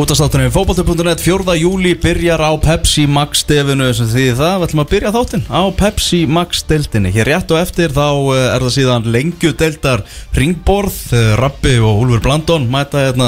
Útastáttunni 0.00 0.48
fótbolti.net 0.48 1.20
4. 1.20 1.52
júli 1.60 1.92
byrjar 2.00 2.40
á 2.40 2.56
Pepsi 2.56 3.02
Max 3.04 3.42
stefinu 3.44 3.90
sem 3.92 4.06
því 4.08 4.22
það, 4.38 4.52
við 4.56 4.64
ætlum 4.64 4.80
að 4.80 4.88
byrja 4.88 5.10
þáttinn 5.12 5.42
á 5.52 5.62
Pepsi 5.76 6.20
Max 6.24 6.62
deildinni. 6.64 7.10
Hér 7.12 7.28
rétt 7.28 7.50
og 7.52 7.58
eftir 7.60 7.92
þá 7.92 8.06
eh, 8.32 8.46
er 8.54 8.64
það 8.64 8.72
síðan 8.72 9.08
lengju 9.12 9.50
deildar 9.60 10.00
ringborð, 10.32 10.96
eh, 11.12 11.34
Rappi 11.36 11.74
og 11.76 12.00
Úlfur 12.06 12.22
Blandón 12.24 12.64
mæta 12.72 13.02
hérna 13.02 13.26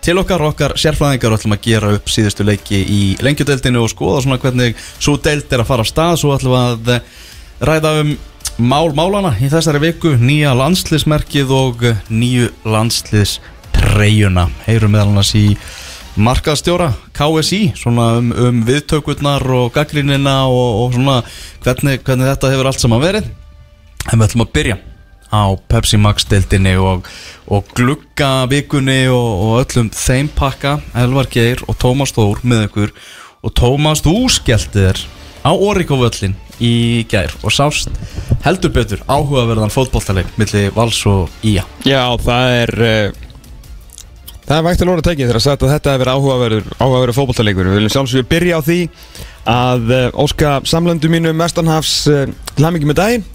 til 0.00 0.14
okkar, 0.16 0.46
okkar 0.48 0.78
sérfræðingar 0.80 1.34
og 1.34 1.42
ætlum 1.42 1.56
að 1.58 1.66
gera 1.66 1.90
upp 1.98 2.08
síðustu 2.08 2.46
leiki 2.48 2.80
í 2.80 3.00
lengju 3.20 3.44
deildinu 3.50 3.82
og 3.84 3.92
skoða 3.92 4.22
svona 4.24 4.38
hvernig 4.40 4.80
svo 4.96 5.18
deild 5.20 5.52
er 5.52 5.60
að 5.60 5.68
fara 5.68 5.84
af 5.84 5.90
stað, 5.90 6.14
svo 6.22 6.32
ætlum 6.38 6.56
að 6.56 6.94
eh, 6.94 7.10
ræða 7.68 7.92
um 8.00 8.14
mál 8.56 8.94
málana 8.96 9.34
í 9.36 9.52
þessari 9.52 9.84
viku, 9.84 10.14
nýja 10.16 10.56
landsliðsmerkið 10.56 11.52
og 11.52 11.84
nýju 12.08 12.48
landsliðstreyjuna. 12.64 14.46
Heyrum 14.64 14.96
meðal 14.96 15.28
í 15.36 15.44
markaðstjóra 16.22 16.92
KSI 17.16 17.60
um, 17.86 17.98
um 18.32 18.60
viðtökurnar 18.66 19.44
og 19.54 19.72
gaggrínina 19.76 20.40
og, 20.50 20.68
og 20.82 20.94
svona 20.96 21.18
hvernig, 21.64 22.02
hvernig 22.06 22.30
þetta 22.32 22.52
hefur 22.52 22.70
allt 22.70 22.82
saman 22.82 23.02
verið. 23.02 23.28
En 24.08 24.18
við 24.18 24.26
ætlum 24.28 24.46
að 24.46 24.54
byrja 24.56 24.78
á 25.28 25.44
Pepsi 25.68 26.00
Max 26.00 26.24
deildinni 26.28 26.74
og, 26.80 27.06
og 27.52 27.68
glugga 27.76 28.48
vikunni 28.48 29.04
og, 29.12 29.28
og 29.44 29.54
öllum 29.62 29.92
þeim 29.92 30.30
pakka 30.34 30.78
Elvar 30.96 31.28
Geir 31.32 31.62
og 31.68 31.76
Tómas 31.80 32.14
Þór 32.16 32.42
með 32.42 32.66
ykkur. 32.68 32.94
Og 33.44 33.54
Tómas 33.54 34.02
þú 34.04 34.24
skellti 34.32 34.88
þér 34.88 35.04
á 35.46 35.52
Oríkovöllin 35.52 36.34
í 36.58 37.04
gær 37.10 37.30
og 37.46 37.54
sást 37.54 37.92
heldur 38.42 38.72
betur 38.74 39.04
áhugaverðan 39.06 39.72
fótbolltaleg 39.72 40.26
millir 40.40 40.72
Vals 40.74 40.98
og 41.06 41.30
Ía. 41.46 41.62
Já, 41.86 42.02
það 42.24 42.54
er 42.56 42.74
uh, 42.82 43.27
Það 44.48 44.62
vægt 44.64 44.82
að 44.82 44.88
lóra 44.88 45.04
tekið 45.04 45.28
þegar 45.28 45.38
að 45.38 45.64
að 45.66 45.72
þetta 45.74 45.92
hefur 45.92 46.00
verið 46.00 46.14
áhugaverður 46.14 46.68
áhugaverður 46.78 47.16
fótballtalegur 47.18 47.66
Við 47.68 47.74
viljum 47.76 47.92
sjálfsögur 47.92 48.28
byrja 48.30 48.56
á 48.56 48.60
því 48.64 48.76
að 49.52 49.90
uh, 49.92 50.06
óska 50.24 50.52
samlöndu 50.68 51.10
mínu 51.12 51.34
mestanhafs 51.36 51.92
hlæmingi 52.56 52.88
með 52.88 52.98
daginn. 53.02 53.26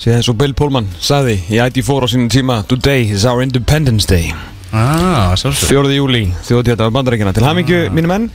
Sér 0.00 0.16
eins 0.16 0.30
og 0.32 0.38
Bill 0.40 0.56
Pullman 0.56 0.88
saði 0.96 1.36
í 1.52 1.60
ID4 1.60 2.08
á 2.08 2.12
sínum 2.14 2.32
tíma 2.32 2.58
Today 2.72 3.04
is 3.12 3.28
our 3.28 3.44
Independence 3.44 4.08
Day. 4.08 4.32
Ah, 4.72 5.36
4. 5.36 5.84
júli, 5.92 6.24
þjóðtíðat 6.48 6.86
af 6.86 6.92
bandarækina 6.96 7.36
Til 7.36 7.44
hlæmingu 7.44 7.84
mínu 7.92 8.08
menn. 8.08 8.28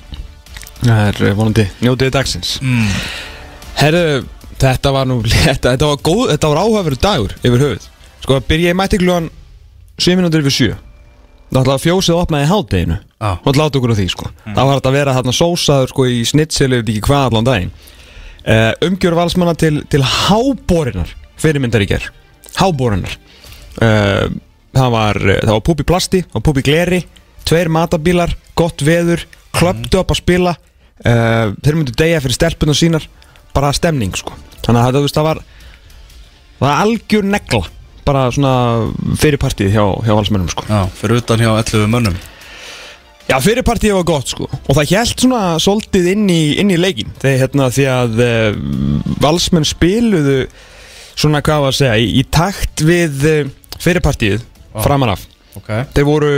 Það 0.85 1.03
er 1.09 1.21
uh, 1.25 1.35
vonandi 1.41 1.65
njótiði 1.81 2.13
dagsins. 2.13 2.57
Mm. 2.61 2.89
Herru, 3.81 4.07
þetta 4.61 4.93
var 4.93 5.09
nú 5.09 5.23
þetta, 5.33 5.73
þetta 5.73 5.89
var, 5.89 6.03
góð, 6.05 6.27
þetta 6.35 6.53
var 6.53 6.61
áhugaverður 6.67 7.05
dagur 7.09 7.39
yfir 7.41 7.65
höfuð. 7.65 7.93
Sko, 8.21 8.43
byrja 8.45 8.75
ég 8.75 8.77
mætti 8.77 9.01
klugan 9.01 9.31
7 9.97 10.21
minútur 10.21 10.45
yfir 10.45 10.61
7 10.61 10.86
Náttúrulega 11.47 11.83
fjósið 11.83 12.17
opnaði 12.19 12.47
hátteginu 12.51 12.97
Já. 12.97 13.29
Mátt 13.41 13.57
láta 13.57 13.79
okkur 13.79 13.93
á 13.95 13.97
því 13.97 14.07
sko. 14.13 14.27
Það 14.45 14.67
var 14.67 14.79
þetta 14.79 14.89
að 14.91 14.97
vera 14.97 15.13
þarna 15.15 15.33
sósaður 15.33 15.91
sko 15.93 16.07
í 16.11 16.17
snitseli 16.27 16.77
Eða 16.77 16.91
ekki 16.93 17.05
hvað 17.07 17.23
allan 17.29 17.47
daginn. 17.47 17.71
Uh, 18.47 18.73
Umgjör 18.87 19.15
valsmanna 19.17 19.55
til, 19.59 19.81
til 19.91 19.99
hábórinar 20.05 21.09
Fyrirmyndar 21.41 21.83
í 21.83 21.87
ger 21.89 22.05
Hábórinar 22.55 23.17
uh, 23.83 24.29
Það 24.71 24.93
var, 24.93 25.19
það 25.19 25.51
var 25.51 25.65
púpi 25.67 25.83
plasti 25.83 26.21
Það 26.21 26.37
var 26.37 26.45
púpi 26.47 26.63
gleri 26.63 27.01
Tveir 27.43 27.71
matabílar 27.75 28.31
Gott 28.55 28.85
veður 28.87 29.25
Klöptu 29.57 29.99
upp 29.99 30.13
að 30.13 30.19
spila. 30.21 30.53
Uh, 31.01 31.55
Þeir 31.65 31.79
myndu 31.79 31.95
degja 31.97 32.21
fyrir 32.21 32.37
stelpunum 32.37 32.77
sínar. 32.77 33.07
Bara 33.55 33.71
stemning 33.73 34.13
sko. 34.15 34.35
Þannig 34.61 34.83
að 34.83 34.99
veist, 35.01 35.17
það 35.17 35.27
var 35.31 35.41
Það 36.57 36.65
var 36.67 36.79
algjör 36.83 37.27
negla 37.33 37.63
Bara 38.07 38.27
svona 38.31 38.53
fyrir 39.19 39.39
partíð 39.41 39.73
hjá, 39.75 39.83
hjá 40.05 40.13
valsmennum 40.15 40.49
sko. 40.51 40.65
Já, 40.69 40.85
fyrir 40.95 41.21
utan 41.21 41.43
hjá 41.43 41.51
11 41.59 41.91
mönnum. 41.91 42.17
Já, 43.27 43.35
fyrir 43.43 43.65
partíið 43.67 43.97
var 43.97 44.07
gott 44.07 44.31
sko. 44.31 44.47
Og 44.47 44.77
það 44.77 44.93
hjælt 44.93 45.23
svona 45.25 45.41
svolítið 45.59 46.11
inn 46.13 46.29
í, 46.31 46.41
inn 46.61 46.71
í 46.71 46.79
leikin 46.79 47.11
þegar 47.19 47.41
hérna 47.43 47.67
því 47.75 47.87
að 47.91 48.21
uh, 48.23 48.61
valsmenn 49.23 49.67
spiluðu 49.67 50.37
svona 51.17 51.43
hvað 51.43 51.65
var 51.65 51.75
að 51.75 51.79
segja 51.81 51.97
í, 51.99 52.07
í 52.21 52.23
takt 52.23 52.85
við 52.87 53.27
uh, 53.27 53.51
fyrir 53.83 54.05
partíið 54.05 54.45
framan 54.85 55.17
af. 55.17 55.27
Ok. 55.59 55.73
Þeir 55.91 56.07
voru 56.07 56.33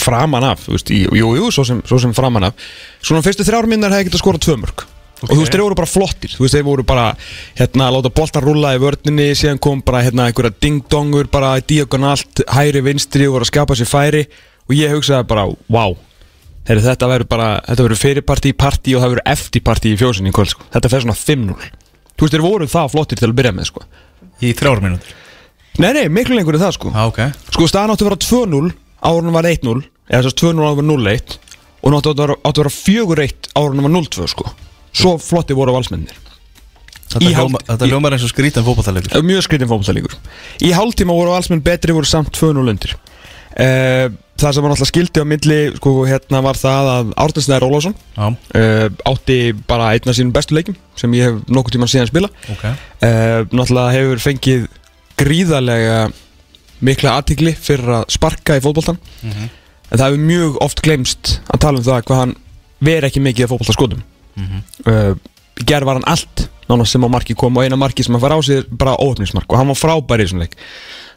framan 0.00 0.46
af, 0.46 0.64
þú 0.66 0.74
veist, 0.74 0.90
í, 0.94 1.04
jú, 1.20 1.34
jú, 1.38 1.50
svo 1.54 1.66
sem, 1.66 1.82
svo 1.86 1.98
sem 2.02 2.14
framan 2.16 2.50
af. 2.50 2.70
Svona 3.02 3.22
fyrstu 3.26 3.46
þrjár 3.46 3.70
minnar 3.70 3.94
hefði 3.94 4.10
getað 4.10 4.24
skorað 4.24 4.46
tvö 4.46 4.58
mörg 4.64 4.86
og 5.20 5.32
þú 5.32 5.38
veist, 5.40 5.54
þeir 5.54 5.64
voru 5.64 5.78
bara 5.78 5.90
flottir. 5.90 6.34
Þú 6.34 6.44
veist, 6.44 6.56
þeir 6.56 6.66
voru 6.66 6.84
bara, 6.88 7.06
hérna, 7.58 7.88
láta 7.94 8.12
boltan 8.14 8.44
rúlla 8.44 8.74
í 8.76 8.80
vörninni, 8.82 9.30
síðan 9.38 9.60
kom 9.62 9.82
bara, 9.84 10.04
hérna, 10.06 10.28
einhverja 10.28 10.56
ding-dongur, 10.64 11.28
bara 11.32 11.56
diagonalt 11.60 12.44
hæri 12.56 12.84
vinstri 12.84 13.28
og 13.28 13.36
voru 13.36 13.48
að 13.48 13.52
skapa 13.52 13.76
sér 13.78 13.90
færi. 13.90 14.22
Og 14.68 14.76
ég 14.78 14.94
hugsaði 14.94 15.26
bara, 15.28 15.48
wow 15.72 15.96
Heri, 16.68 16.82
þetta 16.84 17.06
verður 17.08 17.28
bara, 17.30 17.46
þetta 17.66 17.84
verður 17.86 17.98
fyrirparti, 17.98 18.50
parti 18.54 18.92
og 18.94 19.02
það 19.02 19.14
verður 19.14 19.30
eftirparti 19.32 19.90
í 19.90 19.96
fjósinni 19.98 20.30
í 20.30 20.34
kvöld, 20.36 20.52
sko. 20.52 20.66
Þetta 20.74 20.90
fer 20.92 21.02
svona 21.06 21.16
5-0 21.18 21.56
þú 22.20 22.26
veist, 22.26 22.34
þeir 22.34 22.44
voru 22.44 22.68
það 22.68 22.90
flottir 22.92 23.18
til 23.18 23.30
að 23.30 23.36
byrja 23.38 23.52
með, 23.56 23.70
sko. 23.70 23.84
Í 24.44 24.52
þrjár 24.58 24.82
mínútur? 24.84 25.14
Nei, 25.80 25.90
nei, 25.96 26.04
miklu 26.12 26.36
lengur 26.36 26.58
en 26.58 26.62
það, 26.62 26.76
sko. 26.76 26.92
Já, 26.92 27.06
ok. 27.08 27.20
Sko 27.56 27.68
staðan 27.70 27.94
átti 27.94 28.04
að 28.04 28.10
vera 28.10 28.20
2-0 28.26 28.72
árunum 29.00 29.38
var 29.38 29.48
1-0 29.48 29.76
eða 30.10 30.20
þess 30.20 30.34
að 30.34 30.42
2-0 30.42 30.66
árunum 30.68 30.92
var 30.92 31.14
0-1 31.14 31.38
og 31.80 31.96
að 31.96 32.10
vera, 32.20 32.36
átti 32.44 32.60
að 32.60 32.62
vera 32.62 32.74
4-1 32.76 33.50
árunum 33.56 33.86
var 33.88 33.94
0-2 33.96 34.28
sko 34.34 34.50
Svo 34.92 35.16
flotti 35.22 35.56
voru 35.56 35.74
valsmennir 35.76 36.16
Þetta, 37.10 37.86
hljómar 37.90 38.14
eins 38.14 38.22
og 38.22 38.30
skrítan 38.30 38.62
er 39.18 39.24
Mjög 39.26 39.42
skritin 39.48 39.66
fótballtalíkur 39.70 40.14
Í 40.62 40.70
hálftíma 40.76 41.14
voru 41.16 41.32
valsmenn 41.34 41.62
betri 41.66 41.94
voru 41.96 42.06
samt 42.06 42.30
2-0 42.38 42.70
undir. 42.70 42.94
Uh, 43.58 44.10
Það 44.40 44.54
sem 44.56 44.64
var 44.64 44.70
náttúrulega 44.72 44.88
skildi 44.88 45.20
á 45.20 45.26
milli 45.28 45.56
sko 45.76 45.90
hérna 46.08 46.38
var 46.40 46.56
það 46.56 46.86
að 46.94 47.08
Árnestæðar 47.24 47.64
Ólásson 47.66 47.96
uh, 48.56 48.86
átti 49.10 49.38
bara 49.68 49.90
einn 49.92 50.08
af 50.08 50.16
sínum 50.16 50.30
bestu 50.32 50.54
leikum 50.56 50.78
sem 50.96 51.12
ég 51.18 51.26
hef 51.26 51.50
nokkuð 51.52 51.74
tíman 51.74 51.90
síðan 51.92 52.08
spila 52.08 52.30
ok. 52.54 52.62
Uh, 52.64 53.42
Náttúrulega 53.52 53.90
hefur 53.98 54.22
fengið 54.24 54.64
gríðarlega 55.20 55.98
mikla 56.88 57.18
aðtikli 57.20 57.52
fyrir 57.58 57.92
að 57.98 58.06
sparka 58.16 58.56
í 58.56 58.62
fótboltan 58.64 58.96
Mhm. 59.20 59.50
en 59.90 59.98
það 59.98 60.06
hefur 60.06 60.24
mjög 60.30 60.56
oft 60.64 60.80
glemst 60.86 61.34
að 61.52 61.60
tala 61.66 61.78
um 61.82 61.84
það 61.84 62.02
hvað 62.08 62.20
hann 62.22 62.34
veri 62.80 63.10
ekki 63.10 63.20
mikið 63.20 63.44
að 63.44 63.52
fótboltaskotum 64.36 64.62
Mhm. 64.86 65.10
uh, 65.10 65.14
gerð 65.66 65.84
var 65.84 65.94
hann 65.94 66.08
allt 66.08 66.48
sem 66.86 67.02
á 67.02 67.08
marki 67.10 67.34
kom 67.34 67.56
og 67.56 67.64
eina 67.64 67.76
marki 67.76 68.04
sem 68.04 68.14
hann 68.14 68.22
fær 68.22 68.38
á 68.38 68.44
sig 68.44 68.64
bara 68.70 68.96
óöfnismark 68.96 69.48
og 69.48 69.58
hann 69.58 69.66
var 69.66 69.74
frábær 69.74 70.20
í 70.20 70.26
þessum 70.26 70.38
leik. 70.38 70.54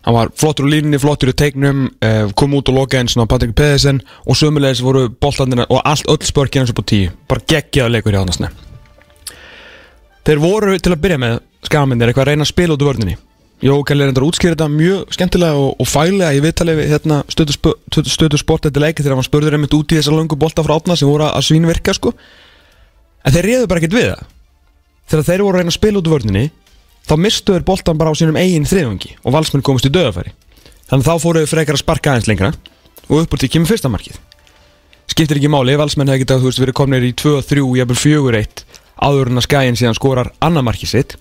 Hann 0.03 0.15
var 0.15 0.31
flottur 0.35 0.65
úr 0.65 0.71
línunni, 0.73 0.99
flottur 0.99 1.29
í 1.29 1.33
teiknum 1.33 1.91
uh, 2.01 2.31
kom 2.35 2.53
út 2.53 2.69
og 2.69 2.75
loka 2.75 2.99
eins 2.99 3.15
og 3.15 3.29
Patrik 3.29 3.55
Pedersen 3.55 4.01
og 4.25 4.35
sömulegis 4.35 4.81
voru 4.83 5.09
boltandina 5.09 5.65
og 5.69 5.81
allt 5.85 6.07
öll 6.07 6.25
spörkina 6.25 6.65
eins 6.65 6.73
og 6.73 6.75
på 6.75 6.83
tíu. 6.83 7.11
Bara 7.27 7.45
geggjaða 7.47 7.91
leikur 7.91 8.11
hjá 8.11 8.19
hann 8.19 8.29
að 8.29 8.49
Þeir 10.23 10.39
voru 10.39 10.79
til 10.79 10.93
að 10.93 11.01
byrja 11.03 11.19
með 11.19 11.39
skaminir 11.67 12.07
eitthvað 12.07 12.23
að 12.23 12.29
reyna 12.31 12.45
að 12.45 12.51
spila 12.53 12.75
út 12.75 12.83
úr 12.83 12.91
vörninni. 12.93 13.17
Jókæli 13.63 14.03
er 14.03 14.11
endur 14.11 14.25
útskýrið 14.27 14.57
þetta 14.57 14.67
mjög 14.71 15.13
skemmtilega 15.15 15.55
og, 15.55 15.75
og 15.79 15.87
fælega 15.87 16.33
í 16.35 16.39
viðtalið 16.43 16.79
við 16.79 16.89
hérna, 16.91 17.17
stöðu, 17.31 17.55
sp 17.55 17.71
stöðu, 17.91 18.11
stöðu 18.11 18.39
sport 18.39 18.65
þetta 18.67 18.83
leiki 18.83 19.03
þegar 19.03 19.19
hann 19.19 19.27
spurður 19.27 19.55
einmitt 19.55 19.75
út 19.77 19.93
í 19.93 19.99
þessa 19.99 20.15
löngu 20.15 20.35
bolta 20.39 20.63
frá 20.65 20.73
átna 20.75 20.97
sem 20.99 21.07
voru 21.07 21.29
að 21.29 21.45
svínvirka 21.47 21.95
sko 21.95 22.11
En 23.23 23.35
þeir 23.35 23.47
réðu 23.49 23.71
bara 23.71 23.81
ekkert 23.81 23.97
við 23.97 24.07
það. 24.11 24.23
Þegar 25.11 25.27
þeir 25.29 25.43
voru 25.43 25.57
að 25.57 25.63
reyna 25.63 25.73
að 25.73 25.79
spila 25.79 25.99
út 25.99 26.07
úr 26.09 26.15
vörninni 26.17 26.45
þá 27.03 27.13
mistu 27.19 27.55
þeir 27.55 27.65
boltan 27.67 27.99
bara 27.99 28.11
á 28.11 28.19
sínum 28.19 28.39
eigin 28.39 28.67
þriðungi 28.67 29.17
og 29.23 29.35
valsmenn 29.35 29.65
komist 29.65 29.87
í 29.87 29.91
döðafæri 29.91 30.31
Þannig 30.89 31.07
þá 31.07 31.13
fóru 31.23 31.41
þeir 31.41 31.51
frekar 31.51 31.77
að 31.77 31.81
sparka 31.81 32.11
aðeins 32.11 32.29
lengra 32.29 32.51
og 33.09 33.23
upp 33.23 33.33
úr 33.33 33.41
því 33.41 33.49
kemur 33.55 33.71
fyrsta 33.71 33.91
markið. 33.91 34.17
Skiptir 35.11 35.39
ekki 35.39 35.51
máli, 35.51 35.75
valsmenn 35.79 36.11
hefði 36.11 36.23
getað 36.23 36.43
þú 36.43 36.49
veist, 36.49 36.61
verið 36.63 36.77
komnir 36.79 37.07
í 37.07 37.11
2-3, 37.19 37.63
jafnvel 37.79 37.99
4-1 37.99 38.63
áður 39.03 39.31
en 39.31 39.41
að 39.41 39.47
skæin 39.47 39.79
síðan 39.79 39.97
skorar 39.97 40.29
annar 40.43 40.65
markið 40.67 40.91
sitt. 40.93 41.15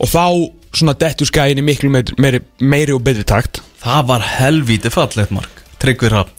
Og 0.00 0.08
þá 0.08 0.24
svona 0.72 0.94
dettur 1.00 1.28
skæin 1.28 1.60
í 1.60 1.64
miklu 1.64 1.90
meiri, 1.92 2.16
meiri, 2.22 2.42
meiri 2.62 2.94
og 2.96 3.02
betri 3.04 3.26
takt. 3.26 3.60
Það 3.82 4.06
var 4.12 4.26
helvíti 4.38 4.92
fallegt 4.92 5.32
mark 5.32 5.64
Tryggvir 5.80 6.12
Hafn 6.12 6.36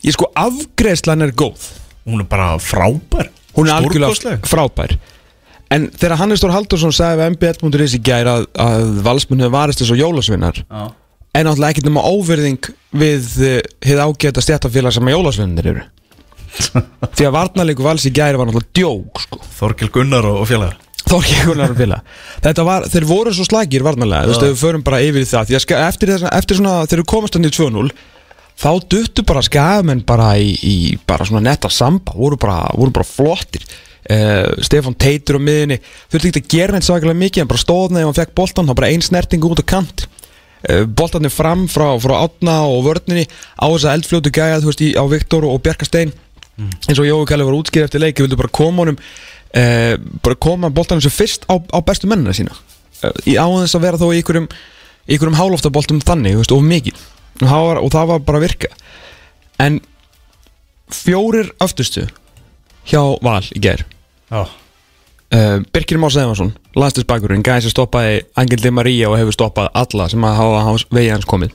Ég 0.00 0.14
sko 0.16 0.30
afgreðslan 0.32 1.26
er 1.26 1.34
góð. 1.36 1.66
Hún 2.08 2.22
er 2.22 2.28
bara 2.28 2.54
frábær 2.56 3.28
Hún 3.56 3.68
er 3.70 3.76
algjörlega 3.76 4.40
frábær. 4.48 4.96
En 5.70 5.86
þegar 5.94 6.18
Hannes 6.18 6.42
Þór 6.42 6.54
Haldursson 6.56 6.94
sagði 6.94 7.20
við 7.20 7.36
MBL.is 7.36 7.94
í 7.94 8.02
gær 8.02 8.30
að, 8.30 8.48
að 8.58 8.88
valsmenn 9.06 9.44
hefur 9.44 9.54
varist 9.54 9.82
þessu 9.82 9.98
jólasvinnar 10.00 10.58
Já. 10.64 10.82
er 11.38 11.46
náttúrulega 11.46 11.76
ekkert 11.76 11.86
nema 11.86 12.02
óverðing 12.10 12.70
við 12.90 13.28
uh, 13.46 13.56
hið 13.86 14.02
ágæta 14.02 14.42
stjættafélag 14.42 14.96
sem 14.96 15.06
að 15.10 15.14
jólasveinir 15.14 15.70
eru. 15.74 15.86
Því 17.16 17.28
að 17.28 17.36
varnarleiku 17.36 17.86
vals 17.86 18.06
í 18.10 18.14
gæri 18.14 18.40
var 18.40 18.50
náttúrulega 18.50 18.74
djók 18.80 19.22
sko. 19.22 19.42
Þorkil 19.60 19.92
Gunnar 19.94 20.26
og, 20.26 20.40
og 20.42 20.50
félagar. 20.50 20.78
Þorkjökunar 21.10 21.72
félag 21.78 22.14
Þetta 22.44 22.64
var, 22.66 22.86
þeir 22.90 23.06
voru 23.08 23.32
svo 23.34 23.46
slagir 23.48 23.82
varnarlega 23.86 24.28
Þú 24.28 24.34
veist, 24.34 24.46
við 24.46 24.60
förum 24.60 24.86
bara 24.86 25.00
yfir 25.02 25.26
það. 25.26 25.48
Því 25.48 25.56
að 25.58 25.84
eftir, 25.86 26.12
þessa, 26.14 26.32
eftir 26.38 26.58
svona, 26.60 26.74
þegar 26.90 27.06
komast 27.14 27.38
hann 27.38 27.48
í 27.48 27.52
2-0 27.54 27.86
Þá 28.60 28.70
duttu 28.92 29.24
bara 29.24 29.42
skagamenn 29.44 30.02
bara 30.06 30.34
í, 30.36 30.52
í 30.52 30.74
bara 31.08 31.24
svona 31.28 31.42
netta 31.46 31.70
samba 31.72 32.12
Voru 32.16 32.36
bara, 32.40 32.66
voru 32.76 32.92
bara 32.92 33.08
flottir. 33.08 33.64
Uh, 34.10 34.56
Stefán 34.64 34.96
Teitur 35.00 35.38
á 35.38 35.40
miðinni 35.40 35.78
Þurfti 36.10 36.30
ekki 36.32 36.42
að 36.42 36.54
gera 36.54 36.74
neitt 36.76 36.86
svakalega 36.88 37.20
mikið 37.20 37.44
En 37.44 37.50
bara 37.50 37.62
stóðna 37.62 38.00
ef 38.00 38.08
hann 38.08 38.16
fekk 38.16 38.32
boltan 38.36 38.70
Þá 38.70 38.74
bara 38.80 38.90
ein 38.92 39.04
snerting 39.04 39.44
út 39.48 39.60
á 39.60 39.70
kant. 39.76 40.06
Uh, 40.64 40.82
Boltarnir 40.84 41.32
fram 41.32 41.66
frá, 41.72 41.92
frá 42.00 42.16
átna 42.24 42.62
og 42.68 42.84
vörninni 42.88 43.26
Á 43.56 43.64
þess 43.68 43.86
að 43.86 43.94
eldfljótu 43.98 44.32
gæja 44.34 44.60
Þú 44.60 44.72
veist, 44.72 44.84
í, 44.84 44.90
á 44.96 45.04
Viktor 45.08 45.46
og 45.48 45.62
Bjarkastein 45.64 46.12
eins 46.60 46.98
og 47.00 47.06
Jói 47.08 47.24
Kalli 47.28 47.46
var 47.46 47.56
útskýr 47.56 47.86
eftir 47.86 48.02
leik 48.02 48.20
vildu 48.20 48.36
bara 48.36 48.50
koma 48.52 48.84
honum 48.84 48.98
uh, 48.98 49.94
bara 50.20 50.36
koma 50.36 50.68
boltanum 50.68 51.02
sem 51.04 51.12
fyrst 51.14 51.46
á, 51.48 51.56
á 51.56 51.78
bestu 51.84 52.10
mennina 52.10 52.34
sína. 52.36 52.52
Í 53.24 53.38
áðins 53.40 53.74
að 53.76 53.86
vera 53.86 54.00
þó 54.00 54.10
í 54.12 54.20
ykkurum 54.20 54.48
ykkurum 55.10 55.38
háloftaboltum 55.38 56.02
þannig, 56.04 56.36
þú 56.36 56.42
veist, 56.42 56.54
of 56.54 56.66
mikið 56.66 57.00
það 57.48 57.66
var, 57.68 57.80
og 57.80 57.92
það 57.94 58.10
var 58.12 58.24
bara 58.26 58.40
að 58.40 58.46
virka. 58.46 58.72
En 59.60 59.80
fjórir 60.90 61.52
öftustu 61.62 62.06
hjá 62.90 63.02
Val 63.22 63.44
í 63.54 63.62
ger 63.62 63.84
Já. 64.30 64.46
Uh, 65.30 65.62
Birkir 65.70 65.98
Már 66.02 66.10
Sæfarsson, 66.10 66.52
landstisbakurinn 66.74 67.44
gæði 67.46 67.68
sem 67.68 67.74
stoppaði 67.74 68.24
Angel 68.40 68.62
Di 68.62 68.72
Maria 68.74 69.10
og 69.10 69.18
hefur 69.18 69.36
stoppað 69.36 69.68
alla 69.78 70.08
sem 70.10 70.24
að 70.26 70.38
hafa 70.40 70.62
hans 70.66 70.86
vegi 70.90 71.12
hans 71.12 71.26
komið. 71.30 71.52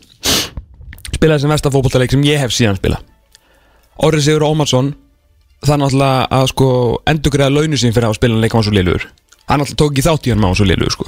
Spilaði 1.16 1.44
sem 1.44 1.52
versta 1.52 1.72
fótboltaleik 1.74 2.16
sem 2.16 2.24
ég 2.24 2.40
hef 2.40 2.56
síðan 2.56 2.80
spilað. 2.80 3.04
Orri 4.08 4.24
Sigur 4.24 4.48
Ómarsson 4.48 4.94
það 5.66 5.82
náttúrulega 5.82 6.26
að 6.40 6.50
sko 6.52 6.70
endur 7.12 7.36
greiða 7.36 7.54
launu 7.56 7.80
sín 7.80 7.96
fyrir 7.96 8.10
að 8.10 8.18
spila 8.20 8.40
leik 8.40 8.56
á 8.56 8.58
hann 8.60 8.68
svo 8.68 8.76
liðlugur 8.76 9.08
hann 9.50 9.62
náttúrulega 9.62 9.80
tók 9.82 9.94
ekki 9.94 10.06
þátt 10.06 10.28
í 10.28 10.34
hann 10.34 10.46
á 10.46 10.48
hann 10.50 10.58
svo 10.60 10.68
liðlugur 10.68 10.96
sko. 10.96 11.08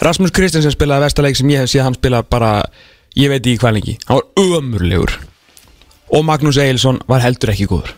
Rasmus 0.00 0.32
Kristensen 0.36 0.74
spilaði 0.74 1.06
versta 1.06 1.24
leik 1.24 1.38
sem 1.38 1.52
ég 1.52 1.62
hef 1.62 1.70
síðan 1.72 1.90
hann 1.90 1.98
spilað 1.98 2.28
bara 2.32 2.52
ég 3.18 3.32
veit 3.32 3.40
ekki 3.42 3.60
hvað 3.62 3.76
lengi, 3.78 3.96
hann 4.08 4.20
var 4.20 4.58
ömurlegur. 4.60 5.16
Og 6.10 6.24
Magnús 6.26 6.58
Egilson 6.58 7.00
var 7.08 7.22
heldur 7.22 7.52
ekki 7.52 7.68
góður. 7.70 7.92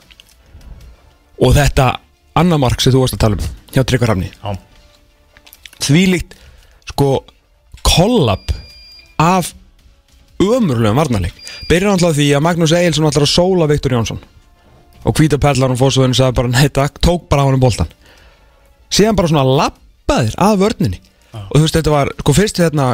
Og 1.42 1.54
þetta 1.56 1.88
annar 2.38 2.60
mark 2.60 2.80
sem 2.80 2.92
þú 2.92 3.04
varst 3.04 3.16
að 3.16 3.24
tala 3.24 3.38
um 3.38 3.46
hjá 3.72 3.82
Tryggvar 3.84 4.12
Rafni 4.12 4.28
Já. 4.30 4.52
Þvílíkt 5.82 6.36
sko 6.92 7.08
kollab 7.82 8.52
af 9.20 9.50
ömurlegum 10.42 11.00
varnarleik. 11.00 11.34
Byrjar 11.68 11.96
náttúrulega 11.96 12.12
á 12.14 12.18
því 12.20 12.28
að 12.36 12.44
Magnús 12.46 12.76
Egilson 12.76 13.08
ætlar 13.08 13.26
að 13.26 13.32
sóla 13.32 13.68
Viktor 13.70 13.96
Jónsson. 13.96 14.20
Og 15.02 15.16
hvíta 15.18 15.40
perlar 15.42 15.74
og 15.74 15.80
fórsvöðinu 15.80 16.14
sagði 16.14 16.38
bara 16.38 16.52
nei 16.52 16.68
takk, 16.70 17.00
tók 17.02 17.26
bara 17.32 17.42
á 17.42 17.46
hann 17.48 17.58
um 17.58 17.64
boltan 17.64 17.90
síðan 18.92 19.16
bara 19.18 19.30
svona 19.30 19.46
lappaðir 19.48 20.36
að 20.40 20.60
vörninni. 20.62 21.00
Og 21.32 21.56
þú 21.56 21.64
veist 21.64 21.78
þetta 21.78 21.94
var, 21.94 22.12
sko 22.20 22.34
fyrst 22.36 22.60
hérna 22.60 22.88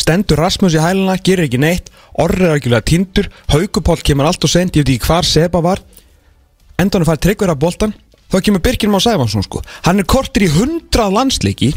stendur 0.00 0.40
Rasmus 0.40 0.76
í 0.76 0.82
hæluna, 0.82 1.18
gerir 1.20 1.46
ekki 1.46 1.60
neitt 1.60 1.90
orrið 2.20 2.48
er 2.48 2.58
ekki 2.58 2.82
tindur, 2.88 3.30
Haukupól 3.52 4.00
kemur 4.04 4.28
allt 4.28 4.44
og 4.44 4.50
send, 4.50 4.76
ég 4.76 4.84
veit 4.84 4.96
ekki 4.96 5.08
hvar 5.08 5.26
Seba 5.26 5.62
var. 5.64 5.80
Endanum 6.80 7.08
fær 7.08 7.20
tryggver 7.20 7.52
af 7.52 7.60
boltan 7.60 7.94
þá 8.30 8.40
kemur 8.44 8.62
Birgir 8.64 8.90
Má 8.90 9.00
Sæfansson 9.02 9.44
sko. 9.44 9.62
Hann 9.86 10.00
er 10.00 10.08
kortir 10.08 10.46
í 10.46 10.52
hundrað 10.54 11.16
landsleiki 11.16 11.74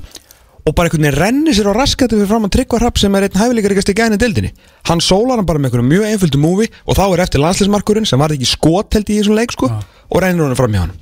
og 0.64 0.76
bara 0.76 0.88
einhvern 0.88 1.04
veginn 1.04 1.20
rennir 1.20 1.56
sér 1.58 1.68
á 1.72 1.74
raskættu 1.76 2.16
fyrir 2.16 2.30
fram 2.30 2.46
að 2.48 2.54
tryggva 2.56 2.80
hrapp 2.80 3.00
sem 3.02 3.16
er 3.18 3.26
einn 3.28 3.40
hæfileikar 3.40 3.74
ekki 3.76 3.96
gæni 3.98 4.20
dildinni 4.20 4.54
hann 4.88 5.02
sólar 5.04 5.42
hann 5.42 5.48
bara 5.48 5.60
með 5.60 5.74
einhverju 5.74 5.88
mjög 5.90 6.06
einföldu 6.08 6.40
múvi 6.40 6.70
og 6.88 6.96
þá 6.96 7.04
er 7.08 7.24
eftir 7.26 7.44
landsleismarkurinn 7.44 8.08
sem 8.08 8.22
var 8.22 8.32
ekki 8.32 8.48
skot 8.48 8.96
held 8.96 9.12
í 9.12 9.18
þessum 9.20 9.36
leik 9.36 9.52
sko 9.52 9.68
og 9.68 10.24
rennir 10.24 10.48
hann 10.48 10.56
fram 10.56 10.78
hjá 10.78 10.86
hann 10.86 10.96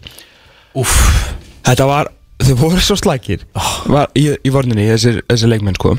Úff. 0.81 0.95
Þetta 1.67 1.85
var, 1.85 2.09
þau 2.41 2.55
voru 2.57 2.81
svo 2.81 2.97
slækir 2.97 3.43
var, 3.85 4.09
í, 4.17 4.31
í 4.33 4.53
vorninni, 4.55 4.87
þessir, 4.95 5.21
þessir 5.29 5.53
leikmenn 5.53 5.77
sko 5.77 5.93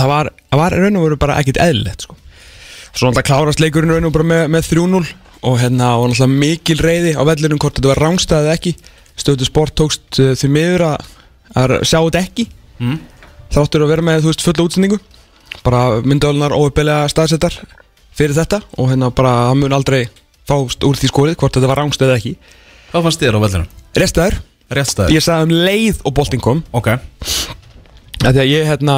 það 0.00 0.10
var, 0.12 0.30
var 0.60 0.76
raun 0.78 0.98
og 0.98 1.06
veru 1.06 1.18
bara 1.20 1.38
ekkit 1.42 1.60
eðlilegt 1.62 2.06
sko. 2.06 2.16
Svo 2.92 3.08
náttúrulega 3.08 3.28
klárast 3.28 3.62
leikurinn 3.62 3.92
raun 3.94 4.08
og 4.08 4.14
bara 4.14 4.28
með, 4.28 4.42
með 4.52 4.68
3-0 4.70 5.02
og 5.42 5.58
hérna 5.60 5.92
og 5.98 6.10
náttúrulega 6.12 6.42
mikil 6.44 6.78
reyði 6.84 7.14
á 7.16 7.22
vellurum 7.28 7.60
hvort 7.62 7.78
þetta 7.78 7.92
var 7.92 8.02
rángstæðið 8.06 8.52
ekki. 8.54 8.74
Stöðu 9.22 9.48
sport 9.48 9.76
tókst 9.78 10.20
uh, 10.22 10.32
því 10.38 10.50
miður 10.52 10.86
að, 10.92 11.10
að 11.58 11.76
sjá 11.84 11.98
þetta 11.98 12.22
ekki. 12.22 12.48
Mm. 12.82 12.98
þáttur 13.52 13.84
að 13.84 13.92
vera 13.92 14.06
með 14.06 14.22
þú 14.24 14.32
veist 14.32 14.46
fulla 14.46 14.66
útsendingu. 14.66 14.98
Bara 15.62 15.82
myndölunar 16.02 16.56
óuppeilega 16.56 17.10
staðsettar 17.12 17.58
fyrir 18.16 18.36
þetta 18.36 18.62
og 18.76 18.90
hérna 18.90 19.12
bara 19.14 19.34
það 19.48 19.60
mun 19.60 19.76
aldrei 19.76 20.00
fást 20.48 20.84
úr 20.84 20.98
því 20.98 21.10
skorið 21.10 21.38
hvort 21.40 21.56
þetta 21.56 21.70
var 21.70 21.82
rángstæðið 21.82 22.16
ekki. 22.16 22.32
Hvað 22.92 23.06
fannst 23.08 23.22
þér 23.22 23.38
á 23.38 23.42
Rétt 24.72 24.88
staður 24.88 25.12
ég 25.12 25.24
sagði 25.24 25.48
um 25.48 25.66
leið 25.66 26.00
og 26.08 26.14
boltinn 26.16 26.42
kom. 26.42 26.62
Ok. 26.72 26.94
Að 28.22 28.30
því 28.30 28.42
að 28.42 28.50
ég 28.50 28.68
hérna 28.70 28.96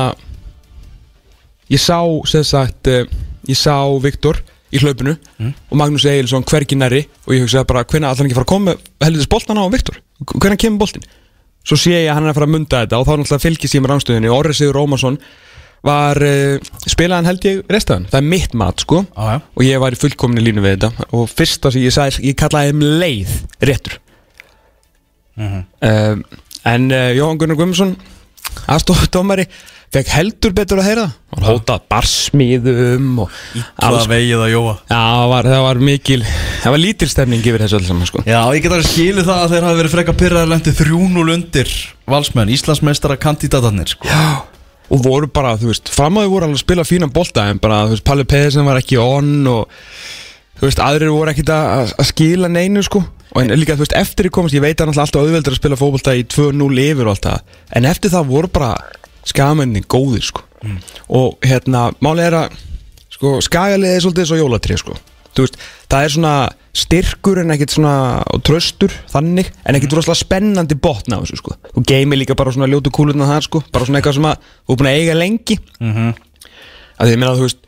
ég 1.72 1.80
sá 1.80 1.98
sem 2.30 2.44
sagt 2.44 2.90
uh, 2.92 3.04
ég 3.48 3.58
sá 3.58 3.76
Viktor 4.02 4.40
í 4.74 4.80
hlaupinu 4.82 5.14
og 5.70 5.76
Magnús 5.78 6.04
Egilson 6.10 6.44
hvergi 6.48 6.76
næri 6.76 7.04
og 7.26 7.34
ég 7.36 7.44
hugsaði 7.44 7.68
bara 7.70 7.84
hvernig 7.84 8.08
allan 8.10 8.26
ekki 8.26 8.34
fara 8.34 8.48
að 8.48 8.52
koma 8.54 8.74
heldur 9.04 9.22
þess 9.22 9.30
boltan 9.30 9.60
á 9.60 9.64
Viktor, 9.70 10.00
hvernig 10.34 10.58
kemur 10.58 10.82
boltin 10.82 11.04
svo 11.64 11.78
sé 11.80 11.94
ég 11.94 12.10
að 12.10 12.18
hann 12.18 12.26
er 12.26 12.32
að 12.32 12.38
fara 12.40 12.48
að 12.48 12.54
munda 12.56 12.80
þetta 12.82 12.98
og 12.98 13.06
þá 13.06 13.12
náttúrulega 13.14 13.44
fylgist 13.44 13.76
ég 13.76 13.84
með 13.84 13.92
ránstöðinni 13.94 14.32
og 14.32 14.38
Orri 14.40 14.56
Sigur 14.58 14.76
Rómarsson 14.76 15.18
var 15.84 16.20
uh, 16.24 16.72
spilaðan 16.88 17.28
held 17.28 17.44
ég 17.44 17.60
restaðan, 17.72 18.06
það 18.08 18.20
er 18.22 18.28
mitt 18.32 18.54
mat 18.56 18.80
sko. 18.80 19.02
Já, 19.04 19.34
já. 19.34 19.40
Og 19.52 19.66
ég 19.66 19.82
var 19.82 19.92
í 19.92 19.98
fullkomni 20.00 20.40
línu 20.40 20.64
við 20.64 20.78
þetta. 20.78 21.08
Og 21.18 21.28
fyrsta 21.28 21.72
sem 21.74 21.84
ég 21.84 21.92
sagði, 21.92 22.22
ég 22.30 22.38
kallaði 22.40 22.72
um 22.72 22.84
leið 23.02 23.34
réttur. 23.68 23.98
Mhm. 25.34 25.62
uh, 25.84 26.40
en 26.70 26.88
uh, 26.94 27.10
Jóhann 27.12 27.40
Gunnar 27.40 27.58
Guðmundsson 27.58 27.96
aðstofdómari 28.70 29.44
fekk 29.94 30.10
heldur 30.14 30.54
betur 30.56 30.80
að 30.82 30.88
heyra 30.88 31.04
það. 31.06 31.44
Hótað 31.44 31.84
barsmiðum 31.90 33.20
alls 33.24 34.08
vegið 34.10 34.42
að 34.44 34.52
jóa 34.52 34.72
Já, 34.78 34.98
það 34.98 35.28
var, 35.32 35.48
það 35.50 35.62
var 35.66 35.80
mikil 35.88 36.18
Það 36.24 36.74
var 36.74 36.82
lítil 36.82 37.08
stemning 37.10 37.46
yfir 37.50 37.64
þessu 37.64 37.78
öll 37.80 37.86
saman 37.88 38.10
sko. 38.10 38.24
Já, 38.26 38.38
ég 38.54 38.64
get 38.64 38.74
alveg 38.74 38.88
skilu 38.88 39.24
það 39.26 39.42
að 39.42 39.54
þeir 39.54 39.66
hafi 39.68 39.80
verið 39.80 39.94
frekka 39.94 40.16
pyrraðar 40.22 40.50
lendi 40.54 40.74
3-0 40.78 41.34
undir 41.34 41.72
valsmenn, 42.14 42.52
Íslandsmeistara 42.54 43.18
kandidatarnir 43.20 43.94
sko. 43.94 44.20
Og 44.94 45.00
voru 45.04 45.28
bara, 45.32 45.54
þú 45.60 45.70
veist, 45.72 45.90
framáði 45.92 46.30
voru 46.32 46.48
alveg 46.48 46.60
að 46.60 46.64
spila 46.66 46.84
fínan 46.84 47.12
bolta 47.12 47.46
En 47.48 47.60
bara, 47.62 47.84
þú 47.88 47.96
veist, 47.96 48.06
Palli 48.06 48.26
Pedersen 48.28 48.66
var 48.68 48.80
ekki 48.80 48.98
on 49.00 49.30
Og, 49.48 49.78
þú 50.60 50.68
veist, 50.68 50.82
aðrir 50.84 51.14
voru 51.14 51.32
ekkit 51.32 51.52
að, 51.54 51.94
að 51.96 52.10
skila 52.10 52.50
neinu, 52.52 52.82
sko. 52.84 53.00
Og 53.34 53.40
en 53.40 53.54
líka, 53.56 53.78
þú 53.78 53.86
veist, 53.86 53.96
eftir 53.96 54.28
ég 54.28 54.34
komast 54.36 54.56
Ég 54.56 54.64
veit 54.64 54.76
að 54.84 54.92
alltaf 54.92 55.22
auðveldur 55.22 55.56
að 55.56 55.62
spila 55.62 55.80
fótbolta 55.80 56.12
í 56.14 56.26
2-0 56.28 56.68
yfir 56.84 57.08
og 57.08 57.14
allt 57.14 57.30
það. 57.30 57.56
En 57.80 57.88
eftir 57.88 58.12
það 58.12 58.28
voru 58.28 58.52
bara 58.52 58.74
skamenni 59.24 59.82
góðir, 59.86 60.22
sko. 60.22 60.44
Og, 61.08 61.36
hérna, 61.44 61.90
málið 62.00 62.28
er 62.30 62.38
að 62.44 62.62
Sko, 63.14 63.38
skagalið 63.44 63.94
er 63.94 64.02
svolítið 64.02 64.26
svo 64.26 64.36
jólatrið, 64.36 64.80
sko. 64.82 64.94
Veist, 65.38 65.56
það 65.90 66.06
er 66.06 66.12
svona 66.14 66.34
styrkur 66.74 67.40
en 67.42 67.54
ekkit 67.54 67.74
svona 67.76 67.94
tröstur 68.46 68.92
þannig, 69.10 69.48
en 69.66 69.78
ekkit 69.78 69.94
rosalega 69.94 70.18
spennandi 70.20 70.76
botna 70.78 71.18
á 71.18 71.22
þessu 71.22 71.38
sko, 71.40 71.54
þú 71.74 71.82
geymir 71.90 72.20
líka 72.20 72.36
bara 72.38 72.52
svona 72.54 72.68
ljótu 72.70 72.92
kúlurna 72.94 73.26
þar 73.28 73.46
sko, 73.46 73.62
bara 73.74 73.86
svona 73.86 74.00
eitthvað 74.00 74.16
sem 74.18 74.28
að 74.30 74.46
þú 74.50 74.74
er 74.74 74.80
búin 74.80 74.90
að 74.90 74.98
eiga 74.98 75.16
lengi. 75.18 75.58
Mm 75.80 75.92
-hmm. 75.94 76.14
að 76.98 77.06
því 77.06 77.12
ég 77.14 77.18
meina 77.18 77.34
þú 77.34 77.46
veist 77.46 77.60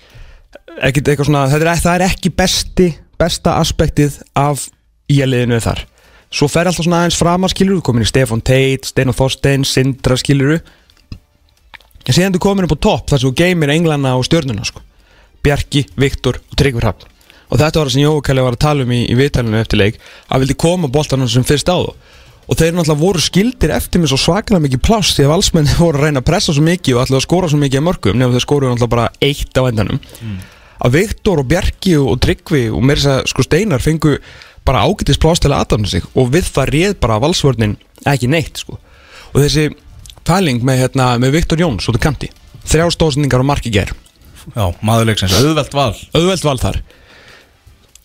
ekkit 0.83 1.09
eitthvað 1.09 1.27
svona, 1.27 1.45
er, 1.47 1.81
það 1.83 1.95
er 1.95 2.07
ekki 2.07 2.31
besti 2.31 2.89
besta 3.19 3.59
aspektið 3.59 4.23
af 4.35 4.69
íaliðinu 5.09 5.61
þar. 5.61 5.87
Svo 6.31 6.49
fer 6.49 6.67
alltaf 6.67 6.85
svona 6.85 7.03
aðeins 7.03 7.19
framar 7.19 7.51
skilur, 7.51 7.79
þú 7.79 7.83
komin 7.83 8.03
í 8.03 8.07
Stefan 8.07 8.43
Tate, 8.43 8.85
Steinar 8.85 9.15
Þorstein 9.15 9.65
Sindra 9.65 10.17
skilur 10.17 10.61
en 12.07 12.17
síðan 12.17 12.37
þú 12.37 12.43
komin 12.47 12.69
upp 12.69 12.77
á 12.79 12.85
topp 12.89 13.11
þar 13.11 13.23
sem 13.23 13.31
þú 13.31 13.39
geymir 13.43 13.75
englana 13.75 14.17
og 14.19 14.27
stjörnuna 14.27 14.67
sko. 14.67 14.83
Bjarki, 15.45 15.87
Viktor 15.99 16.41
og 16.41 16.59
Tryggvi 16.59 16.83
Hrafn. 16.83 17.09
Og 17.47 17.61
þetta 17.61 17.79
var 17.79 17.89
það 17.89 17.95
sem 17.95 18.03
Jókæli 18.03 18.43
var 18.43 18.57
að 18.57 18.65
tala 18.65 18.87
um 18.87 18.95
í, 18.95 19.05
í 19.07 19.15
viðtælinu 19.19 19.61
eftir 19.61 19.79
leik 19.79 20.01
að 20.27 20.43
vildi 20.43 20.57
koma 20.59 20.91
boltanum 20.91 21.31
sem 21.31 21.47
fyrst 21.47 21.71
á 21.71 21.79
þú 21.79 21.93
og 22.47 22.59
þeir 22.59 22.77
náttúrulega 22.77 23.01
voru 23.01 23.23
skildir 23.23 23.73
eftir 23.75 24.03
með 24.03 24.13
svo 24.13 24.19
svakalega 24.23 24.63
mikið 24.67 24.83
pláss 24.87 25.15
því 25.17 25.27
að 25.27 25.33
valsmenn 25.35 25.71
voru 25.81 25.99
að 25.99 26.05
reyna 26.07 26.23
að 26.23 26.29
pressa 26.29 26.55
svo 26.55 26.65
mikið 26.67 26.97
og 26.97 27.03
ætlaði 27.03 27.19
að 27.19 27.27
skora 27.27 27.51
svo 27.51 27.61
mikið 27.63 27.81
að 27.81 27.87
mörgum 27.89 28.21
nefnum 28.21 28.37
þeir 28.37 28.45
skoruðu 28.45 28.75
náttúrulega 28.75 28.95
bara 28.95 29.07
eitt 29.27 29.59
á 29.59 29.63
endanum. 29.67 30.01
Að 30.77 30.99
Viktor 30.99 31.43
og 31.43 31.49
Bjarki 31.51 31.95
og, 31.99 32.13
Tryggvi 32.23 32.67
og 32.71 32.85
mér 32.85 33.01
þess 33.01 33.13
að 33.15 33.31
sko 33.33 33.47
Steinar 33.47 33.83
fengu 33.83 34.19
bara 34.67 34.85
ágætis 34.87 35.19
pláss 35.23 35.43
til 35.43 35.51
að 35.51 35.63
aðdamna 35.65 35.91
sig 35.91 36.07
og 36.15 36.31
við 36.35 36.51
það 36.53 36.73
réð 36.75 36.97
bara 37.03 37.21
valsvörnin 37.23 37.77
ekki 38.07 38.31
neitt 38.31 38.63
sko. 38.63 38.79
Og 39.33 39.43
þessi 39.43 39.71
pæling 40.26 40.64
með, 40.66 40.83
hérna, 40.85 41.06
með 41.23 41.38
Viktor 41.38 41.62
Jóns 41.62 41.87
og 41.87 41.97
það 41.97 42.04
kanti. 42.06 42.30
Þrjá 42.66 42.90
stóðsendingar 42.95 43.45
og 43.45 43.49
marki 43.52 43.73
ger 43.75 43.92
Já, 44.54 44.71
maðurleiksins, 44.87 45.35
auðvelt 45.40 45.73
val. 45.75 45.92
Auðvelt 46.14 46.45
val 46.47 46.59
þar. 46.62 46.76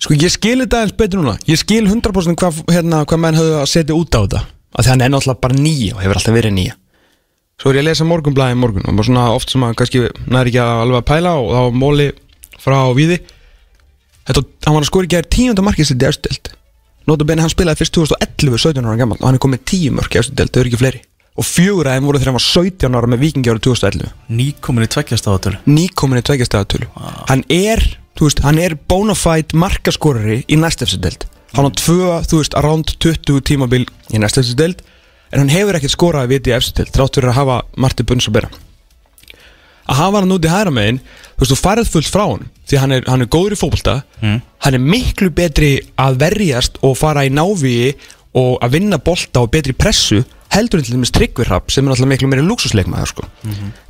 Sko 0.02 0.16
ég 0.18 0.34
skil 0.34 0.56
þetta 0.64 0.80
eins 0.82 0.96
betur 0.98 1.22
núna. 1.22 1.36
Ég 1.46 1.60
skil 1.62 1.84
100% 1.86 2.34
hvað, 2.42 2.64
hérna, 2.74 3.04
hvað 3.06 3.22
menn 3.22 3.38
höfðu 3.38 3.60
að 3.60 3.70
setja 3.70 3.98
út 3.98 4.18
á 4.18 4.22
þetta. 4.24 4.42
Að 4.72 4.90
hann 4.90 5.04
er 5.06 5.12
náttúrulega 5.14 5.44
bara 5.44 5.60
nýja 5.60 5.98
og 5.98 6.02
hefur 6.02 6.18
alltaf 6.18 6.36
verið 6.38 6.54
nýja 6.56 6.78
Svo 7.60 7.70
er 7.70 7.78
ég 7.78 7.84
að 7.84 7.90
lesa 7.90 8.06
morgunblæði 8.08 8.56
morgun 8.58 8.88
og 8.88 9.04
svona 9.06 9.26
oft 9.36 9.52
sem 9.52 9.62
að 9.68 9.76
kannski 9.78 10.00
næri 10.32 10.50
ekki 10.50 10.62
að 10.64 10.80
alveg 10.86 11.02
að 11.02 11.10
pæla 11.12 11.34
og 11.38 11.52
þá 11.54 11.76
móli 11.78 12.08
frá 12.58 12.78
víði. 12.98 13.20
Þetta, 14.26 14.44
hann 14.66 14.78
var 14.78 14.86
að 14.86 14.90
skora 14.90 15.08
í 15.08 15.12
gæri 15.12 15.30
tíunda 15.36 15.66
markið 15.66 15.92
sitt 15.92 16.02
í 16.02 16.08
efstild 16.08 16.52
Nóta 17.10 17.26
benni 17.26 17.42
hann 17.42 17.52
spilaði 17.52 17.82
fyrst 17.82 17.96
2011 17.98 18.62
17 18.62 18.86
ára 18.86 19.00
gammal 19.00 19.18
og 19.18 19.26
hann 19.26 19.38
er 19.38 19.42
komið 19.42 19.64
tíu 19.72 19.94
mörk 19.98 20.14
þau 20.14 20.60
eru 20.62 20.70
ekki 20.70 20.80
fleiri 20.82 21.02
og 21.40 21.48
fjögur 21.48 21.88
aðeim 21.88 22.08
voru 22.10 22.20
þegar 22.20 22.34
hann 22.34 22.40
var 22.40 22.48
17 22.48 22.98
ára 23.00 23.12
með 23.12 23.24
vikingi 23.26 23.52
árið 23.54 23.66
2011 23.70 24.14
Nýkomin 24.40 24.86
í 24.88 24.92
tveggjastafatölu 24.96 25.62
nýkomin 25.66 26.20
í 26.22 26.26
tveggjastæðatölu 26.28 26.90
hann 27.30 27.46
er, 27.48 27.84
þú 28.20 28.28
veist, 28.28 28.44
hann 28.44 28.60
er 28.60 28.76
bona 28.92 29.16
fide 29.16 29.56
markaskorari 29.58 30.42
í 30.52 30.60
næstefsdeld 30.60 31.28
hann 31.56 31.68
á 31.68 31.72
tvö, 31.72 32.18
þú 32.28 32.42
veist, 32.42 32.58
around 32.60 32.96
20 33.00 33.44
tímabil 33.48 33.86
í 34.12 34.20
næstefsdeld 34.22 34.84
en 35.32 35.44
hann 35.44 35.52
hefur 35.52 35.78
ekkert 35.80 35.96
skorað 35.96 36.28
að 36.28 36.34
viti 36.36 36.52
í 36.52 36.56
efsdeld 36.56 36.92
þrátt 36.96 37.18
fyrir 37.18 37.32
að 37.32 37.40
hafa 37.40 37.58
Marti 37.80 38.06
Bunns 38.08 38.28
að 38.28 38.38
bera. 38.38 38.50
Að 39.92 40.00
hafa 40.00 40.22
hann 40.22 40.34
út 40.36 40.48
í 40.48 40.52
hæra 40.52 40.74
megin 40.76 41.00
þú 41.02 41.44
veist, 41.44 41.52
þú 41.54 41.60
farið 41.60 41.92
fullt 41.94 42.12
frá 42.12 42.24
hann 42.26 42.50
því 42.70 42.82
hann 42.82 42.96
er, 42.98 43.06
hann 43.10 43.26
er 43.26 43.30
góður 43.32 43.56
í 43.56 43.60
fótbolta. 43.60 43.96
Hann 44.22 44.78
er 44.78 44.84
miklu 44.84 45.32
betri 45.36 45.72
að 46.00 46.20
verjast 46.22 46.80
og 46.86 46.98
fara 47.00 47.26
í 47.28 47.32
návíi 47.34 47.94
og 48.38 48.62
að 48.64 48.78
vinna 48.78 49.00
bolta 49.02 49.42
og 49.44 49.52
betri 49.52 49.74
pressu 49.76 50.22
heldur 50.52 50.82
en 50.82 50.86
til 50.86 50.96
dæmis 50.96 51.12
Tryggvi 51.16 51.46
Rapp 51.48 51.72
sem 51.72 51.86
er 51.88 51.94
alltaf 51.94 52.10
miklu 52.12 52.28
meiri 52.32 52.44
luxusleikmaður 52.44 53.12
sko. 53.12 53.28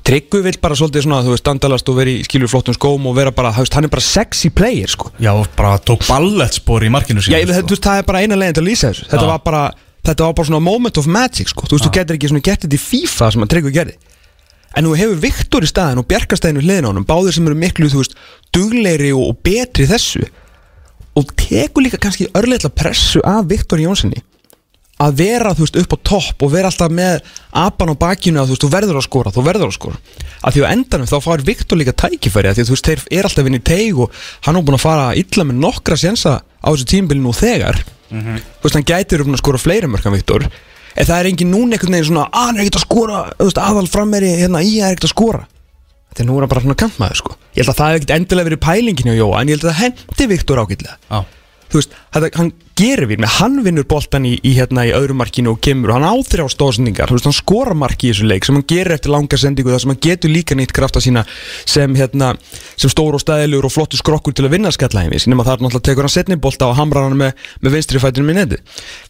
Tryggvi 0.05 0.41
vil 0.45 0.57
bara 0.61 0.77
svolítið 0.77 1.05
svona 1.07 1.21
þú 1.25 1.33
veist, 1.33 1.43
standalast 1.43 1.89
og 1.89 1.97
vera 1.97 2.13
í 2.13 2.25
skilju 2.25 2.49
flottum 2.51 2.77
skóm 2.77 3.07
og 3.09 3.15
vera 3.17 3.33
bara, 3.33 3.53
hann 3.57 3.87
er 3.87 3.93
bara 3.93 4.05
sexy 4.05 4.51
player 4.53 4.89
sko. 4.89 5.09
Já, 5.21 5.33
bara 5.57 5.77
tók 5.81 6.05
ballettspor 6.09 6.85
í 6.85 6.91
markinu 6.93 7.21
sínu 7.21 7.33
Já, 7.33 7.41
sko. 7.45 7.65
þú 7.65 7.75
veist, 7.75 7.87
það 7.87 8.01
er 8.03 8.07
bara 8.09 8.21
eina 8.21 8.37
leginn 8.37 8.57
til 8.57 8.63
að 8.63 8.69
lýsa 8.69 8.91
þessu 8.91 9.09
þetta 9.09 9.25
Já. 9.25 9.31
var 9.31 9.43
bara, 9.45 9.63
þetta 10.05 10.27
var 10.27 10.37
bara 10.37 10.49
svona 10.51 10.63
moment 10.69 11.01
of 11.01 11.09
magic 11.09 11.49
sko. 11.53 11.65
þú 11.65 11.77
veist, 11.77 11.87
þú 11.87 11.93
getur 11.97 12.19
ekki 12.19 12.31
svona 12.33 12.45
gert 12.45 12.65
þetta 12.65 12.77
í 12.77 12.83
FIFA 12.85 13.31
sem 13.33 13.45
að 13.45 13.53
Tryggvi 13.55 13.73
gerði 13.77 13.97
en 14.77 14.87
þú 14.87 14.97
hefur 15.01 15.17
Viktor 15.25 15.65
í 15.65 15.69
staðin 15.69 15.99
og 15.99 16.07
Bjarkastæðinu 16.07 16.61
hliðin 16.63 16.85
á 16.87 16.91
honum 16.93 17.07
báðir 17.09 17.35
sem 17.35 17.47
eru 17.49 17.57
miklu, 17.59 17.89
þú 17.91 18.03
veist, 18.05 18.13
duglegri 18.55 19.09
og, 19.11 19.33
og 19.33 19.41
betri 19.43 19.83
í 19.83 19.89
þessu 19.89 20.23
og 21.19 21.33
tekur 21.35 21.83
líka 21.83 21.99
kannski 21.99 22.29
örleitla 22.37 22.69
pressu 22.71 23.19
af 23.27 23.49
Viktor 23.49 23.81
Jónssoni 23.83 24.21
að 25.01 25.15
vera, 25.21 25.53
þú 25.57 25.65
veist, 25.65 25.77
upp 25.81 25.95
á 25.95 25.97
topp 26.11 26.45
og 26.45 26.51
vera 26.53 26.69
alltaf 26.69 26.91
með 26.93 27.29
apan 27.63 27.93
á 27.93 27.95
bakinu 28.01 28.41
að 28.41 28.51
þú 28.51 28.55
veist, 28.55 28.65
þú 28.65 28.71
verður 28.75 28.99
að 28.99 29.05
skora, 29.07 29.33
þú 29.35 29.45
verður 29.47 29.71
að 29.71 29.77
skora. 29.77 30.01
Að 30.41 30.55
því 30.55 30.63
á 30.65 30.71
endanum 30.71 31.09
þá 31.09 31.15
fær 31.25 31.45
Viktor 31.47 31.79
líka 31.79 31.95
tækifæri 32.03 32.51
að 32.51 32.57
því 32.57 32.65
að 32.65 32.69
þú 32.69 32.75
veist, 32.75 32.89
þeir 32.89 33.05
er 33.17 33.29
alltaf 33.29 33.49
inn 33.49 33.57
í 33.57 33.63
teig 33.71 34.01
og 34.01 34.19
hann 34.47 34.59
er 34.59 34.65
búin 34.67 34.77
að 34.77 34.85
fara 34.85 35.07
illa 35.17 35.47
með 35.47 35.61
nokkra 35.65 35.97
sjensa 35.99 36.35
á 36.41 36.67
þessu 36.69 36.89
tímbili 36.91 37.23
nú 37.23 37.33
þegar. 37.35 37.81
Þú 38.11 38.67
veist, 38.67 38.77
hann 38.77 38.89
gætir 38.91 39.23
um 39.25 39.33
að 39.33 39.41
skora 39.41 39.61
fleiri 39.61 39.89
mörkan 39.89 40.15
Viktor. 40.15 40.45
En 40.91 41.07
það 41.07 41.17
er 41.17 41.29
engin 41.31 41.53
núna 41.53 41.77
einhvern 41.77 41.95
veginn 41.95 42.09
svona 42.09 42.27
að 42.27 42.47
hann 42.47 42.57
er 42.57 42.65
ekkert 42.65 42.81
að 42.81 42.85
skora, 42.85 43.19
veist, 43.39 43.61
aðal 43.61 43.87
frammeri 43.87 44.31
hérna, 44.41 44.61
í 44.61 44.73
er 44.81 44.91
ekkert 44.91 45.07
að 45.07 45.13
skora. 45.13 45.43
Þetta 46.11 46.25
er 46.25 46.27
nú 46.27 46.35
hann 46.35 46.51
bara 46.51 46.63
svona 46.65 46.75
kantmaður 46.75 47.21
sko. 47.21 47.37
Ég 47.55 47.61
held 47.63 47.71
að 47.71 47.77
það 47.77 47.93
hef 47.93 48.01
ekkert 48.01 48.13
endilega 48.17 48.49
verið 48.49 48.59
pælingin 48.65 49.07
hjá 49.07 49.15
Jóa 49.15 49.37
En 49.39 49.51
ég 49.51 49.55
held 49.55 49.63
að 49.63 49.71
það 49.71 49.79
hendi 49.85 50.27
Viktor 50.27 50.59
ágætlega. 50.59 50.97
Já. 51.07 51.21
Þú 51.71 51.79
veist, 51.79 51.93
hann 52.35 52.51
gerir 52.75 53.07
við 53.07 53.21
með 53.23 53.35
Hann 53.37 53.59
vinnur 53.65 53.85
boltan 53.87 54.25
í, 54.27 54.33
í, 54.43 54.53
hérna, 54.57 54.83
í 54.87 54.93
öðru 54.95 55.15
markinu 55.17 55.53
og 55.53 55.61
kemur 55.63 55.93
og 55.93 55.99
Hann 55.99 56.07
á 56.11 56.15
þrjá 56.27 56.47
stóðsendingar 56.51 57.11
Þú 57.11 57.17
veist, 57.17 57.27
hann 57.29 57.37
skora 57.37 57.75
marki 57.77 58.09
í 58.09 58.11
þessu 58.11 58.27
leik 58.27 58.47
Sem 58.47 58.57
hann 58.57 58.67
gerir 58.67 58.95
eftir 58.97 59.13
langa 59.13 59.39
sendingu 59.39 59.71
Það 59.71 59.83
sem 59.85 59.93
hann 59.93 60.01
getur 60.03 60.33
líka 60.33 60.57
nýtt 60.59 60.75
krafta 60.75 61.03
sína 61.03 61.23
Sem, 61.63 61.95
hérna, 61.95 62.33
sem 62.75 62.91
stór 62.91 63.15
og 63.15 63.23
stæðilegur 63.23 63.69
og 63.69 63.75
flottur 63.75 64.01
skrokkur 64.01 64.35
til 64.35 64.47
að 64.47 64.57
vinna 64.57 64.71
að 64.71 64.79
það 64.81 65.53
er 65.55 65.63
náttúrulega 65.63 65.85
tekur 65.87 66.07
hann 66.07 66.13
setni 66.13 66.39
bolta 66.41 66.67
Og 66.71 66.77
hamrar 66.79 67.07
hann 67.07 67.17
með, 67.19 67.47
með 67.63 67.77
vinstri 67.77 68.01
fætunum 68.03 68.33
í 68.33 68.37
neti 68.37 68.59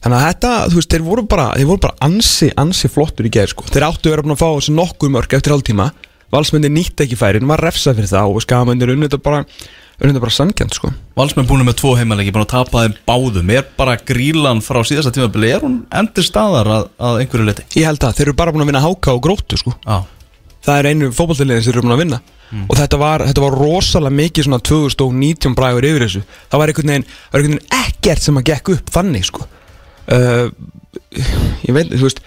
Þannig 0.02 0.18
að 0.18 0.26
þetta, 0.28 0.54
þú 0.70 0.80
veist, 0.80 0.94
þeir 0.94 1.04
voru 1.06 1.26
bara, 1.30 1.50
þeir 1.58 1.70
voru 1.70 1.84
bara 1.86 2.08
ansi, 2.08 2.50
ansi 2.62 2.90
flottur 2.92 3.28
í 3.28 3.34
gerð 3.34 3.54
sko. 3.54 3.68
Þeir 3.70 3.86
áttu 3.88 4.10
að 4.10 4.16
vera 4.16 4.26
búin 4.26 4.34
að 4.34 4.42
fá 4.42 4.48
þessi 4.48 4.74
nokkuð 4.78 5.14
mörg 5.14 5.36
eftir 5.38 5.54
hálftíma. 5.54 5.88
Valsmyndi 6.32 6.72
nýtt 6.72 7.04
ekki 7.06 7.20
færin, 7.20 7.48
var 7.50 7.62
refsað 7.62 8.00
fyrir 8.00 8.12
það 8.12 8.34
og 8.34 8.44
skagamöndir 8.46 8.94
unnið 8.94 9.12
þetta 9.12 9.24
bara 9.26 9.44
þetta 10.10 10.24
bara 10.24 10.34
sannkjönd 10.34 10.74
sko. 10.74 10.90
Valsmenn 11.20 11.48
búin 11.50 11.66
með 11.68 11.78
tvo 11.82 11.92
heimalegi, 12.00 12.34
búin 12.34 12.46
að 12.48 12.54
tapa 12.56 12.86
þeim 12.86 12.96
báðum 13.06 13.52
Er 13.54 13.68
bara 13.78 13.98
grílan 14.02 14.64
frá 14.66 14.80
síðasta 14.88 15.14
tímabili 15.14 15.52
Er 15.54 15.62
hún 15.62 15.84
endur 15.94 16.26
staðar 16.26 16.70
að, 16.74 16.88
að 16.98 17.20
einhverju 17.22 17.46
leti? 17.46 17.68
Ég 17.78 17.86
held 17.86 18.02
að 18.08 18.18
þeir 18.18 18.28
eru 18.32 18.38
bara 18.40 18.56
búin 18.56 18.66
að 18.66 18.72
vinna 18.72 18.82
háka 18.82 19.14
og 19.14 19.22
gróttu 19.28 19.60
sko. 19.62 19.76
Já, 19.86 20.02
Það 20.66 20.80
er 20.80 20.90
einu 20.92 21.12
fótballtilegin 21.14 21.62
sem 21.62 21.70
þeir 21.72 21.78
eru 21.80 21.86
búin 21.88 21.96
að 21.98 22.04
vinna 22.06 22.22
og 22.68 22.76
þetta 22.76 22.98
var, 23.00 23.24
þetta 23.30 23.44
var 23.46 23.56
rosalega 23.56 24.18
mikið 24.18 24.48
svona 24.48 24.60
2019 24.68 25.56
bræður 25.56 25.88
yfir 25.88 26.04
þessu 26.04 26.22
það 26.52 26.60
var 26.62 26.72
einhvern 26.74 26.92
veginn, 26.92 27.06
var 27.32 27.40
einhvern 27.40 27.56
veginn 27.56 27.78
ekkert 27.80 28.26
sem 28.26 28.40
að 28.42 28.48
gekk 28.50 28.72
upp 28.76 28.92
þannig 28.92 29.28
sko. 29.30 29.48
uh, 30.12 30.52
ég 31.64 31.78
veit, 31.78 31.94
þú 31.96 32.04
veist 32.10 32.24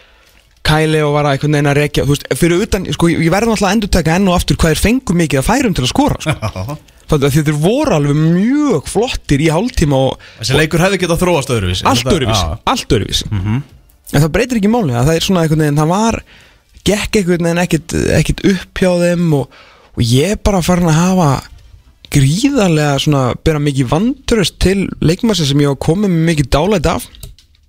Kæli 0.65 1.03
og 1.05 1.13
var 1.13 1.29
að 1.29 1.37
einhvern 1.37 1.59
veginn 1.59 1.69
að 1.75 1.77
rekja 1.77 2.07
veist, 2.09 2.25
fyrir 2.41 2.65
utan, 2.65 2.89
sko, 2.97 3.11
ég 3.13 3.29
verði 3.35 3.51
náttúrulega 3.53 3.69
að 3.69 3.77
endur 3.77 3.93
taka 3.99 4.17
enn 4.17 4.31
og 4.31 4.39
aftur 4.39 4.57
hvað 4.57 4.73
þeir 4.73 4.85
fengu 4.87 5.17
mikið 5.21 5.43
að 5.43 5.49
færum 5.51 5.77
til 5.77 5.85
að 5.85 5.93
skora 5.93 6.21
sko. 6.25 6.77
Þannig 7.11 7.27
að 7.29 7.39
þeir 7.49 7.59
voru 7.61 7.95
alveg 7.99 8.17
mjög 8.17 8.87
flottir 8.89 9.43
í 9.45 9.51
hálftíma 9.53 9.99
og, 10.09 10.19
þessi 10.41 10.57
leikur 10.57 10.81
hefði 10.85 10.99
getað 11.03 11.21
þróast 11.25 11.53
öðruvísi. 11.53 11.85
Allt 11.91 12.05
Þetta- 12.05 12.17
öruvísi, 12.19 12.45
Já. 12.49 12.59
allt 12.73 12.95
öruvísi 12.99 13.29
en 14.15 14.21
það 14.23 14.31
breytir 14.37 14.59
ekki 14.61 14.71
máli 14.71 14.93
að 14.95 15.09
það 15.09 15.17
er 15.19 15.25
svona 15.25 15.41
einhvern 15.43 15.63
veginn 15.65 15.79
það 15.81 15.89
var, 15.91 16.17
gekk 16.85 17.17
einhvern 17.19 17.47
veginn 17.49 17.63
ekkit, 17.65 17.95
ekkit 18.21 18.43
upp 18.53 18.81
hjá 18.83 18.91
þeim 19.01 19.33
og, 19.41 19.57
og 19.97 20.03
ég 20.05 20.43
bara 20.45 20.61
farin 20.63 20.91
að 20.93 20.99
hafa 21.01 21.29
gríðarlega 22.15 22.99
svona 23.03 23.23
bera 23.45 23.61
mikið 23.63 23.89
vanturist 23.91 24.59
til 24.63 24.85
leikmassi 25.03 25.47
sem 25.49 25.63
ég 25.65 25.73
á 25.73 25.77
komið 25.83 26.13
með 26.13 26.27
mikið 26.31 26.51
dálæt 26.55 26.87
af. 26.93 27.07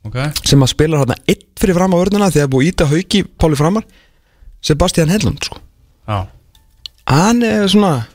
Ok, 0.06 0.20
sem 0.46 0.62
að 0.62 0.70
spila 0.76 1.00
hérna 1.02 1.16
eitt 1.26 1.48
fyrir 1.58 1.74
fram 1.80 1.96
á 1.96 1.98
vörnuna 1.98 2.28
því 2.30 2.44
að 2.44 2.52
búið 2.54 2.68
íta 2.70 2.86
hauki 2.92 3.24
Páli 3.42 3.58
framar 3.58 3.88
Sebastian 4.62 5.10
Hellund 5.10 5.42
sko. 5.48 5.58
Já. 6.06 6.28
Hann 7.10 7.42
er 7.46 7.66
svona 7.72 8.06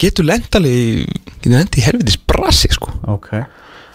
getur 0.00 0.26
lendali 0.28 0.74
getur 1.04 1.54
lendi 1.54 1.80
í 1.80 1.84
helvitis 1.86 2.18
brasi 2.18 2.70
sko. 2.74 2.92
Ok. 3.10 3.30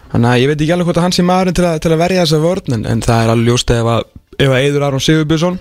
Þannig 0.09 0.29
að 0.31 0.41
ég 0.41 0.49
veit 0.51 0.61
ekki 0.63 0.73
alveg 0.73 0.89
hvort 0.89 0.99
að 1.01 1.05
hann 1.05 1.15
sé 1.15 1.25
maðurinn 1.25 1.57
til 1.57 1.67
að, 1.69 1.75
til 1.83 1.91
að 1.93 2.01
verja 2.01 2.23
þessa 2.25 2.41
vörn 2.43 2.75
en, 2.77 2.85
en 2.89 3.03
það 3.05 3.23
er 3.23 3.33
alveg 3.33 3.51
ljóst 3.51 3.73
ef 3.75 3.91
að 3.93 4.07
ef 4.39 4.53
að 4.55 4.63
Eidur 4.63 4.85
Aron 4.87 5.03
Sigurbjörnsson 5.03 5.59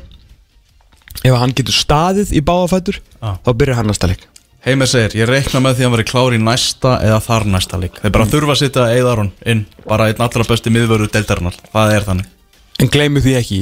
ef 1.18 1.32
að 1.34 1.40
hann 1.42 1.54
getur 1.58 1.76
staðið 1.76 2.32
í 2.38 2.42
báðafætur 2.46 3.00
Já. 3.02 3.30
þá 3.44 3.50
byrjar 3.52 3.80
hann 3.80 3.90
næsta 3.90 4.10
leik. 4.10 4.24
Heimir 4.64 4.90
segir, 4.90 5.14
ég 5.20 5.28
reikna 5.30 5.60
með 5.62 5.76
því 5.76 5.82
að 5.82 5.86
hann 5.86 5.94
verið 5.96 6.08
klár 6.10 6.34
í 6.34 6.40
næsta 6.42 6.94
eða 7.06 7.18
þar 7.24 7.46
næsta 7.52 7.78
leik. 7.80 8.00
Þeir 8.02 8.14
bara 8.14 8.30
þurfa 8.32 8.54
að 8.54 8.60
setja 8.62 8.86
Eðarón 8.94 9.30
inn 9.46 9.62
Bara 9.88 10.08
einn 10.10 10.24
allra 10.24 10.46
besti 10.48 10.72
miðvöru 10.74 11.06
deildarinnar. 11.12 11.56
Það 11.72 11.94
er 11.94 12.08
þannig. 12.08 12.32
En 12.82 12.90
gleymu 12.92 13.22
því 13.24 13.36
ekki 13.38 13.60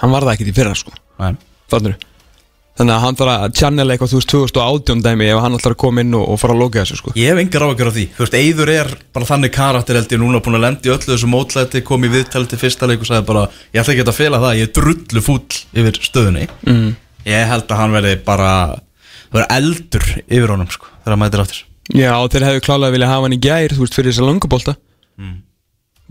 hann 0.00 0.14
var 0.14 0.26
það 0.26 0.36
ekkert 0.36 0.52
í 0.52 0.56
fyrra 0.56 0.76
sko. 0.78 0.94
Nei. 1.20 1.34
Þannig 2.80 2.94
að 2.94 3.02
hann 3.04 3.16
þarf 3.18 3.30
að 3.34 3.56
channel 3.60 3.84
eitthvað 3.92 4.08
þú 4.08 4.18
veist 4.18 4.30
2018 4.32 5.00
dæmi 5.04 5.26
ef 5.28 5.38
hann 5.44 5.56
ætlar 5.58 5.74
að 5.74 5.80
koma 5.82 6.00
inn 6.00 6.14
og, 6.16 6.22
og 6.32 6.38
fara 6.40 6.54
að 6.54 6.60
lóka 6.62 6.80
þessu 6.80 6.96
sko. 6.96 7.10
Ég 7.20 7.28
hef 7.28 7.40
engar 7.42 7.64
áhyggjur 7.66 7.90
af 7.90 7.96
því. 7.98 8.04
Þú 8.16 8.24
veist, 8.24 8.36
Eiður 8.40 8.72
er 8.72 8.92
bara 9.12 9.28
þannig 9.28 9.52
karakter 9.52 9.98
held 9.98 10.14
ég 10.14 10.22
núna 10.22 10.40
búin 10.40 10.56
að 10.56 10.64
lendi 10.64 10.92
öllu 10.94 11.10
þessu 11.10 11.28
mótlæti 11.28 11.82
kom 11.84 12.06
í 12.08 12.12
viðtali 12.14 12.48
til 12.48 12.60
fyrsta 12.62 12.88
leik 12.88 13.04
og 13.04 13.10
sagði 13.10 13.26
bara 13.28 13.42
Ég 13.68 13.82
ætla 13.82 13.92
ekki 13.92 14.06
að 14.06 14.16
fela 14.16 14.40
það, 14.40 14.56
ég 14.56 14.70
er 14.70 14.72
drullu 14.80 15.24
fúll 15.26 15.58
yfir 15.76 16.00
stöðunni. 16.08 16.46
Mm. 16.64 16.88
Ég 17.28 17.52
held 17.52 17.66
að 17.68 17.82
hann 17.82 17.96
verði 17.98 18.14
bara 18.24 18.52
verði 19.28 19.58
eldur 19.58 20.06
yfir 20.24 20.54
honum 20.54 20.70
sko 20.72 20.88
Þegar 20.88 21.12
hann 21.12 21.22
mætir 21.26 21.44
aftur. 21.44 21.60
Já, 21.90 22.14
þeir 22.32 22.46
hefðu 22.48 22.62
klálega 22.64 22.96
vilja 22.96 23.10
hafa 23.12 23.28
hann 23.28 23.36
í 23.36 23.42
gær 23.44 23.76
þú 23.76 23.84
veist 23.84 23.98
fyrir 23.98 24.14
þessa 24.14 24.24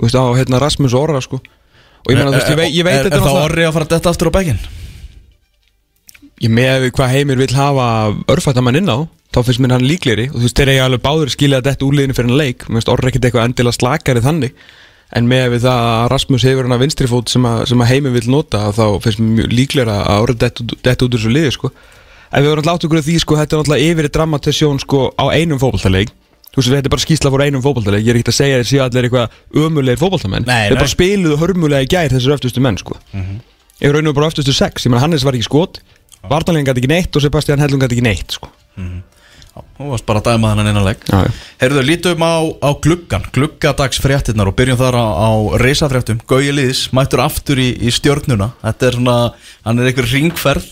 veist 0.05 0.19
á 0.21 0.23
hérna 0.37 0.61
Rasmus 0.61 0.93
Orra 0.93 1.21
sko. 1.23 1.41
Og 2.05 2.13
ég 2.13 2.19
meina 2.19 2.29
þú 2.29 2.37
veist 2.37 2.53
ég, 2.53 2.59
vei, 2.59 2.69
ég 2.77 2.85
veit 2.87 2.99
Er, 2.99 3.07
þetta 3.09 3.19
er 3.19 3.25
það 3.25 3.41
orri 3.41 3.65
að 3.67 3.73
fara 3.75 3.89
detta 3.95 4.13
aftur 4.13 4.29
á 4.31 4.37
bekkin? 4.37 4.61
Ég 6.43 6.51
með 6.53 6.89
hvað 6.95 7.15
heimir 7.15 7.39
vill 7.41 7.53
hafa 7.55 7.87
örfættamann 8.31 8.79
inn 8.79 8.91
á 8.91 8.97
þá 9.29 9.41
finnst 9.45 9.61
mér 9.61 9.75
hann 9.77 9.85
líklegri. 9.85 10.29
Og 10.31 10.39
þú 10.39 10.45
veist 10.47 10.59
þeir 10.59 10.73
eiga 10.73 10.85
alveg 10.87 11.03
báður 11.05 11.33
skilja 11.33 11.61
þetta 11.65 11.85
úr 11.85 11.97
liðinu 11.99 12.17
fyrir 12.17 12.31
hann 12.31 12.39
leik. 12.39 12.65
Mér 12.67 12.79
finnst 12.79 12.91
orra 12.93 13.11
ekkert 13.11 13.27
eitthvað 13.29 13.49
endilega 13.49 13.77
slakari 13.77 14.23
þannig. 14.25 14.55
En 15.19 15.29
með 15.29 15.45
við 15.55 15.63
það 15.65 15.85
að 15.89 16.07
Rasmus 16.13 16.45
hefur 16.45 16.67
hann 16.67 16.75
að 16.75 16.83
vinstrifót 16.85 17.31
sem 17.33 17.45
að, 17.49 17.63
sem 17.71 17.81
að 17.81 17.91
heimir 17.93 18.13
vill 18.13 18.29
nota 18.29 18.67
þá 18.77 18.83
finnst 19.05 19.21
mér 19.21 19.31
mjög 19.39 19.55
líklegra 19.57 19.95
að 20.05 20.25
orra 20.25 20.35
dett 20.43 20.61
út 21.05 21.07
úr 21.07 21.15
þessu 21.17 21.33
liði 21.33 21.53
sko. 21.55 21.71
En 22.29 22.43
við 22.45 22.51
vorum 22.51 22.61
alltaf 22.61 22.77
átt 22.77 22.85
okkur 22.85 22.99
af 23.01 23.05
því 23.07 23.17
sko 23.23 23.37
þetta 23.39 23.55
er 23.55 23.61
náttúrulega 23.63 23.85
yfir 23.89 24.07
dramatisjón 24.13 24.81
sko 24.83 24.99
á 25.17 25.25
einum 25.33 25.61
fótballtaleik 25.61 26.11
Þú 26.49 26.61
veist, 26.61 26.69
þetta 26.69 26.89
er 26.89 26.93
bara 26.93 27.03
skýsla 27.03 27.31
fór 27.33 27.43
einum 27.45 27.63
fótballtaleik 27.65 28.05
Ég 28.05 28.11
er 28.13 28.19
ekkert 28.19 28.31
að 28.33 28.37
segja 28.37 28.57
að 28.57 28.61
þeir 28.61 28.69
séu 28.69 28.83
allir 28.85 29.07
eitthvað 29.07 29.63
ömulegir 29.63 30.01
fótballtamenn 30.01 30.45
Nei, 30.45 30.67
Þeir 30.69 30.77
bara 30.77 30.91
spiluðu 30.93 31.37
hörmulega 31.41 31.85
í 31.85 31.89
gær 31.89 32.13
þessir 32.13 32.35
öftustu 32.35 32.61
menn 32.61 32.77
sko. 32.81 32.97
Ég 33.79 33.89
er 33.89 33.95
raunum 33.97 34.13
bara 34.17 34.29
öftustu 34.29 34.53
sex. 34.53 34.85
Ég 34.85 34.93
meina 34.93 35.01
Hannes 35.01 35.25
var 35.25 35.37
ekki 35.37 35.47
skot 35.49 35.81
Vartalín 36.27 36.67
gæti 36.67 36.83
ekki 36.83 36.91
neitt 36.91 37.15
og 37.15 37.23
Sebastian 37.23 37.61
Hellum 37.63 37.79
gæti 37.81 37.95
ekki 37.97 38.05
neitt 38.05 38.35
sko. 38.35 38.49
Já, 38.79 39.61
Þú 39.77 39.87
varst 39.91 40.05
bara 40.07 40.21
að 40.21 40.27
dæma 40.29 40.51
þennan 40.53 40.69
innan 40.71 40.85
leik 40.85 41.05
Já, 41.07 41.21
já. 41.25 41.31
Heyrðu, 41.63 41.83
lítum 41.87 42.23
á, 42.23 42.35
á 42.63 42.69
gluggan 42.83 43.25
Gluggadagsfréttirnar 43.35 44.51
og 44.51 44.55
byrjum 44.59 44.79
þar 44.79 44.97
á, 44.99 45.05
á 45.09 45.29
reysafréttum 45.63 46.19
Gauji 46.29 46.53
Lýðis, 46.53 46.83
mættur 46.95 47.23
aftur 47.23 47.59
í, 47.59 47.71
í 47.81 47.91
stjörnuna. 47.91 48.51
Þetta 48.61 48.89
er 48.89 48.99
svona, 48.99 49.17
hann 49.65 49.81
er 49.81 49.89
einhver 49.91 50.11
ringferð 50.11 50.69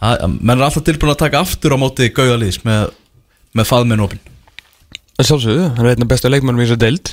Menn 0.00 0.56
er 0.56 0.64
alltaf 0.64 0.86
tilbúin 0.86 1.12
að 1.12 1.22
taka 1.26 1.42
aftur 1.44 1.76
á 1.76 1.78
móti 1.82 2.08
Gauja 2.14 2.38
Lýðis 2.40 2.62
með, 2.64 2.94
með 3.52 3.72
Það 5.20 5.26
sjálfsögðu, 5.28 5.64
hann 5.76 5.84
er 5.84 5.92
einna 5.92 6.06
besta 6.08 6.30
leikmannum 6.32 6.62
í 6.62 6.64
þessu 6.64 6.80
deild 6.80 7.10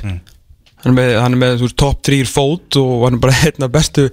hann 0.84 0.94
er 0.94 0.98
með, 0.98 1.14
hann 1.22 1.36
er 1.36 1.42
með 1.42 1.64
veist, 1.64 1.78
top 1.80 2.04
3 2.06 2.22
fót 2.30 2.78
og 2.82 3.08
hann 3.08 3.18
er 3.18 3.24
bara 3.24 3.40
einn 3.50 3.66
af 3.68 3.74
bestu 3.74 4.08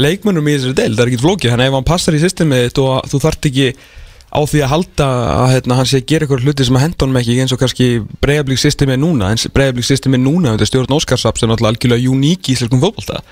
leikmönnum 0.00 0.50
í 0.50 0.56
þessari 0.58 0.78
deil, 0.82 0.92
það 0.94 1.02
er 1.04 1.12
ekkert 1.12 1.26
flókið. 1.26 1.54
Þannig 1.54 1.66
að 1.66 1.72
ef 1.72 1.78
hann 1.78 1.90
passar 1.90 2.16
í 2.16 2.22
systemið 2.22 2.64
þitt 2.66 2.80
og 2.84 3.10
þú 3.10 3.22
þarft 3.24 3.50
ekki 3.50 3.68
á 4.30 4.40
því 4.46 4.60
að 4.62 4.70
halda 4.70 5.06
að 5.34 5.52
hérna, 5.56 5.76
hann 5.80 5.88
sé 5.90 5.98
að 5.98 6.10
gera 6.12 6.26
eitthvað 6.26 6.44
hluti 6.46 6.66
sem 6.66 6.76
að 6.78 6.84
henda 6.84 7.02
honum 7.02 7.18
ekki 7.18 7.38
eins 7.42 7.54
og 7.54 7.60
kannski 7.62 7.88
breiðablík 8.22 8.60
systemið 8.62 9.00
núna 9.02 9.30
en 9.32 9.40
breiðablík 9.56 9.88
systemið 9.88 10.22
núna, 10.22 10.52
þetta 10.54 10.68
stjórn 10.70 10.94
Óskarsapps 10.94 11.42
er 11.42 11.50
náttúrulega 11.50 11.74
algjörlega 11.74 12.12
uník 12.12 12.46
í 12.46 12.54
íslenskum 12.54 12.84
fótbolta. 12.84 13.24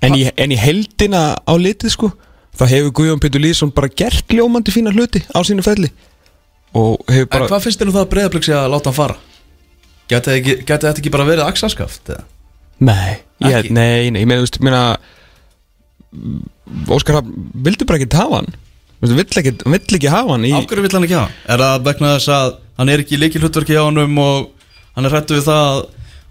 En 0.00 0.16
en 0.16 0.54
í 0.54 0.56
heldina 0.56 1.26
á 1.44 1.54
litið 1.60 1.92
sko, 1.92 2.08
þá 2.56 2.64
hefur 2.72 2.96
Guðjón 2.96 3.20
Pétur 3.20 3.44
Lýðsson 3.44 3.74
bara 3.76 3.92
gert 3.92 4.32
ljómandi 4.32 4.72
fína 4.72 4.94
hluti 4.94 5.20
á 5.28 5.44
sínu 5.44 5.64
felli 5.66 5.92
En 6.74 7.28
hvað 7.30 7.60
finnst 7.62 7.78
þér 7.78 7.90
um 7.90 7.94
það 7.94 8.04
að 8.04 8.10
breyðablík 8.14 8.46
sé 8.46 8.54
að 8.56 8.72
láta 8.72 8.90
hann 8.90 8.96
fara? 8.96 9.16
Gæti 10.10 10.34
þetta 10.68 10.92
ekki, 10.94 11.12
bara 11.12 11.26
verið 11.28 11.46
axaskaft? 11.48 12.10
eða? 12.12 12.24
Nei, 12.84 13.16
ég, 13.44 13.70
nei, 13.72 14.10
nei, 14.12 14.20
ég 14.24 14.28
meina, 14.28 14.44
meina 14.60 14.82
Óskar 16.90 17.20
Hafn 17.20 17.48
vildi 17.64 17.86
bara 17.86 18.00
ekki 18.00 18.18
hafa 18.18 18.42
hann 18.42 18.52
vill 19.04 19.24
ekki, 19.24 19.54
vill 19.68 19.98
ekki 19.98 20.12
hafa 20.12 20.34
hann 20.34 20.46
í 20.48 20.52
Af 20.56 20.68
hverju 20.70 20.84
vill 20.86 20.94
hann 20.96 21.06
ekki 21.06 21.18
hafa? 21.18 21.32
hann? 21.32 21.50
Er 21.54 21.64
það 21.64 21.88
vegna 21.88 22.14
þess 22.16 22.32
að 22.34 22.54
hann 22.80 22.92
er 22.92 23.02
ekki 23.04 23.16
í 23.16 23.20
leikil 23.20 23.42
hlutverki 23.44 23.76
hjá 23.76 23.82
honum 23.84 24.16
og 24.22 24.70
hann 24.96 25.08
er 25.08 25.14
hrættu 25.14 25.38
við 25.38 25.46
það 25.48 25.66
að 25.66 25.84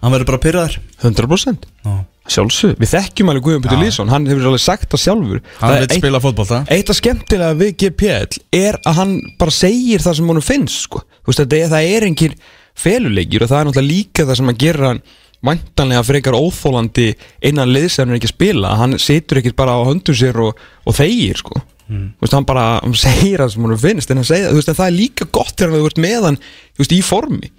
hann 0.04 0.16
verður 0.16 0.30
bara 0.32 0.44
pyrraður? 0.48 0.80
100% 1.04 1.70
Já. 1.86 1.94
Sjálfsög, 2.34 2.78
við 2.80 2.88
þekkjum 2.94 3.30
alveg 3.34 3.44
Guðjón 3.44 3.66
Já. 3.68 3.80
Lýðsson 3.82 4.12
Hann 4.14 4.28
hefur 4.30 4.46
alveg 4.48 4.62
sagt 4.64 4.94
það 4.94 5.02
sjálfur 5.04 5.40
Hann 5.60 5.74
Það 5.74 5.82
vil 5.82 5.98
spila 6.00 6.22
fótbolta 6.24 6.60
Eitt 6.72 6.92
af 6.94 7.00
skemmtilega 7.02 7.58
við 7.60 7.74
GPL 7.84 8.38
er 8.56 8.78
að 8.88 9.00
hann 9.02 9.16
bara 9.42 9.52
segir 9.52 10.04
það 10.04 10.16
sem 10.22 10.30
honum 10.32 10.46
finnst 10.46 10.86
sko. 10.86 11.02
Veist, 11.28 11.42
þetta 11.42 11.60
er, 11.60 11.74
það 11.74 11.90
er 11.98 12.08
engin 12.08 12.38
feluleikir 12.80 13.44
og 13.46 13.52
það 13.52 13.60
er 13.60 13.68
náttúrulega 13.70 13.92
líka 13.94 14.26
það 14.30 14.40
sem 14.40 14.52
að 14.54 14.62
gera 14.64 14.88
hann 14.92 15.02
vantanlega 15.44 16.04
frekar 16.08 16.38
óþólandi 16.40 17.08
innan 17.50 17.74
liðs 17.76 17.98
sem 17.98 18.06
hann 18.08 18.16
er 18.16 18.20
ekki 18.22 18.30
að 18.32 18.36
spila. 18.38 18.76
Hann 18.80 18.96
situr 19.02 19.42
ekkert 19.42 19.58
bara 19.60 19.76
á 19.76 19.82
höndum 19.84 20.16
sér 20.16 20.40
og, 20.40 20.62
og 20.88 20.96
þegir 20.96 21.42
sko. 21.42 21.60
Þú 21.84 22.24
veist, 22.24 22.34
hann 22.38 22.46
bara 22.48 22.64
hann 22.80 22.96
segir 22.96 23.42
það 23.44 23.52
sem 23.54 23.66
honum 23.68 23.82
finnst 23.82 24.10
en, 24.14 24.22
hann 24.22 24.30
segir, 24.30 24.54
veist, 24.56 24.70
en 24.72 24.78
það 24.80 24.88
er 24.88 24.96
líka 24.96 25.28
gott 25.36 25.52
þegar 25.60 25.74
hann 25.74 25.84
verður 25.84 26.04
með 26.06 26.28
hann 26.30 26.40
veist, 26.80 26.96
í 26.96 27.02
formi. 27.04 27.52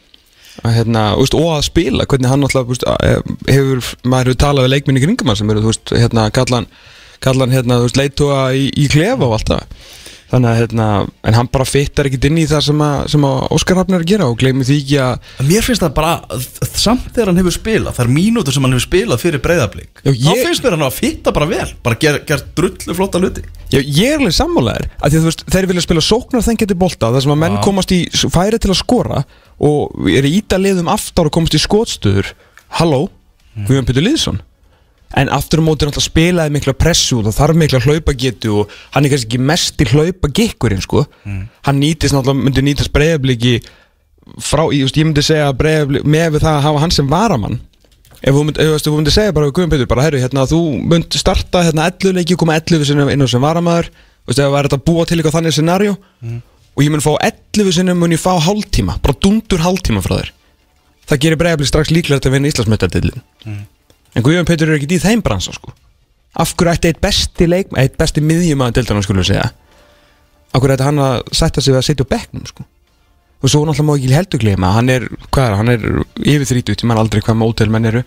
Að, 0.64 0.73
hérna, 0.78 1.02
og 1.18 1.35
að 1.50 1.62
spila 1.66 2.06
hvernig 2.09 2.30
hann 2.30 2.40
náttúrulega 2.47 2.94
að- 2.94 3.37
hefur, 3.50 3.92
maður 4.06 4.30
hefur 4.33 4.40
talað 4.47 4.64
við 4.68 4.73
leikminni 4.76 5.02
kringum 5.04 5.30
hann 5.33 5.37
sem 5.42 5.50
eru, 5.52 5.75
hérna, 5.92 6.28
kallan 6.35 6.66
kallan, 7.25 7.52
hérna, 7.52 7.78
leittóa 7.97 8.40
í, 8.56 8.68
í 8.80 8.88
klefa 8.92 9.25
og 9.28 9.37
allt 9.37 9.50
það 9.50 9.62
þannig 10.34 10.50
að, 10.50 10.58
hérna, 10.60 10.86
en 11.30 11.38
hann 11.38 11.50
bara 11.54 11.66
fittar 11.68 12.08
ekkit 12.10 12.28
inn 12.28 12.40
í 12.42 12.46
það 12.50 12.64
sem 12.68 12.84
að, 12.84 12.96
sem 13.14 13.26
að 13.28 13.36
Óskar 13.54 13.80
Hafn 13.80 13.96
er 13.96 14.04
að 14.04 14.10
gera 14.10 14.28
og 14.30 14.38
gleymi 14.40 14.66
því 14.66 14.78
ekki 14.82 14.98
að 15.04 15.48
Mér 15.48 15.66
finnst 15.66 15.84
það 15.84 15.94
bara, 15.96 16.40
samt 16.74 17.10
þegar 17.12 17.30
hann 17.30 17.40
hefur 17.40 17.56
spilað 17.56 17.98
Það 17.98 18.04
er 18.06 18.12
mínútur 18.18 18.56
sem 18.56 18.66
hann 18.66 18.76
hefur 18.76 18.86
spilað 18.88 19.22
fyrir 19.22 19.44
breyðablík 19.44 20.02
Þá 20.04 20.32
finnst 20.42 20.66
mér 20.66 20.76
hann 20.76 20.86
að 20.88 20.96
fitta 20.98 21.34
bara 21.36 21.50
vel 21.50 21.68
Bara 21.86 22.00
gera 22.02 22.22
ger 22.26 22.44
drullu 22.56 22.96
flotta 22.96 23.20
hluti. 23.22 23.44
Já, 23.72 23.80
ég 23.80 24.14
er 24.14 24.20
alveg 24.20 24.34
sammálaður 24.36 24.88
að 25.00 25.14
því 25.14 25.20
að 25.20 25.44
þeir 25.54 25.68
vilja 25.70 25.84
spila 25.84 26.04
sóknar 26.04 26.44
þengjandi 26.46 26.76
bolta 26.78 27.10
þar 27.14 27.24
sem 27.24 27.34
að 27.34 27.40
menn 27.42 27.60
komast 27.64 27.94
í 27.94 28.00
færi 28.32 28.60
til 28.62 28.70
að 28.70 28.80
skora 28.80 29.22
og 29.64 30.10
er 30.12 30.28
í 30.28 30.34
íta 30.38 30.60
liðum 30.60 30.90
aftar 30.92 31.30
og 31.30 31.34
komast 31.34 31.56
í 31.56 31.62
skotstöður. 31.62 32.30
Halló, 32.78 33.06
Guðjón 33.66 33.88
Pétur 33.88 34.06
Lýðsson 34.06 34.42
en 35.21 35.30
aftur 35.33 35.62
á 35.62 35.66
móti 35.66 35.85
er 35.85 35.90
alltaf 35.90 36.06
spilaði 36.06 36.54
mikla 36.54 36.75
pressu 36.78 37.21
og 37.21 37.35
þarf 37.35 37.59
mikla 37.59 37.80
hlaupagetu 37.85 38.54
og 38.61 38.73
hann 38.94 39.06
er 39.06 39.14
kannski 39.14 39.30
ekki 39.30 39.42
mest 39.50 39.80
í 39.83 39.88
hlaupagikkurinn 39.92 40.83
sko. 40.85 41.04
hann 41.66 41.80
nýtist 41.80 42.14
náttúrulega, 42.16 42.44
myndi 42.44 42.64
nýtast 42.66 42.92
breyðabliki 42.94 43.61
frá, 44.42 44.64
ég, 44.73 44.88
ég 44.90 45.06
myndi 45.06 45.25
segja 45.25 45.50
að 45.50 45.59
breyðabliki 45.61 46.09
með 46.09 46.35
við 46.35 46.47
það 46.47 46.59
að 46.59 46.66
hafa 46.66 46.83
hann 46.85 46.94
sem 46.97 47.11
varamann. 47.11 47.61
Ef 48.25 48.33
þú 48.33 48.44
myndi, 48.49 48.68
myndi 48.97 49.12
segja 49.12 49.35
bara 49.37 49.50
við 49.50 49.56
Guðjón 49.59 49.75
Pétur 49.75 49.90
bara, 49.90 50.06
herru, 50.06 50.23
hérna, 50.23 50.47
þú 50.49 50.61
myndi 50.80 51.21
starta 51.21 51.64
hérna 51.66 51.90
11 51.92 52.16
leiki 52.18 52.37
og 52.37 52.40
koma 52.40 52.56
11 52.56 52.88
sinni 52.88 53.06
inn 53.12 53.25
á 53.25 53.28
sem 53.28 53.44
varamaður. 53.44 53.90
Þú 54.25 54.33
veist, 54.33 54.38
ef 54.38 54.47
það 54.47 54.54
væri 54.56 54.71
þetta 54.71 54.80
að 54.80 54.87
búa 54.88 55.04
til 55.04 55.18
eitthvað 55.18 55.37
þannig 55.37 55.56
scenario. 55.59 55.99
Og 56.75 56.83
ég 56.83 56.90
mun 56.94 57.04
fá 57.04 57.12
11 57.21 57.76
sinni 57.76 57.94
mun 57.94 58.16
ég 58.16 58.23
fá 58.23 58.33
hálftíma, 58.40 58.97
bara 59.04 59.18
dundur 59.21 59.61
hálftíma 59.61 60.00
frá 60.02 60.16
þér. 60.23 60.33
Það 61.04 61.21
gerir 61.21 61.40
breyðabli 61.42 61.68
strax 61.68 61.92
líklega 61.92 62.24
til 62.24 62.31
að 62.31 62.37
vinna 62.38 62.48
Íslandsmettardillin 62.48 63.24
en 64.14 64.22
Guðjón 64.24 64.46
Pétur 64.48 64.70
er 64.70 64.79
ekki 64.79 64.94
í 64.96 65.03
þeim 65.03 65.22
bransa 65.24 65.55
sko. 65.57 65.72
Af 66.35 66.55
hverju 66.59 66.72
ætti 66.74 66.90
eitt 66.90 67.00
besti 67.03 67.46
leik 67.46 67.70
eitt 67.79 67.96
besti 67.98 68.22
miðjumæðan 68.24 68.74
dildarinn 68.79 69.05
skulum 69.07 69.22
við 69.22 69.31
segja? 69.33 69.50
Af 70.55 70.62
hverju 70.62 70.77
ætti 70.77 70.87
hann 70.88 71.03
að 71.03 71.20
setja 71.35 71.62
sig 71.62 71.74
við 71.74 71.81
að 71.81 71.87
setja 71.88 72.07
á 72.07 72.12
bekknum 72.14 72.48
sko? 72.50 72.66
Og 73.44 73.53
svo 73.53 73.61
náttúrulega 73.68 73.87
má 73.90 73.94
ekki 73.98 74.14
heldur 74.16 74.40
gleyma 74.40 74.72
hann 74.72 74.90
er, 74.90 75.07
hvað 75.31 75.46
er, 75.46 75.57
hann? 75.61 75.72
Er 75.74 75.83
yfir 76.35 76.48
30 76.48 76.79
ég 76.81 76.85
man 76.88 77.00
aldrei 77.03 77.20
hvað 77.22 77.37
mótel 77.42 77.70
menn 77.70 77.90
eru. 77.90 78.03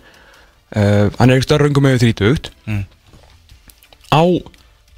Uh, 0.74 1.08
hann 1.16 1.30
er 1.30 1.38
ekki 1.38 1.48
störrungum 1.48 1.88
yfir 1.92 2.12
30 2.18 2.52
Mm. 2.68 2.84
á 4.12 4.22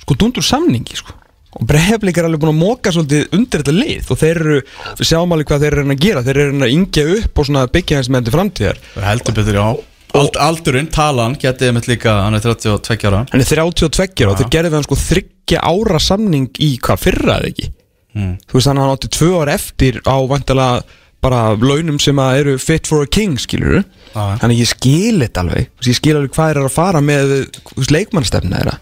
sko 0.02 0.16
dundur 0.18 0.42
samningi 0.42 0.96
sko. 0.98 1.12
Og 1.58 1.66
breyflik 1.66 2.16
er 2.18 2.26
alveg 2.28 2.40
búin 2.42 2.54
að 2.54 2.60
móka 2.62 2.92
svolítið 2.94 3.32
undir 3.34 3.62
þetta 3.62 3.74
lið. 3.74 4.10
Og 4.10 4.18
þeir 4.20 4.38
eru, 4.38 4.58
við 5.00 5.08
sjáum 5.08 5.32
alveg 5.34 5.48
hvað 5.50 5.64
þeir 5.64 5.72
eru 5.76 5.84
að 5.84 5.94
að 5.94 6.02
gera. 6.04 6.22
Þeir 6.26 6.38
eru 6.38 6.52
að 6.54 6.66
að 6.66 6.74
yngja 6.76 7.04
upp 7.18 7.38
og 7.42 7.48
svona 7.48 7.64
byggja 7.74 7.98
hans 7.98 8.10
með 8.14 8.26
til 8.28 8.34
framtíðar. 8.36 8.78
Heldur 9.02 9.36
betur, 9.38 9.58
já 9.58 9.89
Ald, 10.18 10.36
Aldurinn, 10.42 10.88
talan, 10.90 11.36
getið 11.38 11.74
mitt 11.76 11.86
líka 11.90 12.16
Hann 12.24 12.34
er 12.34 12.42
32 12.42 13.06
ára. 13.06 13.24
Hann 13.30 13.42
er 13.44 13.46
32 13.46 14.24
ára 14.24 14.32
og 14.32 14.40
þeir 14.40 14.50
gerðu 14.54 14.70
við 14.72 14.78
hann 14.78 14.86
sko 14.88 14.98
þryggja 14.98 15.60
ára 15.70 16.00
samning 16.02 16.48
í 16.62 16.72
hvað 16.82 17.04
fyrra 17.04 17.36
eða 17.38 17.52
ekki? 17.52 17.68
Mm. 18.10 18.32
þú 18.42 18.56
veist 18.56 18.66
þannig 18.66 18.82
að 18.82 18.88
hann 18.88 18.96
átti 18.96 19.08
tvö 19.14 19.28
ár 19.38 19.50
eftir 19.52 20.00
á 20.02 20.16
vantilega 20.26 20.80
bara 21.22 21.40
launum 21.60 22.00
sem 22.02 22.18
að 22.18 22.38
eru 22.40 22.54
fit 22.58 22.88
for 22.90 23.04
a 23.04 23.06
king 23.06 23.36
skilur 23.38 23.84
Já. 23.84 24.22
þannig 24.40 24.54
að 24.56 24.62
ég 24.64 24.70
skil 24.72 25.20
þetta 25.20 25.44
alveg. 25.44 25.68
Þú 25.68 25.82
veist, 25.84 25.90
ég 25.92 25.98
skil 26.00 26.14
alveg 26.16 26.34
hvað 26.34 26.50
er 26.54 26.60
að 26.64 26.74
fara 26.74 27.02
með 27.04 27.34
þú 27.60 27.76
veist, 27.78 27.94
leikmannstefna 27.94 28.62
þeirra. 28.62 28.78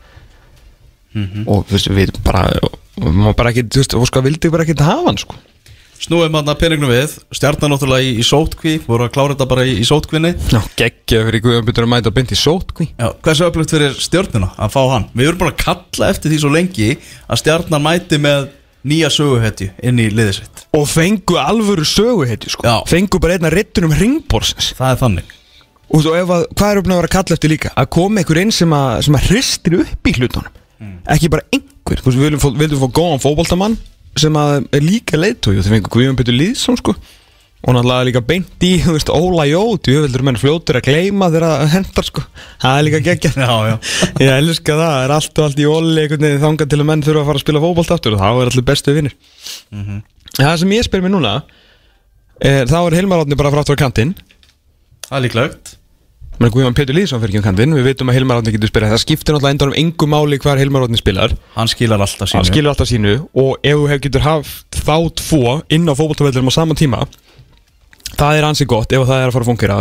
Mhm. 1.18 1.44
og 1.48 1.64
þú 1.66 1.76
veist 1.76 1.90
við 1.98 2.14
bara 2.24 2.42
maður 3.00 3.36
bara 3.38 3.52
ekki, 3.52 3.66
þú 3.68 3.82
veist, 3.82 3.94
og 3.98 4.08
sko 4.08 4.22
vildi 4.24 4.50
bara 4.52 4.64
ekki 4.66 4.76
hafa 4.84 5.06
hann 5.08 5.20
sko 5.20 5.36
Snúum 5.98 6.36
hann 6.38 6.50
að 6.52 6.58
peningnum 6.60 6.92
við. 6.92 7.16
Stjarnan 7.34 7.72
náttúrulega 7.74 8.06
í, 8.06 8.12
í 8.22 8.24
sótkví 8.26 8.74
Voru 8.86 9.06
að 9.08 9.12
klára 9.16 9.34
þetta 9.34 9.46
bara 9.50 9.64
í, 9.66 9.72
í 9.82 9.86
sótkvinni 9.88 10.30
Ná, 10.54 10.60
geggja 10.78 11.24
fyrir 11.26 11.42
Guðjón 11.42 11.64
Byttur 11.66 11.86
að 11.88 11.90
mæta 11.94 12.12
beint 12.14 12.30
í 12.34 12.38
sótkví 12.38 12.86
Já, 12.92 13.08
hversu 13.26 13.46
öflugt 13.48 13.74
fyrir 13.74 13.96
stjörnuna 13.98 14.52
að 14.54 14.70
fá 14.76 14.78
hann? 14.92 15.08
Við 15.18 15.32
erum 15.32 15.40
bara 15.42 15.52
að 15.56 15.64
kalla 15.64 16.10
eftir 16.14 16.30
því 16.32 16.38
svo 16.44 16.52
lengi 16.54 16.88
að 17.26 17.40
stjarnan 17.42 17.84
mæti 17.88 18.20
með 18.22 18.46
nýja 18.88 19.10
söguhetju 19.10 19.72
inn 19.90 19.98
í 20.00 20.06
liðið 20.14 20.36
sitt. 20.38 20.62
Og 20.78 20.86
fengu 20.88 21.34
alvöru 21.42 21.82
sögu 21.84 22.28
heiti 22.30 22.52
sko. 22.54 22.62
Já. 22.64 22.76
fengu 22.88 23.18
bara 23.20 23.34
einna 23.36 23.50
rittun 23.52 23.88
um 23.90 23.96
ringborsins 23.98 24.70
Það 24.78 24.94
er 24.94 25.00
þannig. 25.02 25.34
Og 25.90 26.04
svo 26.06 26.14
ef 26.14 26.30
að, 26.30 26.46
hvað 26.54 26.70
er 26.70 26.80
uppnað 26.84 26.94
að 26.94 27.00
vera 27.02 27.10
að 27.10 27.14
kalla 27.18 27.36
eftir 27.40 27.52
líka? 27.52 27.74
Að 27.74 27.90
koma 27.98 28.22
einhver 28.22 28.40
inn 28.44 28.54
sem 28.54 28.72
að, 28.78 28.88
sem 29.08 29.18
að 29.18 29.26
hristir 29.32 29.76
upp 29.82 30.08
í 30.08 30.14
hlutunum. 30.20 30.56
Ekki 31.10 31.30
bara 31.34 31.44
einhver, 31.52 32.00
þú 32.04 32.10
veist, 32.12 32.18
við 32.20 32.26
viljum, 32.28 32.42
fá- 32.44 32.58
viljum 32.62 32.82
fá 32.84 32.88
góðan 33.00 33.22
fótboltamann 33.24 33.76
sem 34.22 34.36
er 34.42 34.84
líka 34.84 35.20
leiðtói 35.20 35.56
og 35.56 35.62
það 35.62 35.72
fengur 35.76 35.94
Guðjón 35.94 36.18
Pétur 36.18 36.36
Lýðsson 36.36 36.78
sko. 36.80 36.94
Og 37.58 37.74
náttúrulega 37.74 38.06
líka 38.06 38.20
beint 38.22 38.62
í, 38.62 38.68
þú 38.84 38.92
veist, 38.94 39.08
Óla 39.10 39.44
Jót 39.48 39.88
við 39.90 40.04
vildur 40.04 40.22
menn 40.28 40.36
fljótur 40.38 40.78
að 40.78 40.84
gleyma 40.86 41.26
þegar 41.32 41.46
það 41.48 41.72
hendar 41.72 42.06
sko, 42.06 42.22
það 42.62 42.76
er 42.76 42.84
líka 42.86 43.00
geggja 43.08 43.32
ég 44.22 44.30
elska 44.36 44.76
það, 44.78 44.92
það 44.92 45.06
er 45.08 45.14
allt 45.16 45.40
og 45.40 45.48
allt 45.48 45.58
í 45.58 45.66
óli 45.66 46.04
einhvern 46.04 46.26
veginn 46.28 46.44
þangað 46.44 46.70
til 46.70 46.78
að 46.78 46.88
menn 46.92 47.02
þurfa 47.02 47.24
að 47.24 47.30
fara 47.32 47.40
að 47.40 47.44
spila 47.44 47.64
fótbolt 47.64 47.90
aftur 47.96 48.14
og 48.14 48.22
þá 48.22 48.28
er 48.28 48.52
allir 48.52 48.66
bestu 48.70 48.94
vinnir 48.94 49.16
það 50.38 50.54
sem 50.62 50.76
ég 50.76 50.86
spyr 50.86 51.02
mér 51.02 51.14
núna 51.16 51.34
er, 52.38 52.70
þá 52.70 52.78
er 52.84 52.98
Hilmar 53.00 53.24
Átni 53.24 53.38
bara 53.38 53.50
fráttur 53.54 53.74
á 53.74 53.82
kantinn. 53.82 54.14
Það 55.08 55.18
er 55.18 55.26
líklegt 55.26 55.77
menn 56.38 56.52
Guðjón 56.54 56.76
Pétur 56.78 56.94
Lýðsson 56.94 57.22
fyrir 57.22 57.34
ekki 57.34 57.42
um 57.42 57.46
kantinn. 57.48 57.76
Við 57.76 57.88
veitum 57.88 58.10
að 58.12 58.18
Hilmar 58.18 58.40
Átni 58.40 58.54
getur 58.54 58.70
spilað. 58.70 58.92
Það 58.94 59.04
skiptir 59.04 59.34
náttúrulega 59.34 59.54
endur 59.56 59.72
um 59.72 59.78
engu 59.82 60.10
máli 60.10 60.38
hvar 60.42 60.60
Hilmar 60.60 60.84
Átni 60.86 61.00
spilar. 61.00 61.34
Hann 61.56 61.70
skilar 61.70 62.04
alltaf 62.04 62.30
sínu. 62.30 62.38
Hann 62.38 62.50
skilur 62.50 62.72
alltaf 62.72 62.90
sínu. 62.90 63.14
Og 63.34 63.56
ef 63.66 63.80
þú 63.80 63.98
getur 64.06 64.26
haft 64.26 64.78
þá 64.84 64.96
tvo 65.18 65.56
inn 65.74 65.90
á 65.90 65.94
fótboltavellurum 65.98 66.52
á 66.52 66.54
sama 66.54 66.78
tíma 66.78 67.02
það 68.18 68.38
er 68.38 68.46
ansi 68.48 68.66
gott 68.68 68.92
ef 68.92 69.06
það 69.06 69.22
er 69.22 69.30
að 69.30 69.34
fara 69.36 69.46
að 69.46 69.50
fungera. 69.52 69.78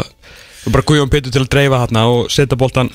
Og 0.68 0.74
bara 0.74 0.86
Guðjón 0.90 1.12
Pétur 1.12 1.34
til 1.34 1.44
að 1.44 1.52
dreifa 1.54 1.82
hérna 1.84 2.06
og 2.12 2.32
setja 2.34 2.60
boltan 2.60 2.92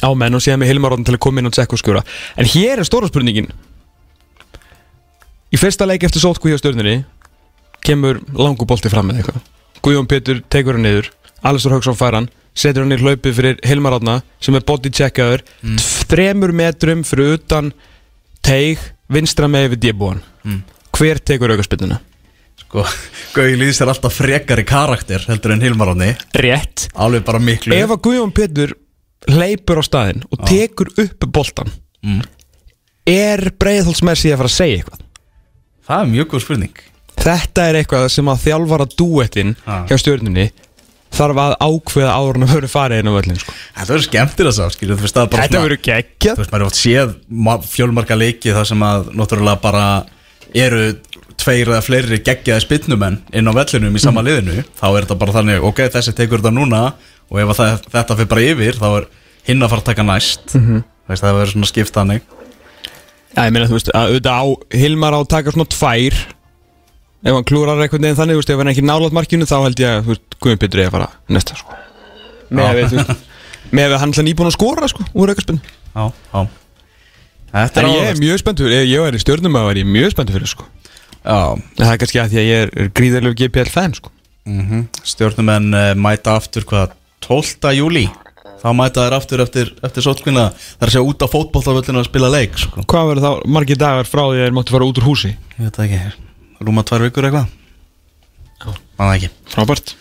á 0.00 0.08
menn 0.16 0.36
og 0.36 0.42
síðan 0.44 0.62
með 0.62 0.72
Hilmar 0.72 0.96
Átni 0.96 1.08
til 1.08 1.16
að 1.16 1.22
koma 1.26 1.42
inn 1.42 1.50
og 1.50 1.56
tsekka 1.56 1.76
og 1.76 1.82
skura 1.82 2.02
en 2.36 2.48
hér 2.50 2.80
er 2.80 2.88
stóra 2.88 3.10
spurningin. 3.10 3.50
Í 5.52 5.60
fyrsta 5.60 5.86
leik 5.86 6.06
eftir 6.06 6.24
eitthvað. 9.20 9.44
Guðjón 9.84 10.10
Pétur 10.10 10.42
tekur 10.50 10.78
hann 10.78 10.86
niður. 10.86 11.12
Alisur 11.46 11.76
Hauksson 11.76 11.98
fær 11.98 12.16
hann 12.18 12.30
setur 12.56 12.84
hann 12.86 12.94
í 12.96 13.00
hlaupið 13.02 13.34
fyrir 13.36 13.58
Hilmar 13.68 13.98
Átna 13.98 14.18
sem 14.42 14.56
er 14.58 14.64
body 14.66 14.90
checkaður 14.96 15.42
mm. 15.62 15.76
þremur 16.08 16.54
metrum 16.56 17.02
fyrir 17.06 17.36
utan 17.36 17.72
teig 18.46 18.80
vinstra 19.12 19.48
með 19.50 19.74
við 19.76 19.84
débúan 19.90 20.22
Mm. 20.46 20.60
hver 20.94 21.18
tekur 21.26 21.50
aukarspinnuna? 21.50 21.96
Sko, 22.62 22.84
Gauði 23.34 23.56
Lýðs 23.58 23.80
er 23.82 23.90
alltaf 23.90 24.14
frekari 24.14 24.62
karakter 24.66 25.24
heldur 25.26 25.56
en 25.56 25.64
Hilmaróni 25.64 26.12
Rétt 26.38 26.84
Alveg 26.94 27.24
bara 27.26 27.40
miklu 27.42 27.74
Ef 27.74 27.90
að 27.96 28.02
Guðjón 28.06 28.30
Pétur 28.36 28.74
hleypur 29.26 29.80
á 29.82 29.84
staðinn 29.86 30.22
og 30.30 30.44
tekur 30.46 30.92
upp 31.02 31.26
boltan 31.34 31.72
Mm. 32.06 32.20
er 33.10 33.40
Breiðholtsmersi 33.58 34.30
að 34.30 34.38
fara 34.44 34.50
að 34.52 34.54
segja 34.60 34.78
eitthvað 34.78 35.02
Það 35.88 36.02
er 36.04 36.10
mjög 36.12 36.28
góð 36.32 36.44
spurning 36.46 36.80
Þetta 37.26 37.64
er 37.70 37.78
eitthvað 37.80 38.06
sem 38.14 38.28
að 38.30 38.42
þjálfara 38.46 38.86
dúettinn 39.00 39.54
Ha. 39.66 39.80
hjá 39.90 39.96
stjórnunni 39.98 40.44
þarf 41.16 41.38
að 41.40 41.54
ákveða 41.62 42.14
áður 42.18 42.36
en 42.40 42.46
að 42.46 42.54
vera 42.56 42.68
farið 42.72 42.98
inn 43.02 43.08
á 43.10 43.16
völlin 43.16 43.38
sko. 43.40 43.52
Þetta 43.76 43.92
verður 43.92 44.06
skemmtir 44.08 44.48
að 44.50 44.56
sá, 44.56 44.64
skilju, 44.74 44.96
þú 44.96 45.06
veist, 45.06 45.20
Þetta 45.36 45.62
verður 45.62 45.76
Þú 45.78 45.86
geggjað 45.86 46.40
veist, 46.40 46.52
maður 46.52 46.64
er 46.64 46.70
oft 46.70 46.80
séð 46.80 47.14
ma- 47.46 47.58
fjölmarga 47.62 48.18
leiki 48.18 48.54
þar 48.56 48.66
sem 48.72 48.82
að 48.86 49.10
náttúrulega 49.16 49.60
bara 49.62 49.84
eru 50.56 50.82
tveir 51.36 51.68
eða 51.70 51.82
fleiri 51.84 52.18
geggjaði 52.24 52.64
spinnnumenn 52.64 53.18
inn 53.36 53.48
á 53.48 53.52
vellinum 53.56 53.96
í 53.96 54.02
sama 54.02 54.22
liðinu 54.24 54.62
þá 54.78 54.86
er 54.88 55.04
þetta 55.06 55.18
bara 55.20 55.34
þannig, 55.36 55.62
ok, 55.68 55.82
þessi 55.94 56.14
tekur 56.16 56.40
þetta 56.42 56.54
núna 56.56 56.82
og 57.30 57.40
ef 57.42 57.50
að 57.52 57.58
það, 57.60 57.86
þetta 57.96 58.16
fyrir 58.20 58.30
bara 58.32 58.46
yfir 58.50 58.78
þá 58.80 58.86
er 59.00 59.08
hinn 59.46 59.62
að 59.62 59.70
fara 59.72 59.82
að 59.84 59.88
taka 59.92 60.06
næst. 60.06 60.54
Veist, 61.06 61.22
það 61.22 61.36
verður 61.38 61.52
svona 61.54 61.68
skipt 61.70 61.94
þannig. 61.94 62.22
Já, 63.36 63.42
ég 63.46 63.52
meina, 63.54 63.66
þú 63.68 63.76
veist, 63.76 63.90
að 63.94 64.08
auðvitað 64.10 64.40
á 64.40 64.44
Hilmar 64.80 65.14
á 65.14 65.18
að 65.20 65.28
taka 65.36 65.52
svona 65.54 65.68
tvær 65.70 66.16
Ef 67.26 67.34
hann 67.34 67.46
klúrar 67.48 67.80
einhvern 67.82 68.04
veginn 68.06 68.18
þannig, 68.20 68.38
veist, 68.38 68.52
ef 68.52 68.60
hann 68.60 68.70
er 68.70 68.76
ekki 68.76 68.84
nálat 68.86 69.16
markinu 69.16 69.48
þá 69.48 69.56
held 69.64 69.82
ég 69.82 69.96
að, 69.98 70.20
Guðin 70.38 70.60
Pétur 70.62 70.82
er 70.84 70.90
að 70.90 70.94
fara 70.94 71.08
næsta, 71.34 71.56
sko. 71.58 71.80
Með 73.74 73.96
að 73.96 73.98
hann 74.04 74.14
ætla 74.14 74.26
nýbúin 74.28 74.50
að 74.52 74.56
skora, 74.58 74.90
sko, 74.92 75.06
úr 75.18 75.34
Þetta 77.56 77.80
En 77.80 77.86
er 77.88 77.94
ég 77.94 78.10
er 78.10 78.18
mjög 78.20 78.40
spenntur, 78.42 78.72
ef 78.74 78.84
ég 78.84 79.00
væri 79.00 79.20
stjórnum 79.22 79.56
að 79.56 79.68
væri 79.70 79.82
ég 79.84 79.88
mjög 79.88 80.12
spenntur 80.12 80.36
fyrir, 80.36 80.50
sko. 80.50 80.66
En 81.26 81.62
Það 81.78 81.92
er 81.92 82.00
kannski 82.02 82.20
að 82.20 82.34
því 82.34 82.40
að 82.42 82.48
ég 82.50 82.62
er, 82.64 82.72
er 82.82 82.90
gríðarlegu 82.98 83.38
GPL 83.40 83.72
fan, 83.72 83.96
sko. 83.96 84.12
Mm 84.46 84.84
stjórnumenn 85.02 85.74
uh, 85.74 85.94
mæta 85.98 86.36
aftur 86.38 86.66
hvað 86.68 86.92
12. 87.26 87.72
júli 87.74 88.04
þá 88.60 88.68
mæta 88.78 89.06
þær 89.06 89.16
aftur 89.18 89.42
eftir, 89.42 89.72
eftir 89.82 90.06
sótkvinna 90.06 90.44
er 90.52 90.86
að 90.86 90.94
segja 90.94 91.08
út 91.08 91.24
á 91.26 91.26
fótbolltaföllinu 91.32 92.02
að 92.02 92.08
spila 92.08 92.30
leik 92.30 92.54
sko. 92.58 92.84
Hvað 92.86 93.10
verður 93.10 93.26
þá 93.26 93.50
margir 93.56 93.80
dagar 93.80 94.06
frá 94.06 94.22
því 94.22 94.38
að 94.38 94.44
þeir 94.44 94.56
máttu 94.58 94.76
fara 94.76 94.88
út 94.90 95.02
úr 95.02 95.08
húsi? 95.10 95.34
ég 95.58 95.66
veit 95.66 95.82
ekki, 95.86 96.25
rúma 96.62 96.84
tvær 96.86 97.06
vikur 97.06 97.28
eitthvað. 97.28 97.52
Já. 98.56 98.72
maður 98.98 99.16
ekki. 99.16 99.30
Frábært. 99.52 99.94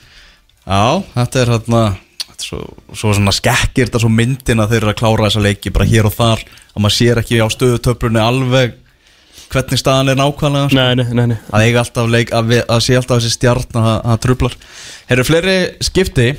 Já, 0.66 0.84
þetta 1.14 1.42
er 1.42 1.52
hérna 1.56 1.84
þetta 2.36 2.44
er 2.44 2.48
svo, 2.48 2.62
svo 2.96 3.12
svona 3.16 3.34
skekkir 3.36 3.90
þetta 3.90 4.02
svo 4.04 4.12
myndina 4.12 4.68
þeir 4.70 4.82
eru 4.82 4.94
að 4.94 5.00
klára 5.02 5.28
þessa 5.28 5.44
leiki 5.46 5.74
bara 5.76 5.88
hér 5.90 6.10
og 6.10 6.16
þar 6.16 6.42
að 6.46 6.82
maður 6.84 6.96
sér 6.98 7.22
ekki 7.22 7.40
á 7.40 7.48
stöðutöflunni 7.54 8.22
alveg 8.24 8.76
hvernig 9.52 9.80
staðan 9.80 10.12
er 10.12 10.20
nákvæmlega 10.20 10.72
sko. 10.72 10.80
Nei, 10.80 10.96
nei, 11.00 11.06
nei, 11.16 11.26
nei. 11.32 11.38
Að 11.54 11.68
eiga 11.68 11.84
alltaf 11.84 12.10
leik 12.12 12.34
að, 12.36 12.52
við, 12.52 12.64
að 12.66 12.84
sé 12.88 12.98
alltaf 12.98 13.22
þessi 13.22 13.36
stjarn 13.36 13.80
að 13.80 13.90
það 13.94 14.22
trublar 14.26 14.58
Herru 15.12 15.26
fleiri 15.28 15.58
skipti. 15.86 16.30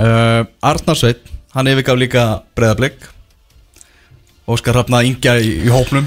Uh, 0.00 0.46
Arnarsveit, 0.64 1.26
hann 1.52 1.68
yfirgaf 1.68 1.98
líka 1.98 2.22
breyðablик 2.56 3.02
Óskar 4.48 4.78
Hrafna 4.78 5.02
Ingja 5.04 5.34
í, 5.42 5.58
í 5.66 5.72
hópnum 5.72 6.06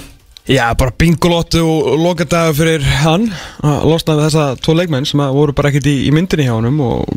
Já, 0.50 0.66
bara 0.76 0.92
bingolottu 1.00 1.62
og 1.64 2.00
lokadagur 2.02 2.58
fyrir 2.58 2.88
hann. 3.00 3.30
Að 3.64 3.86
losna 3.88 4.18
við 4.18 4.26
þessa 4.28 4.48
tvo 4.60 4.74
leikmenn 4.76 5.08
sem 5.08 5.22
að 5.24 5.38
voru 5.38 5.56
bara 5.56 5.70
ekkert 5.72 5.88
í, 5.88 5.94
í 6.10 6.12
myndinni 6.12 6.50
hjá 6.50 6.58
honum 6.58 6.82
og 6.84 7.14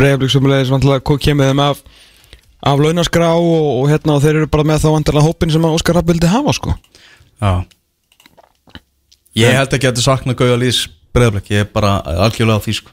bregðarblík 0.00 0.32
sem 0.32 0.48
leðis 0.48 0.72
vantilega 0.72 1.18
kemur 1.20 1.50
þeim 1.50 1.60
af 1.66 1.82
af 2.60 2.80
launaskrá 2.80 3.30
og, 3.36 3.68
og 3.80 3.90
hérna 3.90 4.16
og 4.16 4.24
þeir 4.24 4.40
eru 4.42 4.48
bara 4.52 4.66
með 4.68 4.82
þá 4.84 4.88
vantilega 4.94 5.26
hópin 5.26 5.52
sem 5.52 5.64
að 5.64 5.76
Óskar 5.76 5.96
Rapp 5.96 6.08
vildi 6.08 6.28
hafa 6.28 6.56
sko. 6.56 6.74
Já. 7.40 7.52
Ég 9.40 9.54
held 9.56 9.76
ekki 9.76 9.88
að 9.88 9.94
þetta 9.94 10.04
sakna 10.04 10.36
Gauja 10.36 10.58
Lýs 10.60 10.82
breyðablik 11.14 11.52
Ég 11.54 11.64
er 11.64 11.70
bara 11.72 11.94
algjörlega 12.26 12.60
á 12.60 12.64
því 12.64 12.74
sko. 12.80 12.92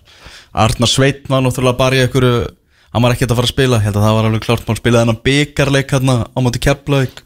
Arnar 0.58 0.91
Sveit 0.91 1.28
var 1.32 1.43
náttúrulega 1.43 1.80
bara 1.80 1.97
í 1.97 2.04
einhverju 2.06 2.45
Hann 2.93 3.04
var 3.04 3.13
ekkert 3.13 3.34
að 3.34 3.39
fara 3.41 3.50
að 3.50 3.52
spila, 3.52 3.80
ég 3.82 3.88
held 3.88 3.97
að 4.00 4.06
það 4.06 4.15
var 4.15 4.28
alveg 4.30 4.43
klárt 4.45 4.67
Mál. 4.67 4.78
Spilaði 4.80 5.04
hennar 5.04 5.17
byggarleik 5.28 5.91
hérna 5.91 6.15
á 6.32 6.39
móti 6.39 6.62
Keflavík 6.63 7.19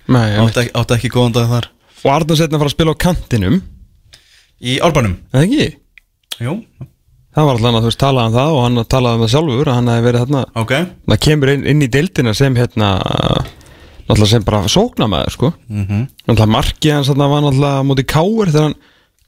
Þar 2.02 2.10
og 2.10 2.16
Arnur 2.16 2.40
setna 2.40 2.58
að 2.58 2.64
fara 2.64 2.72
að 2.72 2.78
spila 2.78 2.96
á 2.98 3.04
kantinum. 3.06 3.62
Í 4.62 4.80
Árbænum 4.82 5.20
eða 5.34 5.46
ekki? 5.46 5.68
Jú, 6.42 6.56
Það 7.32 7.48
var 7.48 7.56
alltaf 7.56 7.72
að 7.72 7.78
þú 7.78 7.88
veist 7.88 8.02
talaði 8.02 8.28
um 8.28 8.34
það 8.36 8.54
og 8.54 8.62
hann 8.66 8.80
talaði 8.92 9.18
um 9.18 9.22
það 9.24 9.30
sjálfur 9.32 9.70
að 9.72 9.78
hann 9.78 9.90
hefði 9.92 10.06
verið 10.08 10.24
þarna. 10.26 10.40
Ok. 10.60 10.72
Það 11.08 11.20
kemur 11.26 11.52
inn, 11.54 11.62
inn 11.72 11.84
í 11.86 11.88
deildina 11.92 12.34
sem 12.36 12.58
hérna 12.60 12.90
náttúrulega 14.02 14.32
sem 14.34 14.48
bara 14.50 14.72
sóknamaður 14.72 15.36
sko. 15.38 15.52
-hmm. 15.70 16.02
náttúrulega 16.26 16.56
markið 16.58 16.96
hans 16.98 17.12
þarna 17.12 17.30
var 17.32 17.46
náttúrulega 17.46 17.80
á 17.80 17.88
móti 17.88 18.04
káur 18.04 18.52
þegar 18.52 18.68
hann 18.68 18.76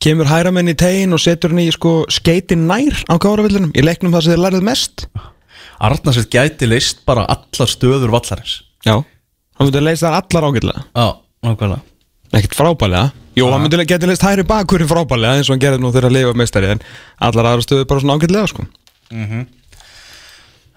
kemur 0.04 0.28
hæra 0.28 0.52
menn 0.52 0.74
í 0.74 0.76
tegin 0.76 1.16
og 1.16 1.24
setur 1.24 1.56
hann 1.56 1.64
í 1.64 1.72
sko 1.72 1.94
skeiti 2.12 2.60
nær 2.60 3.00
á 3.08 3.16
káravillinum 3.16 3.72
í 3.72 3.86
leiknum 3.88 4.12
þar 4.12 4.24
sem 4.24 4.36
þeir 4.36 4.44
lærið 4.44 4.68
mest. 4.68 5.08
Arnarsveit 5.80 6.28
gæti 6.28 6.68
leist 6.68 7.06
bara 7.08 7.24
allar 7.24 7.72
stöður 7.72 8.12
vallarins. 8.12 8.64
Já. 8.84 9.00
Hann 9.56 9.64
myndi 9.64 9.80
leysa 9.80 10.12
það 10.12 10.20
allar 10.20 10.52
ágætlega. 10.52 10.82
Já, 10.92 11.08
nákvæmlega 11.40 11.93
Ekkert 12.34 12.58
frábælega 12.58 13.12
Jú, 13.34 13.48
hann 13.50 13.64
myndi 13.64 13.86
geti 13.90 14.06
leist 14.10 14.24
hæri 14.26 14.46
bakurinn 14.46 14.90
frábælega 14.90 15.40
eins 15.40 15.50
og 15.50 15.56
hann 15.56 15.62
gerði 15.64 15.82
nú 15.82 15.90
þegar 15.94 16.10
að 16.12 16.16
lifa 16.20 16.34
meistari 16.38 16.70
en 16.70 16.82
allar 17.26 17.50
aðra 17.50 17.66
stöður 17.66 17.88
bara 17.90 18.04
svona 18.04 18.18
ágætlega 18.20 18.50
sko. 18.52 18.66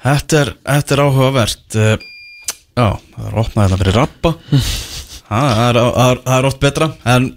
Þetta 0.07 0.38
er, 0.40 0.53
þetta 0.64 0.95
er 0.97 1.03
áhugavert. 1.05 1.77
Uh, 1.77 1.97
Já, 2.77 2.90
það 3.16 3.29
er 3.29 3.37
opnað 3.40 3.71
þetta 3.71 3.79
fyrir 3.81 3.95
rappa 3.97 4.31
það, 5.31 5.61
er, 5.62 5.79
er, 5.81 6.19
er 6.37 6.49
oft 6.49 6.59
betra 6.61 6.90
En 7.09 7.31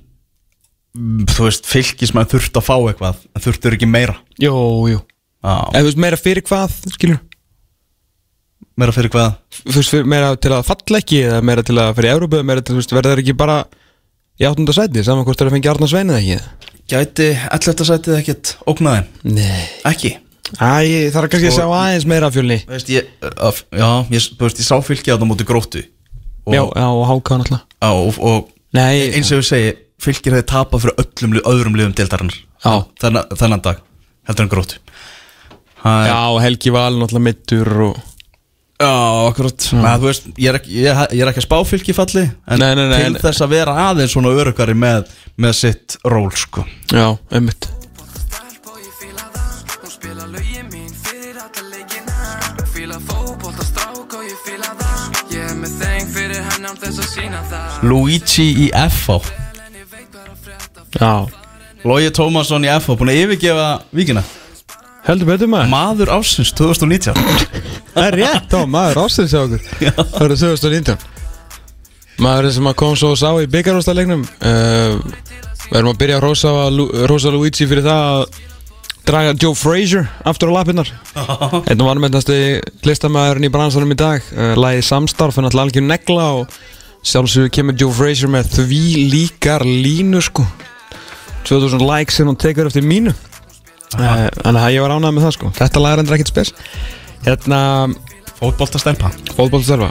mm, 0.99 1.21
þú 1.31 1.45
veist, 1.45 1.69
fylgismenn 1.69 2.27
þurft 2.27 2.59
að 2.59 2.65
fá 2.67 2.75
eitthvað 2.75 3.21
En 3.31 3.45
þurftur 3.45 3.77
ekki 3.77 3.87
meira. 3.87 4.17
Jú, 4.43 4.51
jú 4.91 4.99
Já, 4.99 5.53
Ef 5.71 5.79
þú 5.79 5.85
veist 5.87 6.01
meira 6.03 6.19
fyrir 6.19 6.43
hvað, 6.47 6.75
skilur? 6.95 7.21
Meira 8.79 8.95
fyrir 8.95 9.11
hvað? 9.13 9.37
Þú 9.61 9.77
veist 9.77 9.95
meira 10.11 10.33
til 10.43 10.51
að 10.55 10.65
falla 10.67 10.99
ekki 10.99 11.21
eða 11.29 11.39
meira 11.47 11.63
til 11.67 11.77
að 11.79 11.93
fyrir 12.01 12.15
Európa 12.17 12.39
eða 12.39 12.49
meira 12.51 12.65
til, 12.67 12.75
verður 12.79 13.13
það 13.13 13.23
ekki 13.23 13.37
bara 13.39 13.57
í 14.39 14.47
áttunda 14.47 14.75
sæti 14.75 15.03
saman 15.05 15.25
hvort 15.27 15.39
það 15.39 15.45
er 15.45 15.51
að 15.51 15.55
fengja 15.57 15.73
Arnar 15.73 15.91
Svein 15.91 16.13
eða 16.13 16.23
ekki? 16.23 16.39
Gæti 16.89 17.27
11. 17.53 17.85
sætið 17.91 18.17
ekkert 18.19 18.51
ógnaðin 18.71 19.07
Nei. 19.35 19.63
Ekki? 19.89 20.15
Æ, 20.57 21.11
það 21.13 21.19
er 21.21 21.27
kannski 21.29 21.49
að 21.51 21.57
sjá 21.59 21.65
aðeins 21.69 22.05
meira 22.09 22.25
af 22.25 22.33
fjölni. 22.33 22.55
Veist, 22.65 22.87
ég, 22.89 23.09
uh, 23.21 23.59
já, 23.77 23.89
ég, 24.09 24.23
þú 24.33 24.47
veist, 24.47 24.61
ég 24.63 24.65
sá 24.65 24.79
fylki 24.81 25.11
á 25.13 25.19
það 25.19 25.27
móti 25.29 25.45
gróttu. 25.45 25.83
Og, 26.49 26.55
Já, 26.55 26.63
já, 26.73 26.85
og 26.89 27.03
háka 27.05 27.37
náttúrulega. 27.37 27.59
Já, 27.77 27.89
og, 27.93 28.17
og 28.17 28.47
Nei, 28.73 29.11
eins 29.13 29.29
og 29.29 29.43
ég 29.43 29.45
segi 29.45 29.69
fylgir 30.01 30.33
hefði 30.33 30.47
tapað 30.49 30.81
fyrir 30.87 31.03
öllum 31.03 31.35
lið, 31.37 31.45
öðrum 31.53 31.77
liðum 31.77 31.93
deildarinnar. 31.99 32.39
Já. 32.65 32.73
þennan, 33.03 33.29
þennan 33.37 33.63
dag 33.67 33.83
heldur 34.29 34.47
en 34.47 34.51
gróttu. 34.55 34.81
Það 35.83 36.01
er- 36.01 36.09
Já, 36.09 36.41
Helgi 36.47 36.73
Val 36.73 36.97
náttúrulega 36.97 37.27
mittur 37.29 37.71
og 37.91 38.01
Já, 38.79 39.27
akkurat. 39.27 39.65
Men, 39.75 39.97
þú 39.99 40.07
veist, 40.07 40.27
ég, 40.39 40.45
er 40.47 40.55
ekki, 40.55 40.69
ég, 40.79 40.99
ég 41.11 41.23
er 41.25 41.29
ekki 41.33 41.41
að 41.41 41.45
spá 41.49 41.57
fylgi 41.67 41.91
falli 41.97 42.21
en 42.23 42.61
Nei, 42.61 42.69
nei, 42.79 42.85
nei, 42.87 43.01
til 43.01 43.15
nei. 43.17 43.19
þess 43.25 43.43
að 43.43 43.51
vera 43.51 43.73
aðeins 43.89 44.13
svona 44.15 44.31
örugari 44.31 44.71
með, 44.71 45.09
með 45.35 45.57
sitt 45.57 45.97
ról 46.07 46.29
sko. 46.31 46.63
Já, 46.87 47.11
einmitt. 47.35 47.67
Luigi 57.83 58.47
í 58.63 58.69
FH 58.71 59.19
Já. 60.99 61.27
Logi 61.83 62.11
Tómasson 62.15 62.63
í 62.63 62.71
FH 62.79 62.95
búin 62.95 63.11
að 63.11 63.21
yfirgefa 63.25 63.67
vikina 63.95 64.23
Heldur 65.03 65.29
betur 65.31 65.49
maður. 65.51 65.71
Maður 65.71 66.11
ásins 66.19 66.51
2019 66.55 67.68
Það 67.99 68.07
er 68.07 68.17
rétt. 68.23 68.53
Á, 68.55 68.61
maður 68.65 69.01
ásins 69.03 69.35
á 69.35 69.39
okkur. 69.43 69.63
Það 69.79 70.21
eru 70.25 70.37
2019 70.43 71.17
Maður 72.19 72.51
sem 72.51 72.67
kom 72.75 72.95
svo 72.99 73.13
og 73.13 73.19
sá 73.19 73.29
í 73.39 73.47
byggarústalegnum 73.51 74.25
uh, 74.27 74.99
Við 75.69 75.77
erum 75.79 75.91
að 75.93 75.99
byrja 76.01 76.17
að 76.19 76.23
rosa, 76.25 76.51
rosa 77.07 77.31
Luigi 77.31 77.67
fyrir 77.69 77.85
það 77.85 78.09
að 78.09 78.39
draga 79.09 79.35
Joe 79.41 79.55
Frazier 79.57 80.09
aftur 80.27 80.51
á 80.51 80.57
lappinnar 80.59 80.89
Einn 81.69 81.85
var 81.85 82.01
meðnasti 82.01 82.35
listamæðurinn 82.85 83.47
í 83.47 83.53
bransanum 83.53 83.95
í 83.95 83.97
dag. 83.99 84.25
Uh, 84.35 84.53
Læði 84.59 84.83
samstarf 84.85 85.39
en 85.39 85.47
alltaf 85.47 85.63
algjör 85.63 85.87
negla 85.87 86.27
og 86.41 86.59
sjálfsögur 87.07 87.53
kemur 87.55 87.77
Joe 87.79 87.95
Frazier 87.95 88.31
með 88.31 88.51
því 88.57 88.81
líkar 89.13 89.63
línu 89.65 90.21
sko. 90.25 90.43
2000 91.47 91.85
likes 91.87 92.19
sem 92.19 92.27
hún 92.27 92.37
tekur 92.37 92.67
eftir 92.69 92.83
mínu. 92.85 93.15
Uh, 93.95 94.27
Þannig 94.43 94.61
að 94.65 94.73
ég 94.75 94.83
var 94.83 94.93
ánægð 94.97 95.15
með 95.15 95.25
það 95.29 95.35
sko. 95.37 95.51
Þetta 95.57 95.85
er 95.93 96.03
endur 96.03 96.17
ekkert 96.19 96.33
spes 96.33 96.53
Hérna, 97.25 97.59
Fótbolta 98.39 98.79
stelpa 98.79 99.09
fótbollstörfa 99.35 99.89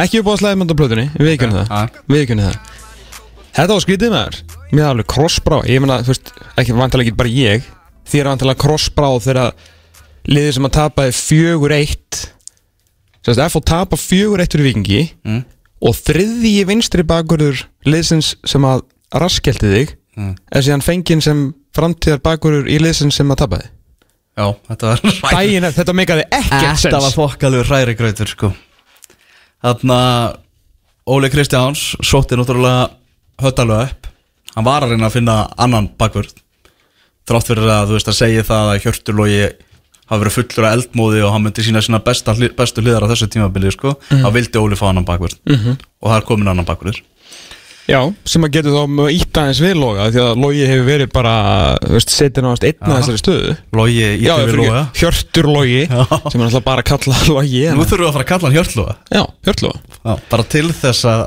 Ekki 0.00 0.22
upp 0.22 0.30
á 0.32 0.34
slæðmönda 0.40 0.72
plötunni, 0.78 1.10
við 1.20 1.34
ekki 1.34 1.48
það. 1.52 1.66
Ja. 1.68 1.80
Við 2.08 2.22
ekki 2.24 2.36
það. 2.38 2.54
Þetta 3.58 3.74
var 3.74 3.82
skrítið 3.84 4.12
með 4.14 4.22
þér 4.22 4.38
Mér 4.70 4.82
er 4.84 4.88
alveg 4.92 5.06
krossbrá. 5.12 5.58
Ég 5.68 5.80
meina, 5.84 5.98
þú 6.04 6.12
veist, 6.14 6.30
ekki 6.60 6.74
vantilega 6.76 7.08
ekki 7.08 7.18
bara 7.18 7.32
ég. 7.32 7.68
Þér 8.08 8.20
er 8.22 8.28
vantilega 8.32 8.60
krossbrá 8.64 9.08
þegar 9.24 9.52
liðið 10.28 10.50
sem 10.58 10.68
að 10.68 10.74
tapaði 10.76 11.14
fjögur 11.18 11.74
eitt. 11.76 12.18
Sérst, 13.24 13.40
F 13.44 13.56
og 13.60 13.64
tapa 13.68 13.96
fjögur 14.00 14.40
eitt 14.44 14.52
fyrir 14.56 14.68
vikingi 14.70 15.00
Mm. 15.24 15.44
og 15.84 15.94
þriðji 15.96 16.64
vinstri 16.68 17.04
bakurður 17.04 17.64
liðsins 17.86 18.34
sem 18.44 18.62
að 18.64 18.84
raskelti 19.12 19.68
þig 19.72 19.94
Mm. 20.16 20.34
er 20.52 20.62
síðan 20.62 20.82
fenginn 20.84 21.22
sem 21.22 21.54
framtíðar 21.76 22.20
bakurður 22.24 22.68
í 22.68 22.78
liðsins 22.80 23.14
sem 23.20 23.28
að 23.30 23.44
tapaði 23.44 23.68
Já, 24.38 24.46
þetta 24.70 24.92
var 24.92 25.00
Dæin, 25.34 25.64
þetta 25.74 25.94
meikaði 25.98 26.26
ekkert 26.30 26.82
Þetta 26.84 26.94
var 26.94 27.08
sens 27.08 27.16
fokkalur 27.18 27.66
hræri 27.66 27.96
grautur 27.98 28.30
sko. 28.30 28.52
Þarna 29.66 30.00
Óli 31.08 31.30
Kristjáns 31.32 31.96
sótti 32.04 32.36
náttúrulega 32.38 32.90
höttalög 33.42 33.88
upp. 33.88 34.10
Hann 34.54 34.66
var 34.66 34.84
að 34.86 34.94
reyna 34.94 35.08
að 35.08 35.16
finna 35.18 35.38
annan 35.58 35.88
bakvörð 35.98 36.36
Þrátt 37.28 37.50
fyrir 37.50 37.68
að 37.68 37.90
þú 37.90 37.96
veist 37.98 38.08
að 38.08 38.16
segja 38.22 38.44
það 38.48 38.70
að 38.72 38.78
Hjörtur 38.86 39.16
Logi 39.18 39.40
hafa 40.08 40.18
verið 40.22 40.36
fullur 40.38 40.64
af 40.64 40.76
eldmóði 40.78 41.18
og 41.26 41.32
hann 41.34 41.42
myndi 41.44 41.64
sína 41.66 41.82
sína 41.84 41.98
besta, 42.00 42.32
bestu 42.56 42.80
hliðar 42.80 43.04
á 43.04 43.10
þessu 43.10 43.26
tímabili 43.34 43.72
sko, 43.74 43.92
þá 44.08 44.28
vildi 44.32 44.62
Óli 44.62 44.78
fá 44.80 44.86
annan 44.88 45.04
bakvörð. 45.04 45.36
Og 46.00 46.08
það 46.08 46.16
er 46.16 46.26
komin 46.30 46.48
annan 46.48 46.64
bakvörður 46.68 47.02
Já, 47.88 48.02
sem 48.28 48.44
að 48.44 48.50
getur 48.58 48.74
þá 48.76 49.04
ítt 49.14 49.38
aðeins 49.40 49.60
við 49.64 49.78
loga 49.80 50.06
því 50.12 50.20
að 50.20 50.40
logi 50.42 50.64
hefur 50.68 50.84
verið 50.90 51.10
bara 51.14 51.30
setin 52.04 52.44
á 52.44 52.50
einn 52.52 52.82
að 52.84 52.98
þessari 52.98 53.20
stöðu. 53.22 53.54
Í 54.18 54.26
TV 54.26 54.34
fyrir 54.50 54.58
Loga. 54.60 54.82
ekki, 54.82 55.00
Hjörtur 55.00 55.48
logi 55.48 55.78
Já. 55.86 56.02
sem 56.28 56.42
er 56.42 56.44
alltaf 56.50 56.66
bara 56.66 56.84
að 56.84 56.88
kalla 56.90 57.20
logi 57.38 57.62
Nú 57.72 57.86
þurfum 57.88 58.02
við 58.04 58.10
að 58.10 58.18
fara 58.18 58.26
að 58.26 58.30
kalla 58.32 58.50
hann 58.50 58.56
Hjörtloga 58.58 58.96
Já, 59.16 59.22
Hjörtloga 59.48 59.80
Já, 59.96 60.12
bara 60.34 60.46
til 60.52 60.64
þess 60.82 61.08
að, 61.08 61.22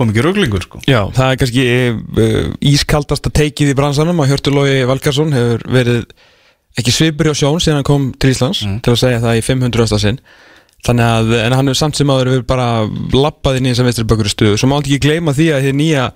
kom 0.00 0.12
ekki 0.14 0.24
ruglingur 0.24 0.64
sko. 0.64 0.80
Já, 0.88 1.00
það 1.16 1.28
er 1.34 1.40
kannski 1.42 1.66
uh, 1.92 2.38
ískaldasta 2.72 3.32
teikið 3.42 3.74
í 3.74 3.76
bransanum 3.82 4.24
að 4.24 4.32
Hjörtur 4.32 4.56
Lógi 4.56 4.78
Valgarsson 4.88 5.36
hefur 5.36 5.66
verið 5.76 6.00
ekki 6.80 6.94
svipur 6.96 7.28
hjá 7.28 7.36
sjón 7.42 7.60
síðan 7.60 7.82
hann 7.82 7.88
kom 7.90 8.08
til 8.16 8.32
Íslands 8.32 8.64
til 8.64 8.94
að 8.94 9.00
segja 9.04 9.20
það 9.20 9.42
í 9.42 9.44
500. 9.44 10.00
sinn 10.06 10.22
þannig 10.86 11.08
að, 11.08 11.34
en 11.38 11.56
hann 11.56 11.70
hefur 11.70 11.78
samt 11.78 11.98
sem 11.98 12.10
áður 12.10 12.32
hefur 12.32 12.46
bara 12.52 12.68
lappað 13.14 13.58
inn 13.58 13.68
í 13.68 13.72
þess 13.72 13.82
að 13.84 13.90
vinstri 13.90 14.08
bökur 14.10 14.30
stuðu 14.32 14.56
svo 14.58 14.70
má 14.70 14.78
hann 14.78 14.86
ekki 14.86 15.02
gleyma 15.04 15.34
því 15.36 15.50
að 15.54 15.68
hér 15.68 15.76
nýja 15.78 16.06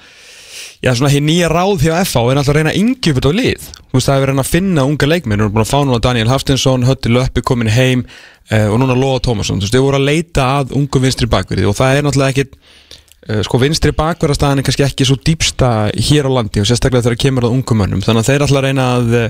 já, 0.83 0.95
svona 0.95 1.11
hér 1.13 1.25
nýja 1.25 1.51
ráð 1.51 1.85
hjá 1.85 1.93
FH 2.05 2.23
er 2.31 2.41
alltaf 2.41 2.53
að 2.53 2.59
reyna 2.61 2.75
yngjöf 2.77 3.19
þetta 3.19 3.33
á 3.33 3.39
lið. 3.39 3.67
Þú 3.77 3.99
veist, 3.99 4.09
það 4.09 4.17
hefur 4.17 4.33
reyna 4.33 4.45
að 4.45 4.53
finna 4.53 4.87
unga 4.87 5.11
leikminn 5.11 5.39
við 5.39 5.45
erum 5.45 5.55
búin 5.57 5.65
að 5.65 5.73
fá 5.73 5.79
núna 5.83 6.01
Daniel 6.05 6.33
Haftinsson, 6.33 6.87
Hötti 6.87 7.13
Löppi 7.13 7.45
komin 7.47 7.73
heim 7.73 8.05
uh, 8.07 8.69
og 8.71 8.81
núna 8.83 8.97
Lóa 8.99 9.21
Tómasson. 9.25 9.61
Þú 9.61 9.69
veist, 9.69 9.77
þau 9.77 9.87
voru 9.87 10.01
að 10.01 10.09
leita 10.11 10.49
að 10.61 10.77
ungu 10.79 11.03
vinstri 11.03 11.31
bakverði 11.33 11.69
og 11.71 11.77
það 11.79 11.99
er 12.01 12.07
náttúrulega 12.07 12.35
ekkit 12.35 12.57
uh, 12.57 13.43
sko 13.49 13.63
vinstri 13.63 13.95
bakverðarstaðan 13.97 14.63
er 14.63 14.69
kannski 14.69 14.87
ekki 14.87 15.09
svo 15.09 15.19
dýpsta 15.21 15.75
hér 16.11 16.29
á 16.29 16.37
landi 16.39 16.63
og 16.63 16.69
sérstaklega 16.69 17.09
þegar 17.09 17.23
kemur 17.27 17.49
að 17.49 17.59
ungum 17.59 17.83
mönnum. 17.83 18.05
Þannig 18.05 18.25
að 18.25 18.33
þeir 18.33 18.47
að 18.47 18.67
reyna 18.69 18.89
að 19.01 19.21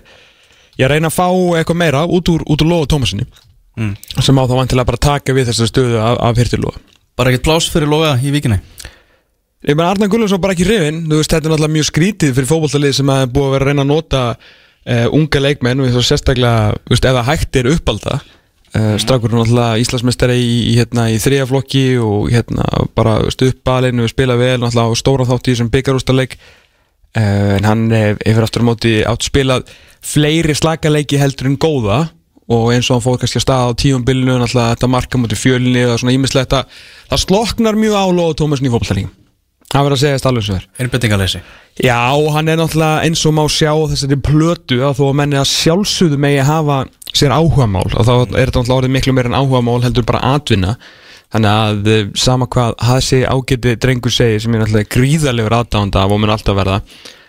ég 0.77 0.93
reyna 0.93 1.13
að 1.13 1.19
fá 1.19 1.29
eitthvað 1.61 1.83
meira 1.85 2.07
út 2.11 2.33
úr, 2.35 2.47
úr 2.47 2.67
Lóa 2.67 2.89
Tómassoni 3.77 4.25
sem 4.25 4.39
á 4.41 4.45
þá 4.49 4.55
vantilega 4.57 4.89
bara 4.89 5.01
taka 5.09 5.35
við 5.37 5.51
þessari 5.51 5.71
stöðu 5.71 5.99
af, 6.01 6.21
af 6.25 6.39
Hirtilóa 6.41 6.79
Bara 7.17 7.33
ekkert 7.33 7.47
plás 7.49 7.69
fyrir 7.73 7.91
Loga 7.91 8.15
í 8.21 8.33
vikinni 8.33 8.61
Ég 9.67 9.77
meina 9.77 9.91
Arnar 9.91 10.09
Gullarsson 10.13 10.41
bara 10.41 10.57
ekki 10.57 10.67
hrifin 10.69 11.03
Þú 11.11 11.19
veist, 11.21 11.33
þetta 11.33 11.49
er 11.49 11.53
náttúrulega 11.53 11.75
mjög 11.77 11.89
skrítið 11.91 12.33
fyrir 12.37 12.49
fótballtalið 12.51 12.97
sem 12.97 13.13
er 13.13 13.29
búið 13.33 13.47
að 13.49 13.55
vera 13.57 13.67
að 13.67 13.71
reyna 13.71 13.85
að 13.85 13.91
nota 13.93 14.23
uh, 14.87 15.07
unga 15.17 15.43
leikmenn 15.43 15.85
og 15.85 16.01
sérstaklega, 16.07 16.75
þú 16.87 16.95
veist, 16.95 17.09
ef 17.09 17.17
það 17.17 17.31
hægt 17.31 17.61
er 17.61 17.71
uppalda. 17.73 18.19
Uh, 18.77 18.93
Strákur 19.03 19.33
er 19.33 19.41
náttúrulega 19.41 19.81
Íslandsmeistari 19.83 20.37
í, 20.39 20.53
í, 20.71 20.75
hérna, 20.77 21.09
í 21.11 21.19
þriðaflokki 21.23 21.85
og 22.05 22.31
hérna 22.35 22.67
bara 22.99 23.17
uppalinu, 23.25 24.07
spila 24.13 24.37
vel 24.39 24.59
náttúrulega 24.63 24.93
á 24.93 25.01
stóra 25.01 25.27
þátt 25.29 25.49
í 25.49 25.55
þessum 25.55 25.73
byggarústaleik 25.73 26.37
uh, 26.37 27.57
en 27.57 27.67
hann 27.67 27.87
eh, 27.97 28.13
hefur 28.27 28.47
aftur 28.47 28.67
á 28.67 28.69
móti 28.69 28.95
átt 29.09 29.27
spilað 29.27 29.73
fleiri 30.07 30.55
slakaleiki 30.55 31.19
heldur 31.19 31.51
en 31.51 31.59
góða 31.59 32.05
og 32.47 32.73
eins 32.73 32.89
og 32.91 32.97
hann 32.97 33.05
fór 33.05 33.21
kannski 33.21 33.41
að 33.41 33.47
staða 33.47 33.71
á 33.75 33.79
tíum 33.83 34.05
bylnu 34.07 34.39
náttúrulega 34.39 34.75
þetta 34.75 34.91
marka 34.93 35.19
mútið 35.19 35.43
fjölinni 35.43 35.87
og 35.91 36.01
svona 36.01 36.15
ímislegt 36.15 36.55
að 36.55 36.83
það 37.11 37.23
sloknar 37.25 37.79
mjög 37.79 37.97
á 37.99 38.05
Lóa 38.15 38.37
Tómasson 38.39 38.69
í 38.69 38.73
fótballtalíkum 38.75 39.15
Það 39.67 39.83
verður 39.83 39.97
að 39.97 40.01
segja 40.01 40.19
þetta 40.19 40.29
alveg 40.31 40.45
sem 40.47 40.57
er. 40.57 40.67
Einbendingaleysi 40.81 41.41
Já, 41.85 41.97
hann 42.33 42.49
er 42.49 42.61
náttúrulega 42.61 43.01
eins 43.07 43.25
og 43.27 43.35
má 43.35 43.43
sjá 43.51 43.73
þessari 43.91 44.19
plötu 44.29 44.79
að 44.87 45.01
þó 45.01 45.03
að 45.09 45.17
menni 45.19 45.41
að 45.41 45.51
sjálfsögðu 45.51 46.21
megi 46.23 46.45
hafa 46.47 46.79
sér 47.11 47.35
áhugamál 47.35 47.85
og 47.89 48.07
þá 48.07 48.13
er 48.15 48.31
þetta 48.31 48.47
náttúrulega 48.47 48.77
orðið 48.79 48.95
miklu 48.95 49.17
meira 49.17 49.33
en 49.33 49.39
áhugamál 49.41 49.83
heldur 49.85 50.07
bara 50.07 50.23
atvinna. 50.37 50.77
Þannig 51.35 51.51
að 51.51 51.91
eh, 51.93 52.09
sama 52.15 52.47
hvað 52.47 52.77
þessi 52.87 53.21
ágæti 53.27 53.75
drengur 53.83 54.15
segir 54.15 54.45
sem 54.45 54.55
er 54.55 54.63
náttúrulega 54.63 54.93
gríðarlegur 54.95 55.59
aðdánda 55.59 56.05
af 56.07 56.15
og 56.15 56.23
mun 56.23 56.33
alltaf 56.33 56.57
verða 56.57 56.79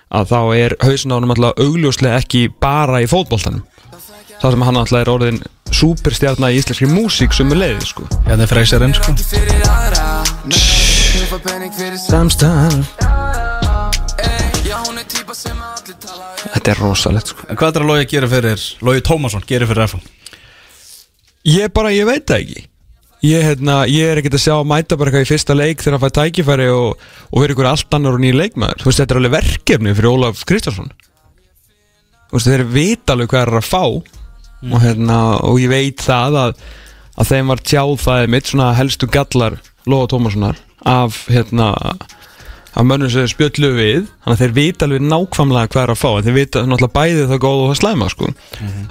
að 0.07 0.29
þá 0.29 0.39
er 0.55 0.77
hausin 0.85 1.11
á 1.11 1.15
hann 1.17 1.27
náttúrulega 1.27 1.65
augljóslega 1.65 2.21
ekki 2.21 2.45
bara 2.61 3.01
í 3.03 3.09
fótboltanum 3.09 3.65
það 4.41 4.53
sem 4.53 4.65
hann 4.67 4.77
náttúrulega 4.77 5.05
er 5.05 5.13
orðin 5.13 5.39
superstjarnar 5.77 6.53
í 6.53 6.59
íslenski 6.61 6.87
músík 6.91 7.35
sem 7.35 7.51
er 7.53 7.61
leiði 7.63 7.89
sko. 7.89 8.07
Hérna 8.27 8.43
er 8.45 8.49
sko 8.97 9.11
Já, 14.67 14.77
hún 14.83 14.97
er 14.99 15.05
allir 15.07 15.95
tala 16.03 16.23
um 16.23 16.51
Þetta 16.53 16.71
er 16.71 16.79
rosalegt 16.81 17.31
sko. 17.31 17.45
En 17.49 17.57
hvað 17.59 17.77
er 17.77 17.83
að 17.85 17.91
Logi 17.91 18.07
gera 18.11 18.27
fyrir 18.31 18.63
Logi 18.83 19.03
Tómasson 19.05 19.45
gerir 19.47 19.69
fyrir 19.69 19.87
FH? 19.87 20.01
Ég 21.47 21.71
bara, 21.71 21.93
ég 21.95 22.07
veit 22.07 22.25
það 22.27 22.43
ekki. 22.43 22.65
Ég, 23.25 23.41
hérna, 23.41 23.79
ég 23.89 24.11
er 24.11 24.19
ekkert 24.19 24.35
að 24.37 24.43
sjá 24.43 24.53
að 24.57 24.67
mæta 24.69 24.97
bara 24.99 25.09
eitthvað 25.09 25.25
í 25.25 25.29
fyrsta 25.31 25.55
leik 25.57 25.81
þegar 25.81 25.97
að 25.97 26.03
fæ 26.03 26.09
tækifæri 26.17 26.67
og, 26.69 27.07
og 27.31 27.41
vera 27.41 27.55
ykkur 27.55 27.69
allt 27.71 27.97
annar 27.97 28.17
og 28.17 28.21
nýr 28.21 28.37
leikmaður. 28.37 28.83
Þú 28.83 28.89
veist, 28.89 29.01
þetta 29.01 29.15
er 29.15 29.19
alveg 29.21 29.35
verkefni 29.37 29.95
fyrir 29.97 30.11
Ólaf 30.11 30.43
Kristjánsson. 30.49 30.91
Þú 32.27 32.37
veist, 32.37 32.51
þeir 32.51 32.65
vita 32.75 33.15
alveg 33.15 33.31
hvað 33.31 33.45
er 33.45 33.59
að 33.61 33.69
fá 33.71 33.83
og, 34.65 34.77
hérna, 34.83 35.19
og 35.45 35.59
ég 35.61 35.71
veit 35.71 36.03
það 36.03 36.39
að, 36.43 36.61
að 37.17 37.33
þeim 37.33 37.51
var 37.53 37.65
tjáð 37.71 37.97
það 38.03 38.21
er 38.21 38.31
mitt 38.35 38.51
svona 38.51 38.69
helstu 38.77 39.09
gallar 39.11 39.59
Lóa 39.87 40.07
Tómassonar 40.11 40.61
af 40.87 41.25
hérna 41.31 41.73
af 42.77 42.85
mönnum 42.85 43.09
sem 43.09 43.25
spjöllu 43.29 43.71
við. 43.73 44.07
Þannig 44.21 44.33
að 44.33 44.41
þeir 44.43 44.55
vita 44.57 44.85
alveg 44.85 45.05
nákvæmlega 45.09 45.71
hvað 45.73 45.83
er 45.83 45.93
að 45.93 46.01
fá. 46.01 46.09
Þeir 46.25 46.35
vita 46.35 46.63
náttúrulega 46.65 46.95
bæði 46.97 47.27
það 47.31 47.43
góð 47.45 47.61
og 47.61 47.69
það 47.71 47.79
slæma 47.81 48.09
sko. 48.13 48.31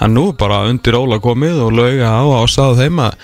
en 0.00 0.14
nú 0.16 0.24
bara 0.38 0.62
undir 0.70 0.98
óla 0.98 1.18
komið 1.22 1.60
og 1.62 1.74
lauga 1.76 2.10
á 2.10 2.22
og 2.24 2.38
ástæðu 2.42 2.80
þeim 2.80 3.02
að 3.06 3.18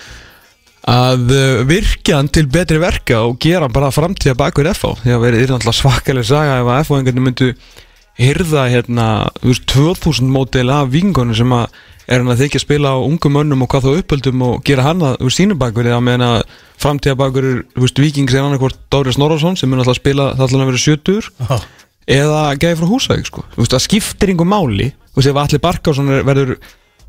að 0.83 1.29
uh, 1.31 1.61
virkja 1.63 2.17
hann 2.17 2.27
til 2.27 2.43
betri 2.51 2.79
verka 2.81 3.21
og 3.23 3.37
gera 3.39 3.69
bara 3.71 3.91
framtíða 3.93 4.35
bakur 4.35 4.67
FH 4.67 4.97
því 5.03 5.13
að 5.15 5.21
verið 5.23 5.43
er 5.45 5.53
náttúrulega 5.53 5.79
svakalega 5.79 6.27
saga 6.27 6.57
ef 6.59 6.71
að 6.91 6.97
einhvern 6.97 7.23
myndu 7.23 7.47
hyrða 8.19 8.65
hérna 8.67 9.07
þú 9.39 9.53
veist, 9.53 9.67
2000 9.71 10.33
mótil 10.33 10.67
af 10.75 10.91
vingunum 10.91 11.37
sem 11.37 11.55
að 11.55 11.79
er 12.07 12.19
hann 12.19 12.31
að 12.33 12.41
þykja 12.43 12.59
að 12.59 12.65
spila 12.65 12.91
á 12.93 12.97
ungum 12.99 13.33
mönnum 13.37 13.63
og 13.63 13.69
hvað 13.71 13.85
þá 13.87 13.99
uppöldum 14.01 14.41
og 14.47 14.63
gera 14.67 14.83
hann 14.87 15.03
að 15.07 15.21
úr 15.23 15.33
sínum 15.33 15.59
bakur 15.61 15.87
eða 15.87 16.01
meðan 16.03 16.25
að 16.27 16.41
framtíða 16.83 17.15
bakur 17.19 17.47
þú 17.75 17.83
veist, 17.85 18.01
vikings 18.03 18.33
er 18.35 18.43
annarkvort 18.43 18.79
Dóri 18.91 19.13
Snorrason 19.15 19.55
sem 19.59 19.69
mun 19.71 19.79
alltaf 19.79 19.95
að 19.95 20.01
spila 20.01 20.25
það 20.35 20.51
hann 20.55 20.63
að 20.65 20.71
vera 20.73 20.83
70 20.83 21.29
Já. 21.39 21.57
eða 22.19 22.41
gæði 22.59 22.79
frá 22.81 22.89
Húsæk 22.91 23.27
sko. 23.29 23.43
Það 23.55 23.83
skiptir 23.87 24.33
einhver 24.33 24.49
máli 24.51 24.89
þú 25.13 25.21
veist, 25.21 25.29
ef 25.31 25.39
Alli 25.43 25.61
Barkásson 25.63 26.11
er- 26.11 26.25
verður 26.27 26.55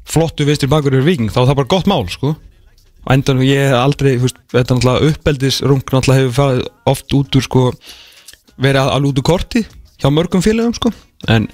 flottu 0.04 0.46
vinstri 0.46 0.68
bakur 0.70 0.94
yfir 0.94 1.08
viking 1.08 1.30
þá 1.32 1.40
er 1.42 1.48
það 1.50 1.58
bara 1.62 1.72
gott 1.74 1.86
mál 1.90 2.04
sko. 2.12 2.36
endan 3.10 3.42
ég 3.44 3.68
hef 3.68 3.74
aldrei 3.76 4.14
er 4.14 5.08
uppeldisrung 5.10 5.82
hefur 5.84 6.62
oft 6.86 7.12
út 7.12 7.34
úr 7.36 7.42
sko, 7.42 7.72
verið 8.56 8.92
alveg 8.94 9.10
út 9.10 9.18
úr 9.18 9.26
korti 9.26 9.64
hjá 9.98 10.08
mörgum 10.12 10.40
félagum 10.44 10.74
sko. 10.76 10.92
en, 11.28 11.48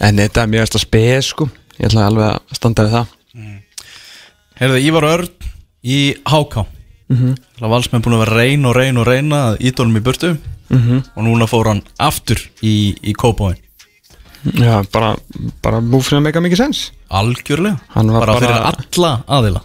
en 0.00 0.16
þetta 0.16 0.42
er 0.44 0.52
mjög 0.52 0.62
eftir 0.68 0.80
að 0.80 0.84
speð 0.86 1.22
sko. 1.24 1.48
Ég 1.80 1.88
ætla 1.88 2.06
alveg 2.06 2.28
að 2.28 2.56
standa 2.58 2.86
við 2.86 2.96
það. 2.98 3.16
Heyrðu, 4.60 4.80
Ívar 4.84 5.08
Örn 5.08 5.28
í 5.82 5.98
HK 6.28 6.64
mm 7.08 7.16
-hmm. 7.16 7.36
Valsmenn 7.60 8.02
búin 8.04 8.16
að 8.18 8.24
vera 8.26 8.36
reyn 8.42 8.66
og 8.68 8.76
reyn 8.76 9.00
og 9.00 9.06
reyna 9.06 9.38
að 9.50 9.60
ídólum 9.70 9.96
í 9.96 10.04
burtu. 10.04 10.36
-hmm. 10.70 11.02
og 11.16 11.24
núna 11.24 11.48
fór 11.50 11.70
hann 11.72 11.82
aftur 11.98 12.40
í, 12.62 12.94
í 13.02 13.14
Kópáin 13.14 13.58
Já, 14.56 14.80
bara, 14.92 15.16
bara 15.60 15.82
múfina 15.84 16.20
mega 16.24 16.40
mikið 16.40 16.62
sens 16.62 16.92
Algjörlega. 17.10 17.80
Hann 17.92 18.12
var 18.12 18.24
bara, 18.24 18.38
bara- 18.38 18.40
fyrir 18.40 19.00
alla 19.02 19.24
aðila. 19.28 19.60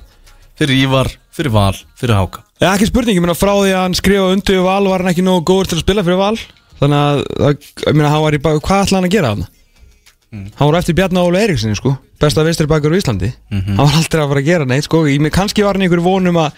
Fyrir 0.59 0.81
Ívar, 0.83 1.11
fyrir 1.31 1.51
Val, 1.51 1.77
fyrir 1.95 2.15
HK 2.15 2.41
Já, 2.59 2.73
ekki 2.73 2.87
spurning, 2.87 3.17
ég 3.17 3.23
meina 3.23 3.35
frá 3.37 3.53
því 3.53 3.71
að 3.71 3.81
hann 3.83 3.97
skrifa 3.99 4.31
undir 4.33 4.63
Val 4.63 4.87
var 4.87 5.03
hann 5.03 5.11
ekki 5.13 5.23
nógu 5.23 5.43
góður 5.43 5.69
til 5.69 5.77
að 5.77 5.83
spila 5.85 6.03
fyrir 6.03 6.19
Val. 6.19 6.37
Þannig 6.79 6.99
að, 6.99 7.21
að 7.39 7.69
ég 7.87 7.95
meina, 7.95 8.11
hvað 8.11 8.81
ætlaði 8.83 8.95
hann 8.95 9.07
að 9.07 9.15
gera 9.15 9.31
hann? 9.33 9.45
Hann 10.59 10.69
var 10.69 10.79
eftir 10.79 10.95
Bjarni 10.97 11.21
Óla 11.21 11.41
Eiríksinni, 11.43 11.77
sko. 11.77 11.95
Besta 12.21 12.43
vinstri 12.47 12.67
bakur 12.71 12.93
í 12.95 12.99
Íslandi 13.01 13.31
Hann 13.51 13.79
var 13.79 13.97
aldrei 13.99 14.21
að 14.23 14.31
fara 14.31 14.41
að 14.43 14.47
gera 14.49 14.67
neitt, 14.69 14.87
sko. 14.87 15.03
Ég, 15.09 15.25
Kannski 15.35 15.65
var 15.65 15.75
hann 15.77 15.85
í 15.85 15.89
einhverju 15.89 16.05
vonum 16.05 16.39
að 16.43 16.55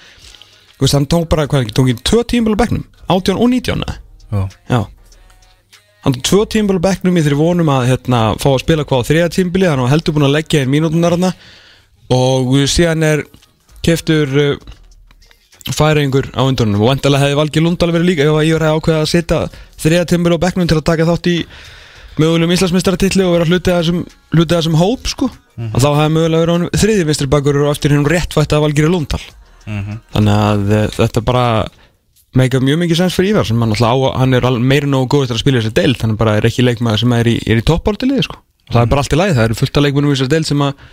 veist, 0.80 0.94
hann 0.94 1.08
tók 1.10 1.26
bara, 1.32 1.48
hvað, 1.50 1.72
tók 1.74 1.90
í 1.90 1.98
tvö 2.06 2.24
tímbil 2.30 2.54
á 2.54 2.62
bekknum? 2.62 2.86
18 3.08 3.42
og 3.42 3.50
19, 3.50 3.84
eða? 3.88 3.98
Já. 4.32 4.42
Já. 4.70 4.82
Hann 6.06 6.18
tók 6.18 6.28
tvö 6.30 6.42
tímbil 6.54 6.78
á 6.78 6.86
bekknum 6.88 7.18
í 7.18 7.26
þeirri 7.26 7.40
vonum 7.40 7.74
að 7.74 7.90
hérna, 7.92 8.22
fá 8.42 8.50
að 8.54 8.62
spila 8.64 8.86
hvað 8.88 9.08
þriða 9.10 9.34
tímbili 9.34 9.70
Hann 9.72 9.84
var 9.86 9.94
heldur 9.96 10.18
búin 10.18 10.28
að 10.30 10.36
leggja 10.38 10.64
inn 10.64 10.74
mínútunar 10.74 11.18
hann 11.18 11.32
Og 12.14 12.54
síðan 12.72 13.04
er 13.04 13.26
keftur 13.84 14.38
uh, 14.40 14.76
færingur 15.76 16.30
á 16.36 16.42
undunum 16.48 16.84
og 16.86 16.94
endalega 16.94 17.26
hefði 17.26 17.40
Valgi 17.40 17.64
Lundal 17.64 17.92
verið 17.92 18.10
líka 18.12 18.28
ef 18.28 18.38
Ívar 18.40 18.66
hefði 18.68 18.78
ákveðið 18.78 19.02
að 19.02 19.10
setja 19.12 19.40
þriða 19.84 20.08
tímbil 20.12 20.38
á 20.38 20.44
bekknum 20.46 20.70
til 20.70 20.78
að 20.80 20.86
taka 20.88 21.08
þátt 21.08 21.30
í 21.32 21.36
mögulegum 22.22 22.54
Íslandsmeistaratilli 22.56 23.26
og 23.26 23.36
vera 23.36 23.50
hluti 23.50 23.74
af 23.74 23.82
þessum, 23.82 24.06
hluti 24.36 24.56
af 24.56 24.62
þessum 24.62 24.80
hóp 24.80 25.10
sko. 25.10 25.30
Og 25.58 25.82
þá 25.82 25.90
hefði 25.90 26.14
mögulega 26.14 26.44
verið 26.44 26.56
honum 26.56 26.80
þriði 26.84 27.06
vinstri 27.10 27.28
bakur 27.34 27.62
og 27.64 27.72
eftir 27.72 27.94
hennum 27.94 28.10
réttfætt 28.10 28.54
að 28.54 28.66
Valgiri 28.68 28.90
Lundal 28.92 29.24
þannig 29.68 30.34
að 30.34 30.70
uh, 30.72 30.86
þetta 30.96 31.24
bara 31.28 31.48
meika 32.38 32.62
mjög 32.64 32.80
mikið 32.84 33.02
sens 33.02 33.18
fyrir 33.18 33.34
Ívar 33.34 33.48
sem 33.48 33.60
hann, 33.62 33.74
alltaf 33.74 33.90
á, 33.92 34.20
hann 34.22 34.38
er 34.38 34.48
meira 34.62 34.90
nógu 34.90 35.10
góður 35.12 35.32
til 35.32 35.38
að 35.38 35.42
spila 35.44 35.62
þessi 35.62 35.76
deild 35.76 36.04
hann 36.04 36.16
bara 36.20 36.38
er 36.38 36.48
ekki 36.48 36.66
leikmaður 36.66 37.04
sem 37.04 37.18
er 37.18 37.32
í, 37.32 37.36
er 37.48 37.60
í 37.60 37.66
toppártiliði 37.68 38.28
sko. 38.28 38.40
og 38.68 38.76
það 38.76 38.82
er 38.84 38.94
bara 38.94 39.04
allt 39.04 39.16
í 39.16 39.20
lagi, 39.20 39.36
það 39.38 39.50
eru 39.50 39.60
fullt 39.62 39.80
af 39.80 39.86
leikmennum 39.86 40.14
í 40.14 40.16
þessi 40.16 40.32
deild 40.32 40.50
sem 40.50 40.64
að 40.64 40.86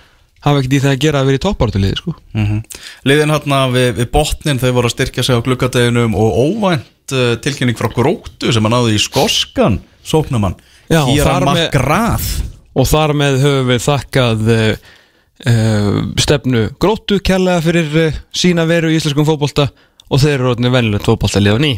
hafa 0.44 0.60
ekkert 0.60 0.76
í 0.76 0.82
það 0.84 0.94
að 0.94 1.02
gera 1.04 1.20
að 1.20 1.30
vera 1.30 1.40
í 1.40 1.44
toppártiliði 1.44 2.00
sko. 2.00 2.16
mm 2.34 2.62
Liðin 3.10 3.34
hérna 3.34 3.60
við, 3.74 3.88
við 4.00 4.10
botnin 4.14 4.62
þau 4.62 4.70
voru 4.78 4.90
að 4.90 4.96
styrkja 4.96 5.26
sig 5.26 5.38
á 5.38 5.44
gluggadeginum 5.44 6.16
og 6.18 6.38
óvænt 6.40 7.14
uh, 7.14 7.34
tilkynning 7.44 7.78
frá 7.78 7.90
Gróttu 7.94 8.52
sem 8.52 8.64
hann 8.64 8.74
náði 8.74 8.96
í 8.96 9.02
skoskan 9.02 9.82
sóknumann 10.04 10.56
Já, 10.90 11.00
með- 11.48 11.64
McGrath 11.68 12.30
og 12.74 12.88
þar 12.90 13.14
með 13.20 13.40
höfum 13.44 13.70
við 13.70 13.82
þakkað 13.84 14.52
uh, 14.54 15.98
stefnu 16.20 16.64
gróttu 16.82 17.20
kærlega 17.24 17.64
fyrir 17.64 17.98
uh, 18.08 18.22
sína 18.34 18.66
veru 18.68 18.90
í 18.92 18.98
íslenskum 18.98 19.26
fótbolta 19.28 19.68
og 20.10 20.20
þeir 20.22 20.36
eru 20.38 20.50
orðinni 20.52 20.74
venjulegt 20.74 21.08
fótbolta 21.08 21.42
liða 21.42 21.62
ný. 21.62 21.74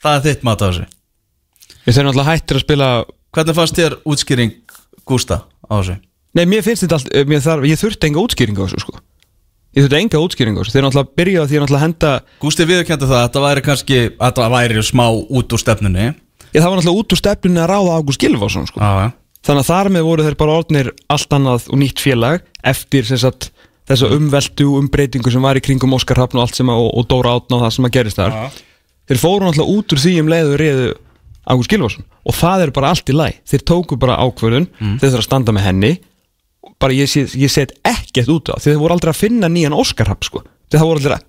Það 0.00 0.18
er 0.18 0.26
þitt 0.28 0.44
mat 0.46 0.62
á 0.62 0.66
þessu. 0.68 0.86
Við 1.86 1.96
þeir 1.96 2.06
náttúrulega 2.06 2.34
hættir 2.34 2.60
að 2.60 2.66
spila 2.66 2.90
Hvernig 3.30 3.54
fannst 3.54 3.76
þér 3.78 3.94
útskýring 4.10 4.54
Gústa 5.06 5.44
á 5.46 5.74
þessu? 5.78 5.96
Nei, 6.34 6.44
mér 6.50 6.64
finnst 6.66 6.82
þetta 6.82 6.98
allt, 6.98 7.66
ég 7.66 7.78
þurfti 7.78 8.08
enga 8.08 8.22
útskýringu 8.22 8.62
á 8.62 8.66
þessu 8.66 8.82
sko. 8.84 8.96
Ég 9.74 9.84
þurfti 9.86 10.00
enga 10.00 10.22
útskýringu 10.24 10.58
á 10.58 10.62
þessu. 10.62 10.74
Þeir 10.74 10.84
náttúrulega 10.86 11.18
byrja 11.20 11.42
á 11.42 11.48
því 11.50 11.60
að 11.60 11.76
henda 11.84 12.10
Gústi 12.42 12.66
viðurkendi 12.66 13.06
það 13.06 13.18
að 13.20 13.24
þetta 13.28 13.44
væri 13.44 13.64
kannski 13.66 14.00
að 14.10 14.24
þetta 14.26 14.48
væri 14.54 14.84
smá 14.86 15.04
út 15.14 15.54
úr 15.54 15.62
stefnunni 15.62 16.08
Ég 16.50 16.62
það 16.62 16.70
var 16.70 16.80
náttúrulega 16.80 17.02
út 17.02 17.14
úr 17.14 17.20
stefnunni 17.20 17.60
að 17.62 17.68
ráða 17.70 17.98
Ágúst 18.00 18.22
Gilvason 18.22 18.66
sko. 18.66 18.80
Já, 18.82 19.12
Þannig 19.40 19.64
að 19.64 19.70
þar 19.70 19.88
með 19.94 20.02
voru 20.04 20.24
þeir 20.26 20.36
bara 20.40 20.54
orðnir 20.60 20.88
allt 21.08 21.30
annað 21.32 21.68
og 21.72 21.78
nýtt 21.80 22.00
félag 22.02 22.42
eftir 22.70 23.06
sagt, 23.08 23.46
þessa 23.88 24.06
umveltu 24.12 24.64
og 24.68 24.76
umbreytingu 24.82 25.30
sem 25.32 25.46
var 25.46 25.56
í 25.56 25.62
kringum 25.64 25.94
Óskar 25.96 26.16
Hrafn 26.20 26.36
og 26.36 26.42
allt 26.44 26.56
sem 26.58 26.68
að, 26.68 26.76
og, 26.82 26.90
og 27.00 27.06
Dóra 27.08 27.32
Átna 27.38 27.54
og 27.56 27.62
það 27.64 27.72
sem 27.76 27.86
að 27.88 27.94
gerist 27.96 28.20
þar. 28.20 28.32
Þeir 29.08 29.20
fóru 29.22 29.42
náttúrulega 29.46 29.72
út 29.78 29.88
úr 29.94 30.00
því 30.02 30.12
um 30.20 30.28
leiðu 30.30 30.52
reyðu 30.60 30.88
Ágúst 31.50 31.72
Gilvason 31.72 32.04
og 32.20 32.32
það 32.36 32.58
er 32.66 32.70
bara 32.76 32.90
allt 32.92 33.08
í 33.08 33.14
læg 33.16 33.34
Þeir 33.48 33.62
tóku 33.70 33.94
bara 33.98 34.20
ákvörðun, 34.20 34.68
þeir 34.76 35.08
þurfa 35.08 35.22
að 35.22 35.28
standa 35.30 35.52
með 35.56 35.64
henni. 35.70 35.92
Bara 36.80 36.92
ég, 36.92 37.08
ég 37.40 37.50
set 37.50 37.72
ekkert 37.80 38.28
út 38.28 38.52
á 38.52 38.60
því 38.60 38.74
þeir 38.74 38.82
voru 38.82 38.92
aldrei 38.98 39.12
að 39.14 39.22
finna 39.22 39.48
nýjan 39.48 39.72
Óskar 39.72 40.04
Hrafn 40.10 40.26
sko. 40.28 40.44
Þeir 40.70 40.84
voru 40.84 41.00
aldrei 41.00 41.16
að, 41.16 41.24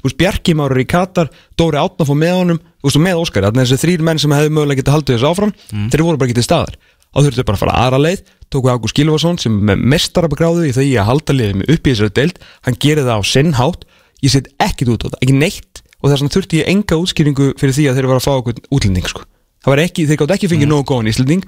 þú 2.81 2.89
veist, 2.89 2.97
með 2.97 2.97
honum, 2.97 2.97
þú 2.97 2.97
veist, 2.97 2.97
og 2.97 3.05
með 3.05 3.21
Óskar 3.21 3.47
þannig 3.47 3.61
að 3.61 3.69
þessi 3.71 3.83
þrýr 3.85 4.05
menn 4.07 4.21
sem 4.21 4.33
hefðu 4.35 4.53
mögulega 4.57 4.81
getið 4.81 4.95
haldið 4.95 5.17
þessu 5.17 5.29
áfram 5.31 5.53
þeir 5.91 6.03
voru 6.07 6.21
bara 6.21 6.35
til 6.37 6.45
staðar. 6.45 6.77
Og 7.11 7.25
þurftu 7.25 7.43
bara 7.43 7.57
að 7.57 7.63
fara 7.65 7.79
aðra 7.85 7.99
leið, 7.99 8.19
tóku 8.51 8.71
Ágúst 8.71 8.95
Gilvason 8.95 9.37
sem 9.41 9.55
með 9.67 9.81
mestarabagráðu 9.91 10.69
í 10.69 10.73
því 10.75 10.85
að 10.95 11.09
halda 11.09 11.33
mig 11.59 11.67
upp 11.67 11.87
í 11.87 11.91
þessari 11.91 12.13
deild, 12.15 12.37
hann 12.63 12.77
gerir 12.79 13.03
það 13.03 13.19
á 13.19 13.23
sinn 13.27 13.51
hátt, 13.59 13.83
ég 14.23 14.31
set 14.31 14.47
ekkert 14.63 14.93
út 14.95 15.03
á 15.03 15.07
það 15.11 15.19
ekki 15.25 15.35
neitt 15.35 15.81
og 16.01 16.09
þess 16.09 16.23
vegna 16.23 16.35
þurfti 16.35 16.61
ég 16.61 16.71
enga 16.71 16.99
útskýringu 17.01 17.47
fyrir 17.59 17.75
því 17.77 17.87
að 17.89 17.99
þeir 17.99 18.09
var 18.09 18.19
að 18.19 18.25
fá 18.25 18.31
okkur 18.33 18.61
útlending 18.73 19.09
sko. 19.11 19.25
það 19.61 19.73
var 19.73 19.81
ekki, 19.83 20.07
þeir 20.09 20.19
gátt 20.21 20.33
ekki 20.35 20.49
fengið 20.51 20.71
nógu 20.71 20.87
góðan 20.89 21.11
íslending. 21.11 21.43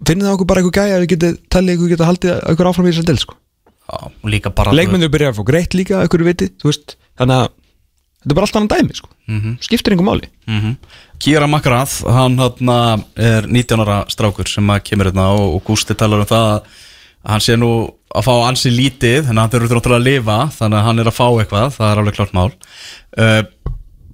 Finnið 0.00 0.26
það 0.26 0.36
okkur 0.38 0.48
bara 0.48 0.62
eitthvað 0.62 0.78
gæja 0.78 0.96
að 0.96 1.02
við 1.02 1.10
getið 1.12 1.34
talið 1.52 1.74
ykkur 1.76 1.90
geta 1.92 2.08
haldið 2.08 2.36
okkur 2.54 2.68
áfram 2.70 2.86
í 2.86 2.92
þessari 2.94 3.10
deild 3.10 3.22
sko. 3.26 3.34
Já, 3.90 3.96
og 4.08 4.30
líka 4.32 4.52
bara 4.56 4.72
leikmyndur 4.72 5.12
byrja 5.12 5.32
að 5.34 5.40
fá 5.40 5.44
greitt 5.50 5.76
líka 5.76 6.00
okkur 6.06 6.24
viti, 6.24 6.48
þú 6.56 6.70
veist, 6.70 6.96
þannig 7.20 7.42
að 7.42 7.50
þetta 8.20 8.30
er 8.32 8.36
bara 8.38 8.46
allt 8.48 8.56
annan 8.60 8.72
dæmi 8.74 8.96
sko. 8.98 9.08
skiptir 9.64 9.94
engum 9.96 10.08
máli. 10.10 10.28
Mm 10.48 10.76
Kira 11.20 11.44
Makrað, 11.46 11.98
hann 12.08 12.38
hana, 12.40 12.76
er 13.20 13.44
19 13.44 13.82
ára 13.84 13.98
strákur 14.08 14.48
sem 14.48 14.64
kemur 14.84 15.10
hérna 15.10 15.26
og, 15.36 15.56
og 15.58 15.64
Gústi 15.66 15.92
talar 15.94 16.22
um 16.22 16.28
það 16.30 16.46
að 16.54 16.78
hann 17.34 17.42
sé 17.44 17.56
nú 17.60 17.68
að 18.16 18.24
fá 18.24 18.32
ansi 18.48 18.70
lítið 18.72 19.26
þannig 19.26 19.36
að 19.36 19.42
hann 19.42 19.52
þurfur 19.52 19.72
þróttur 19.74 19.96
að 19.98 20.06
lifa 20.06 20.38
þannig 20.56 20.78
að 20.80 20.86
hann 20.86 20.98
er 21.02 21.10
að 21.10 21.18
fá 21.18 21.26
eitthvað, 21.42 21.74
það 21.76 21.90
er 21.92 22.00
alveg 22.00 22.16
klart 22.16 22.32
mál. 22.38 22.48
Uh, 23.20 23.42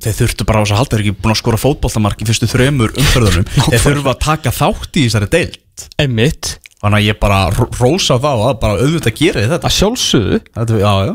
þeir 0.02 0.16
þurftu 0.18 0.46
bara 0.50 0.58
á 0.58 0.62
þess 0.66 0.74
að 0.74 0.80
halda 0.82 0.90
þeir 0.96 0.98
eru 1.00 1.06
ekki 1.12 1.22
búin 1.22 1.34
að 1.36 1.40
skora 1.40 1.60
fótboltamark 1.62 2.20
í 2.20 2.26
fyrstu 2.28 2.48
þremur 2.50 2.92
umförðunum 2.98 3.46
þeir 3.70 3.84
þurfu 3.86 4.10
að 4.12 4.18
taka 4.26 4.52
þátt 4.58 4.98
í 4.98 5.04
þessari 5.06 5.30
deild. 5.36 5.86
Emmitt, 6.02 6.50
þannig 6.82 6.98
að 6.98 7.06
ég 7.06 7.20
bara 7.22 7.38
ró- 7.54 7.70
rósa 7.78 8.18
þá 8.18 8.28
að 8.34 8.58
bara 8.66 8.82
auðvitað 8.82 9.16
gera 9.22 9.46
þetta. 9.54 9.62
Að 9.70 9.76
sjálfsögðu. 9.78 10.42
Þetta- 10.58 10.82
Já, 10.82 10.92
já 11.06 11.14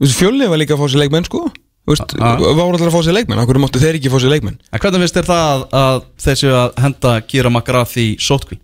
Fjölnið 0.00 0.48
var 0.48 0.60
líka 0.60 0.76
að 0.76 0.80
fá 0.80 0.88
sér 0.88 1.04
leikmenn 1.04 1.28
sko 1.28 1.44
Já. 1.90 2.36
var 2.38 2.60
allir 2.62 2.88
að 2.88 2.94
fá 2.94 3.02
sér 3.04 3.16
leikmenn 3.16 3.40
Akkur 3.42 3.58
máttu 3.60 3.80
þeir 3.82 3.98
ekki 3.98 4.12
fá 4.12 4.18
sér 4.22 4.34
leikmenn 4.34 4.58
En 4.70 4.80
hvernig 4.80 5.04
finnst 5.04 5.16
þér 5.18 5.28
það 5.28 5.46
að, 5.50 5.62
að 5.80 6.02
þessi 6.24 6.50
að 6.54 6.82
henda 6.84 7.14
Kira 7.28 7.52
Makrað 7.52 7.96
í 8.00 8.08
sótkví? 8.20 8.60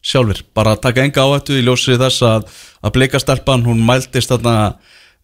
Sjálfur, 0.00 0.40
bara 0.56 0.74
að 0.74 0.82
taka 0.86 1.04
enga 1.04 1.26
áhættu 1.26 1.58
í 1.58 1.64
ljósi 1.66 1.98
þess 2.00 2.22
að, 2.24 2.46
að 2.80 2.94
bleikastelpan, 2.94 3.66
hún 3.68 3.82
mæltist 3.84 4.30
þarna 4.32 4.54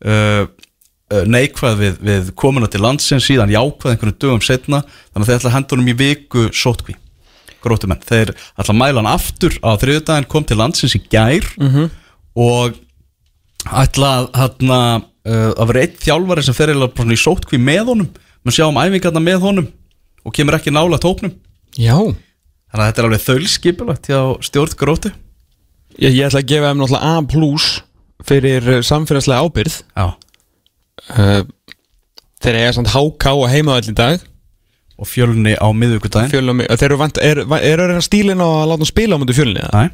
uh, 0.05 0.43
uh, 0.45 1.23
neikvæð 1.25 1.79
við, 1.81 1.97
við 2.05 2.29
komuna 2.37 2.69
til 2.69 2.83
landsins 2.85 3.25
síðan 3.25 3.55
jákvæð 3.55 3.95
einhvern 3.95 4.19
dögum 4.21 4.45
setna 4.45 4.83
þannig 4.85 5.23
að 5.23 5.31
þeir 5.31 5.39
ætla 5.39 5.51
að 5.51 5.57
henda 5.57 5.77
honum 5.77 5.89
í 5.89 5.97
viku 6.03 6.45
sótkví 6.53 6.99
grótumenn, 7.65 8.05
þeir 8.05 8.35
ætla 8.37 8.75
að 8.75 8.81
mæla 8.83 9.01
hann 9.01 9.11
aftur 9.15 9.57
á 9.65 9.81
þriðudaginn, 9.81 10.29
kom 10.31 10.45
til 10.45 10.61
landsins 10.61 10.99
í 10.99 11.01
gær 11.09 11.49
-hmm. 11.57 11.89
og 12.37 12.77
ætla 13.81 14.13
að 14.29 14.29
hérna, 15.27 15.51
uh, 15.51 15.55
að 15.63 15.71
vera 15.73 15.83
eitt 15.87 15.99
þjálfari 16.05 16.45
sem 16.47 16.55
fer 16.57 16.73
svona 16.77 17.17
í 17.17 17.21
sótkví 17.21 17.59
með 17.61 17.91
honum. 17.93 18.09
Maður 18.47 18.57
sjá 18.57 18.67
um 18.71 18.79
æfingarna 18.79 19.23
með 19.27 19.41
honum 19.43 19.67
og 20.27 20.35
kemur 20.35 20.57
ekki 20.59 20.71
nála 20.75 20.99
tópnum 21.03 21.33
Já. 21.77 21.97
Þannig 21.97 22.83
að 22.83 22.87
þetta 22.87 23.03
er 23.03 23.07
alveg 23.09 23.25
þaulskipulagt 23.27 24.07
hjá 24.11 24.21
stjórn 24.47 24.77
grótu 24.79 25.11
Ég, 25.99 26.13
ég 26.13 26.27
ætla 26.29 26.43
að 26.43 26.49
gefa 26.51 26.71
þeim 26.71 26.81
náttúrulega 26.83 27.11
A 27.11 27.27
plus 27.33 27.67
Fyrir 28.27 28.67
samfélagslega 28.87 29.43
ábyrð 29.47 29.77
Já. 29.97 30.07
uh, 31.17 31.43
Þeir 32.43 32.59
eiga 32.61 32.73
samt 32.77 32.91
HK 32.93 33.33
og 33.33 33.47
heimaðall 33.51 33.91
í 33.91 33.95
dag. 33.97 34.21
Og 35.01 35.09
fjölni 35.09 35.57
á 35.59 35.67
miðvíkudaginn 35.73 36.31
Fjölum, 36.33 36.61
Þeir 36.69 36.87
eru 36.91 36.99
vant, 37.01 37.19
er, 37.21 37.41
er, 37.43 37.73
er 37.73 37.83
á 38.41 38.49
að 38.49 38.69
láta 38.71 38.81
hann 38.85 38.89
spila 38.89 39.17
á 39.17 39.21
mútu 39.21 39.35
eða? 39.65 39.83
Nei, 39.83 39.89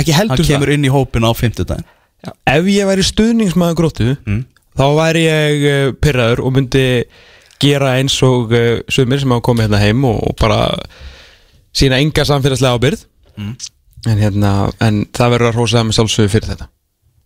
Ekki 0.00 0.14
heldur 0.16 0.38
hann 0.40 0.44
það. 0.46 0.52
kemur 0.54 0.72
inn 0.74 0.86
í 0.88 0.90
hópin 0.90 1.26
á 1.26 1.30
fimmtudaginn. 1.38 1.86
Já, 2.24 2.30
Ef 2.54 2.70
ég 2.72 2.88
væri 2.88 3.04
stuðningsmaður 3.06 3.76
gróttu 3.78 4.08
Mm. 4.24 4.40
Þá 4.74 4.84
væri 4.98 5.22
ég 5.28 5.64
uh, 5.70 5.92
pyrraður 6.02 6.42
og 6.48 6.54
myndi 6.56 6.86
gera 7.62 7.92
eins 8.00 8.16
og 8.26 8.52
uh, 8.52 8.80
sumir 8.90 9.20
sem 9.22 9.30
hafa 9.34 9.44
komið 9.46 9.68
hérna 9.68 9.82
heim 9.84 10.04
og, 10.08 10.18
og 10.30 10.34
bara 10.40 10.60
sína 11.74 12.00
enga 12.02 12.24
samfélagslega 12.28 12.78
ábyrð 12.78 13.04
Mm. 13.34 13.56
en, 14.06 14.18
hérna, 14.22 14.50
en 14.78 14.98
það 15.10 15.32
verður 15.32 15.48
að 15.48 15.56
hrósa 15.56 15.76
það 15.80 15.86
með 15.88 15.96
sjálfsögur 15.96 16.28
fyrir 16.30 16.50
þetta. 16.52 16.66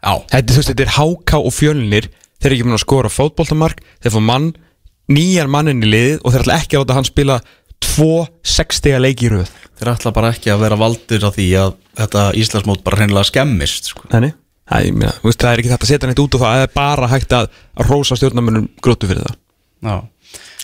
Já, 0.00 0.12
Þetta, 0.30 0.54
veist, 0.56 0.68
þetta 0.70 0.84
er 0.87 0.92
háká 0.94 1.40
og 1.42 1.52
fjölnir. 1.52 2.06
Þeir 2.40 2.46
eru 2.48 2.56
ekki 2.56 2.64
búin 2.64 2.76
að 2.78 2.80
skora 2.87 3.11
fótboltamark. 3.12 3.82
Þeir 4.00 4.14
fá 4.14 4.18
mann, 4.24 4.46
nýjan 5.12 5.50
mannin 5.52 5.82
í 5.84 5.90
liðið 5.90 6.22
og 6.24 6.32
þeir 6.32 6.44
ætla 6.46 6.56
ekki 6.62 6.78
að 6.78 6.84
láta 6.87 6.96
hann 6.96 7.08
spila 7.11 7.37
tvo 7.84 8.08
sextega 8.40 9.02
leiki 9.04 9.28
í 9.28 9.32
röð. 9.34 9.52
Þeir 9.76 9.92
ætla 9.92 10.14
bara 10.16 10.30
ekki 10.32 10.54
að 10.54 10.64
vera 10.64 10.80
valdir 10.80 11.28
á 11.28 11.30
því 11.37 11.48
að 11.66 11.76
þetta 12.00 12.24
Íslandsmót 12.40 12.84
bara 12.88 13.02
hreinlega 13.02 13.28
skemmist 13.34 13.92
sko. 13.92 14.06
Þannig, 14.14 14.32
það, 14.68 14.87
ég 14.87 14.94
meina, 14.96 15.14
veist, 15.24 15.40
það 15.42 15.50
er 15.50 15.62
ekki 15.62 15.72
þetta 15.72 15.87
að 15.88 15.92
setja 15.92 16.11
neitt 16.11 16.22
út 16.22 16.38
og 16.38 16.44
það 16.44 16.62
er 16.62 16.72
bara 16.76 17.11
hægt 17.12 17.35
að, 17.37 17.50
rósa 17.88 18.18
stjórnarmönnum 18.18 18.68
grótu 18.85 19.11
fyrir 19.11 19.26
það. 19.26 19.37
Já, 19.88 19.98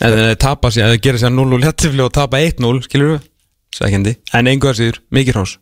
En 0.05 0.11
þeir 0.11 0.35
tapa 0.43 0.69
sér, 0.75 0.89
eða 0.91 1.01
gera 1.01 1.19
sér 1.21 1.31
0-0 1.33 1.61
léttifli 1.63 2.03
og 2.03 2.11
tapa 2.13 2.41
1-0, 2.43 2.81
skilur 2.85 3.13
við 3.15 3.21
Sækindi, 3.75 4.15
en 4.35 4.49
einhver 4.51 4.75
síður, 4.77 4.99
mikið 5.15 5.37
hrós. 5.37 5.53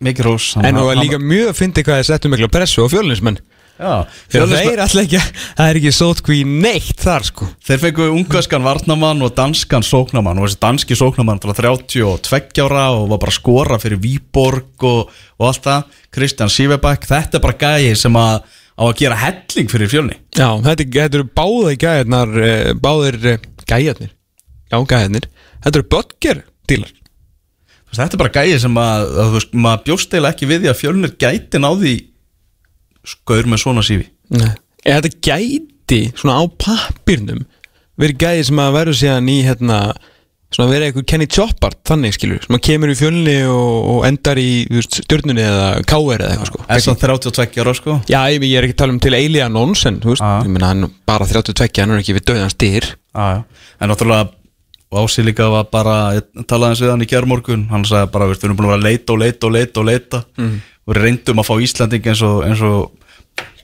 Mikið 0.00 0.26
rós 0.26 0.46
En 0.58 0.78
þú 0.78 0.84
er 0.90 1.00
líka 1.02 1.18
mjög 1.20 1.50
að 1.50 1.58
fyndi 1.58 1.84
hvað 1.84 1.98
þeir 2.00 2.08
settu 2.08 2.30
mikla 2.32 2.48
pressu 2.50 2.86
á 2.86 2.88
fjölinsmenn 2.88 3.40
Þeir 3.80 4.44
alltaf 4.44 5.00
ekki, 5.00 5.20
það 5.56 5.70
er 5.70 5.78
ekki 5.80 5.92
sótkví 5.96 6.40
neitt 6.44 7.00
þar 7.00 7.24
sko. 7.24 7.48
Þeir 7.64 7.82
fengu 7.86 8.08
ungverskan 8.12 8.64
varnamann 8.64 9.24
og 9.24 9.32
danskan 9.38 9.84
sóknamann 9.86 10.40
og 10.40 10.48
þessi 10.48 10.60
danski 10.60 10.98
sóknamann 10.98 11.40
til 11.40 11.54
32 11.56 12.66
ára 12.66 12.90
og 12.98 13.08
var 13.14 13.22
bara 13.22 13.34
skora 13.34 13.80
fyrir 13.80 14.02
Víborg 14.02 14.84
og, 14.84 15.08
og 15.40 15.48
allt 15.48 15.64
það. 15.64 15.98
Kristján 16.12 16.52
Sývebæk, 16.52 17.08
þetta 17.08 17.38
er 17.38 17.44
bara 17.44 17.60
gæi 17.60 17.96
sem 17.96 18.20
að 18.20 18.42
á 18.80 18.82
að 18.84 18.96
gera 19.00 19.18
helling 19.20 19.72
fyrir 19.72 19.92
fjölni. 19.92 20.16
Já, 20.36 20.48
þetta, 20.64 20.86
þetta 20.96 21.20
eru 21.20 21.28
báði 21.40 21.74
gæjarnar, 21.80 22.38
eh, 22.44 22.70
báðir 22.80 23.18
eh, 23.28 23.44
gæjarnir. 23.68 24.14
Já, 24.70 24.78
gæjarnir. 24.78 25.28
Þetta 25.64 25.80
eru 25.80 25.88
böttger 25.96 26.42
dílar. 26.68 26.92
Þetta 27.90 28.14
er 28.14 28.22
bara 28.22 28.36
gæi 28.36 28.60
sem 28.62 28.76
að, 28.78 29.08
að 29.18 29.36
maður 29.50 29.84
bjóst 29.88 30.12
eiginlega 30.14 30.36
ekki 30.36 30.48
við 30.48 30.62
því 30.62 30.70
að 30.70 30.78
fjölnir 30.78 31.14
gæti 31.18 31.60
náði 31.60 31.94
skaur 33.06 33.48
með 33.50 33.64
svona 33.64 33.84
sífi 33.86 34.08
Nei. 34.30 34.52
Eða 34.84 35.02
þetta 35.04 35.24
gæti 35.26 36.00
svona 36.18 36.40
á 36.40 36.44
pappirnum 36.60 37.44
verið 38.00 38.22
gæði 38.22 38.46
sem 38.48 38.62
að 38.62 38.76
verður 38.78 38.98
síðan 39.00 39.28
í 39.28 39.36
hérna 39.44 39.80
svona 40.50 40.70
verið 40.72 40.88
eitthvað 40.88 41.06
Kenny 41.12 41.28
Choppart 41.30 41.78
þannig 41.86 42.16
skilur 42.16 42.42
sem 42.42 42.56
að 42.56 42.62
kemur 42.66 42.90
í 42.90 42.96
fjölni 42.98 43.36
og, 43.46 43.76
og 43.92 44.06
endar 44.08 44.40
í 44.40 44.64
stjörnunni 44.86 45.44
eða 45.46 45.68
káver 45.86 46.24
eða 46.24 46.32
eitthvað 46.34 46.50
sko 46.50 46.64
S.A. 46.78 46.96
32 47.04 47.62
ára 47.62 47.76
sko 47.78 47.96
Já, 48.10 48.20
ég, 48.32 48.46
ég 48.48 48.58
er 48.58 48.66
ekki 48.66 48.76
að 48.78 48.82
tala 48.82 48.96
um 48.96 49.00
til 49.04 49.14
Eilíja 49.18 49.46
Já. 50.18 50.32
ég 50.42 50.50
meina 50.50 50.72
hann 50.72 50.88
er 50.88 50.92
bara 51.06 51.28
32 51.30 51.84
hann 51.84 51.94
er 51.94 52.02
ekki 52.02 52.18
við 52.18 52.26
Já, 52.90 53.24
já. 53.36 53.66
En 53.78 53.92
náttúrulega 53.92 54.30
Ási 54.90 55.22
líka 55.22 55.46
var 55.46 55.68
bara, 55.70 56.16
ég 56.16 56.46
talaði 56.50 56.72
hans 56.72 56.80
við 56.82 56.90
hann 56.90 57.04
í 57.04 57.06
kjærmorgun 57.06 57.68
hann 57.70 57.84
sagði 57.86 58.08
bara, 58.10 58.26
við 58.26 58.42
erum 58.48 58.56
búin 58.58 58.66
að 58.66 58.72
vera 58.72 58.80
að 58.80 58.86
leita 58.88 59.14
og 59.14 59.20
leita 59.22 59.46
og 59.46 59.52
leita 59.54 59.78
og 59.78 59.86
leita 59.86 60.20
mm. 60.34 60.56
Og 60.90 60.98
reyndum 60.98 61.38
að 61.42 61.46
fá 61.46 61.54
Íslanding 61.62 62.10
eins 62.10 62.24
og, 62.26 62.42
eins 62.48 62.64
og 62.66 62.90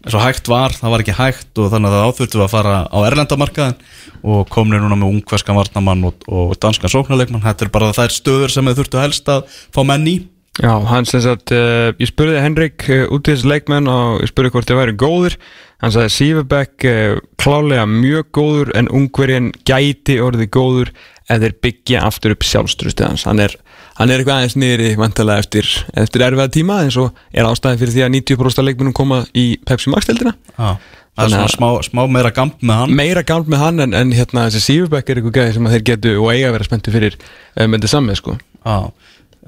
eins 0.07 0.15
og 0.15 0.23
hægt 0.23 0.47
var, 0.47 0.75
það 0.77 0.93
var 0.93 1.03
ekki 1.03 1.17
hægt 1.19 1.59
og 1.59 1.73
þannig 1.73 1.91
að 1.91 1.97
það 1.97 2.05
áþurftum 2.07 2.41
við 2.41 2.45
að 2.45 2.53
fara 2.53 2.77
á 2.87 2.99
erlendamarkaðin 3.09 3.81
og 4.23 4.53
komnir 4.55 4.83
núna 4.83 4.99
með 5.01 5.17
ungverskan 5.17 5.59
varnamann 5.59 6.07
og, 6.07 6.23
og 6.31 6.55
danskan 6.63 6.93
sóknarleikmann. 6.93 7.43
Þetta 7.43 7.67
er 7.67 7.73
bara 7.75 7.91
þær 7.97 8.15
stöður 8.15 8.55
sem 8.55 8.71
þið 8.71 8.79
þurftu 8.81 9.03
helst 9.03 9.31
að 9.35 9.59
fá 9.75 9.81
menn 9.89 10.07
í. 10.07 10.17
Já, 10.57 10.73
hann 10.89 11.05
sem 11.05 11.21
sagt, 11.21 11.53
uh, 11.53 11.91
ég 12.01 12.09
spurði 12.09 12.39
Henrik 12.41 12.87
uh, 12.89 13.03
út 13.13 13.27
í 13.27 13.35
þessu 13.35 13.51
leikmenn 13.51 13.91
og 13.93 14.23
ég 14.23 14.31
spurði 14.31 14.55
hvort 14.55 14.71
þið 14.71 14.79
væri 14.79 14.97
góðir. 15.03 15.37
Hann 15.83 15.93
sagði 15.93 16.15
Sýfabæk 16.15 16.87
uh, 16.89 17.19
klálega 17.43 17.85
mjög 17.91 18.31
góður 18.39 18.73
en 18.79 18.89
ungverjinn 18.95 19.51
gæti 19.69 20.17
orðið 20.23 20.53
góður 20.57 20.95
ef 21.27 21.43
þeir 21.43 21.59
byggja 21.67 22.07
aftur 22.07 22.37
upp 22.37 22.47
sjálfstrustið 22.47 23.11
hans. 23.11 23.27
Hann 23.29 23.43
er 23.43 23.59
hann 23.97 24.13
er 24.13 24.21
eitthvað 24.21 24.43
aðeins 24.43 24.59
niðri 24.61 24.93
vantilega 25.01 25.45
eftir, 25.45 25.71
eftir 25.97 26.25
erfiða 26.27 26.53
tíma 26.53 26.83
eins 26.85 26.99
og 27.01 27.17
er 27.33 27.49
ástæði 27.49 27.81
fyrir 27.83 27.95
því 27.95 28.05
að 28.07 28.15
90% 28.19 28.63
af 28.63 28.69
leikmunum 28.69 28.97
koma 28.97 29.23
í 29.37 29.47
Pepsi 29.67 29.93
Max-deldina 29.93 30.35
Já, 30.57 30.77
það 31.17 31.25
er 31.25 31.35
svona 31.35 31.53
smá, 31.55 31.69
smá 31.87 32.03
meira 32.13 32.33
gamp 32.37 32.61
með 32.61 32.83
hann. 32.83 32.97
Meira 32.99 33.25
gált 33.27 33.49
með 33.53 33.63
hann 33.65 33.85
en, 33.87 33.97
en 33.97 34.13
hérna 34.17 34.49
þessi 34.51 34.65
Sýfurbæk 34.67 35.13
er 35.13 35.21
eitthvað 35.21 35.39
gæði 35.39 35.55
sem 35.57 35.71
þeir 35.73 35.87
getu 35.91 36.17
og 36.21 36.33
eiga 36.33 36.51
að 36.51 36.57
vera 36.59 36.69
spenntu 36.69 36.95
fyrir 36.95 37.17
uh, 37.17 37.65
myndið 37.73 37.93
sammið 37.95 38.21
sko. 38.21 38.37
Já, 38.67 38.77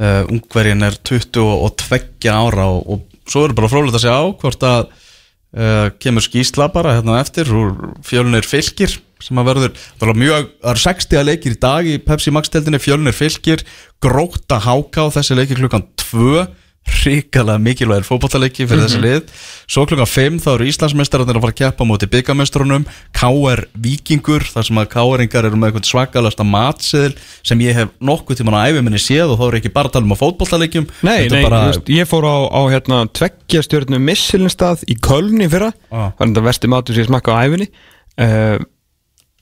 uh, 0.01 0.23
ungverjin 0.33 0.87
er 0.89 0.97
22 1.11 2.33
ára 2.33 2.71
og, 2.73 2.81
og 2.89 3.29
svo 3.29 3.45
er 3.45 3.57
bara 3.59 3.71
frólægt 3.73 3.99
að 3.99 4.07
segja 4.07 4.17
á 4.17 4.27
hvort 4.41 4.65
að 4.65 4.89
uh, 4.89 5.87
kemur 6.01 6.25
skýsla 6.25 6.71
bara 6.73 6.97
hérna 6.99 7.21
eftir 7.21 7.53
úr 7.53 7.77
fjölunir 8.07 8.49
fylgir 8.49 8.97
sem 9.25 9.41
að 9.41 9.51
verður, 9.53 9.83
það 9.99 10.13
er 10.13 10.23
mjög, 10.23 10.49
það 10.63 10.73
eru 10.75 10.85
60 10.85 11.27
leikir 11.29 11.57
í 11.57 11.61
dag 11.65 11.91
í 11.91 11.99
Pepsi 12.07 12.35
Max-deldinni, 12.35 12.83
fjölunir 12.83 13.17
fylgir 13.17 13.67
gróta 14.03 14.61
háká 14.63 15.09
þessi 15.17 15.39
leikir 15.39 15.63
klukkan 15.63 15.87
2 16.05 16.47
ríkalega 16.89 17.59
mikilvægir 17.63 18.07
fótballaleiki 18.07 18.67
fyrir 18.69 18.85
þessi 18.85 19.01
lið. 19.03 19.33
Svo 19.71 19.85
klukkan 19.89 20.09
5 20.09 20.39
þá 20.45 20.49
eru 20.55 20.69
Íslandsmeistararnir 20.69 21.39
að 21.39 21.45
fara 21.45 21.55
að 21.55 21.59
keppa 21.61 21.85
á 21.85 21.89
móti 21.89 22.09
byggamestrunum 22.11 22.87
KR 23.17 23.63
Víkingur 23.85 24.47
þar 24.49 24.69
sem 24.69 24.81
að 24.81 24.89
KR-ingar 24.95 25.49
eru 25.49 25.61
með 25.61 25.71
eitthvað 25.71 25.91
svakalasta 25.91 26.47
matseðil 26.49 27.13
sem 27.47 27.65
ég 27.65 27.79
hef 27.79 27.93
nokkuð 28.01 28.41
tíman 28.41 28.59
á 28.59 28.67
æfi 28.69 28.85
minni 28.85 29.03
séð 29.03 29.35
og 29.35 29.43
þá 29.43 29.45
er 29.49 29.59
ekki 29.61 29.75
bara 29.75 29.93
að 29.93 29.99
tala 29.99 30.09
um 30.09 30.17
á 30.17 30.23
fótballaleikjum 30.23 30.89
Nei, 31.07 31.29
nei, 31.29 31.45
bara, 31.45 31.63
veist, 31.69 31.93
ég 31.93 32.09
fór 32.11 32.27
á, 32.29 32.37
á 32.49 32.61
hérna, 32.73 33.05
tveggja 33.21 33.65
stjórnum 33.67 34.09
Missilinstað 34.09 34.87
í 34.89 34.99
Kölni 34.99 35.49
fyrra. 35.51 35.73
Ah. 35.93 36.11
var 36.17 36.27
þetta 36.27 36.49
versti 36.49 36.73
matur 36.73 36.97
sem 36.97 37.05
ég 37.05 37.13
smakka 37.13 37.37
á 37.37 37.45
æfinni 37.45 37.69
uh, 37.69 38.59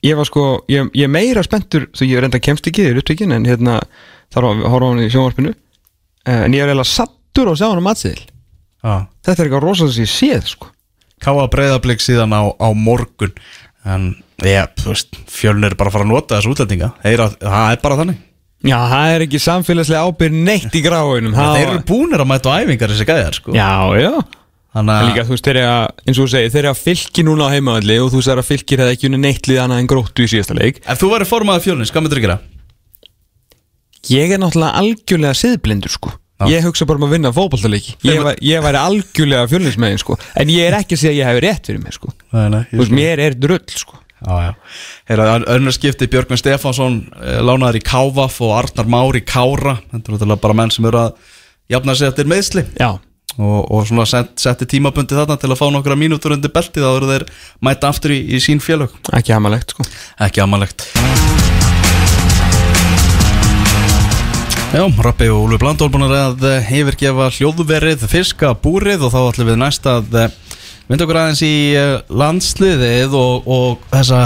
ég 0.07 0.19
var 0.19 0.29
sko 0.29 0.45
ég, 0.73 0.89
ég 0.97 1.11
meira 1.13 1.43
spenntur, 1.47 1.89
svo 1.97 2.07
ég 2.09 2.23
reynda 2.23 2.41
kemst 2.43 2.67
ekki 2.71 2.87
þér 2.87 3.01
upptökin 3.03 3.35
en 3.37 3.47
hérna 3.49 3.81
þarf 4.35 4.51
að 4.53 4.65
horfa 4.73 4.87
á 4.87 4.91
hann 4.93 5.03
í 5.05 5.11
sjónvarpinu. 5.13 5.53
Uh, 6.27 6.41
en 6.47 6.57
ég 6.57 6.63
er 6.65 6.71
eiginlega 6.73 6.91
sattur 6.91 7.51
og 7.53 7.59
sjá 7.59 7.69
hann 7.71 7.83
á 7.83 7.89
matsiðil 7.89 8.25
Já. 8.87 8.95
þetta 9.27 9.37
er 9.37 9.47
eitthvað 9.49 9.65
rosalega 9.67 9.97
sem 9.97 10.07
ég 10.07 10.13
séð 10.15 10.51
sko. 10.55 10.71
Káa 11.23 11.47
breyðablík 11.51 12.03
síðan 12.05 12.35
á, 12.37 12.43
á 12.55 12.69
morgun. 12.77 13.33
En 13.87 14.09
ég, 14.45 14.73
þú 14.83 14.91
veist, 14.93 15.17
fjölnir 15.31 15.73
er 15.73 15.79
bara 15.79 15.91
að 15.91 15.97
fara 15.97 16.05
að 16.07 16.11
nota 16.13 16.37
þessu 16.39 16.53
útlendinga. 16.53 16.91
Að- 17.07 17.39
það 17.41 17.69
er 17.73 17.81
bara 17.83 17.99
þannig. 18.03 18.19
Já, 18.67 18.77
það 18.91 19.13
er 19.15 19.25
ekki 19.27 19.41
samfélagslega 19.43 20.03
ábyrð 20.11 20.37
neitt 20.49 20.75
í 20.77 20.83
gráinum. 20.85 21.35
Þeir 21.37 21.69
eru 21.71 21.83
búnir 21.89 22.23
að 22.25 22.31
mæta 22.33 22.51
á 22.53 22.59
æfingar 22.61 22.93
þessi 22.93 23.07
gæðar 23.09 23.39
sko. 23.39 23.55
Já, 23.57 23.71
já 24.03 24.13
Þannig 24.77 24.93
að 24.93 25.07
líka, 25.09 25.23
þú 25.25 25.33
veist, 25.33 25.47
þeir 25.47 25.57
eru 25.57 25.69
að, 25.73 25.87
eins 26.05 26.19
og 26.21 26.27
þú 26.27 26.31
segir, 26.35 26.51
þeir 26.53 26.61
eru 26.67 26.71
að 26.75 26.81
fylki 26.85 27.23
núna 27.25 27.47
á 27.49 27.55
heimavalli 27.55 27.97
og 28.03 28.11
þú 28.13 28.21
segir 28.27 28.43
að 28.43 28.49
fylkir 28.51 28.83
hefði 28.83 28.97
ekki 28.99 29.09
unni 29.09 29.21
neitt 29.23 29.49
lið 29.49 29.61
annað 29.63 29.81
en 29.81 29.89
gróttu 29.93 30.27
í 30.27 30.31
síðasta 30.35 30.57
leik. 30.59 30.83
Ef 30.85 31.01
þú 31.01 31.09
væri 31.15 31.29
formaðið 31.31 31.65
fjölnir, 31.71 31.93
hvað 31.95 32.05
myndir 32.05 32.21
þú 32.21 32.25
gera? 32.27 32.37
Ég 34.13 34.35
er 34.37 34.39
náttúrulega 34.43 34.83
algjörlega 34.83 35.39
siðblindur 35.41 35.95
sko. 35.97 36.13
Já. 36.37 36.51
Ég 36.53 36.67
hugsa 36.69 36.85
bara 36.85 37.01
um 37.01 37.07
að 37.07 37.15
vinna 37.17 37.31
fótballtaleiki 37.33 37.95
ég, 38.05 38.19
væ- 38.21 38.43
ég 38.45 38.61
væri 38.61 38.77
algjörlega 38.77 39.47
fjölnismegin 39.49 40.03
sko. 40.03 40.19
En 40.37 40.51
ég 40.53 40.67
er 40.69 40.77
ekki 40.77 40.93
að 40.99 41.01
segja 41.01 41.15
að 41.15 41.21
ég 41.23 41.31
hef 41.31 41.41
rétt 41.47 41.71
fyrir 41.71 41.81
mig 41.81 41.95
sko. 41.97 42.13
Nei, 42.37 42.49
nei, 42.53 42.61
Þú 42.75 42.83
veist, 42.83 42.93
mér 42.93 43.23
er 43.25 43.37
drull 43.41 43.65
sko. 43.73 43.97
Já, 44.21 44.35
já. 44.45 44.53
Heyra, 45.09 45.39
önnur 45.57 45.73
skipti 45.73 46.09
Björgvin 46.13 46.37
Stefánsson 46.41 46.99
eh, 47.23 47.41
lánaður 47.45 47.81
í 47.81 47.83
Kávaf 47.89 48.37
og 48.45 48.53
Arnar 48.59 48.87
Már 48.93 49.17
í 49.17 49.25
Kára. 49.25 49.79
Þetta 49.95 50.21
er 50.29 50.37
bara 50.45 50.57
menn 50.61 50.73
sem 50.77 50.85
eru 50.89 51.01
að 51.07 51.17
jafna 51.73 51.95
sig 51.97 52.09
eftir 52.13 52.29
meðsli 52.31 52.67
Já, 52.77 52.99
og, 53.39 53.59
og 53.71 53.87
svona 53.89 54.07
set, 54.09 54.35
setti 54.41 54.69
tímabundi 54.77 55.17
þarna 55.17 55.39
til 55.41 55.53
að 55.53 55.61
fá 55.61 55.67
nokkra 55.73 55.99
mínútur 55.99 56.37
undir 56.37 56.53
beltið 56.55 56.87
þá 56.87 56.91
eru 56.95 57.11
þeir 57.13 57.27
mæta 57.65 57.93
aftur 57.93 58.17
í, 58.17 58.23
í 58.37 58.43
sín 58.43 58.63
félög. 58.65 58.95
Ekki 59.17 59.37
hamalegt 59.37 59.77
sko. 59.77 59.87
Ekki 60.27 60.45
amalegt. 60.45 60.89
Já, 64.77 64.83
Rappi 65.01 65.29
og 65.31 65.45
Úlfi 65.47 65.61
Blandól 65.63 65.89
búin 65.89 66.05
að 66.11 66.43
yfirgefa 66.75 67.31
hljóðverið 67.33 68.03
fiska 68.11 68.51
búrið 68.61 69.07
og 69.07 69.13
þá 69.15 69.21
ætlum 69.23 69.49
við 69.53 69.61
næst 69.63 69.87
að 69.89 70.17
eh, 70.21 70.35
vinda 70.91 71.07
okkur 71.07 71.19
aðeins 71.21 71.43
í 71.47 71.53
eh, 71.79 71.93
landsliðið 72.11 73.15
og, 73.17 73.47
og 73.47 73.87
þessa, 73.95 74.21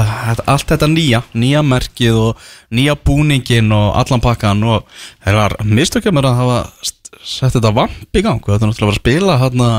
allt 0.51 0.73
þetta 0.73 0.89
nýja, 0.91 1.21
nýja 1.37 1.63
merkið 1.63 2.19
og 2.23 2.49
nýja 2.75 2.97
búningin 2.99 3.71
og 3.77 3.93
allan 4.01 4.25
pakkan 4.25 4.65
og 4.65 4.89
það 5.21 5.39
var 5.43 5.57
mistökja 5.69 6.15
mér 6.17 6.31
að 6.33 6.41
hafa 6.41 6.59
sett 7.25 7.55
þetta 7.57 7.73
vamp 7.77 8.17
í 8.17 8.23
gang. 8.25 8.41
Og 8.41 8.51
þetta 8.53 8.67
er 8.67 8.71
náttúrulega 8.71 8.95
að 8.95 9.01
spila 9.01 9.39
hérna 9.41 9.71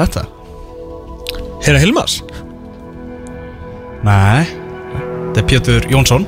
þetta. 0.00 0.22
Herra 1.62 1.78
Hilmas 1.82 2.16
Nei, 4.02 4.42
þetta 4.48 5.38
er 5.38 5.46
Pétur 5.46 5.84
Jónsson. 5.92 6.24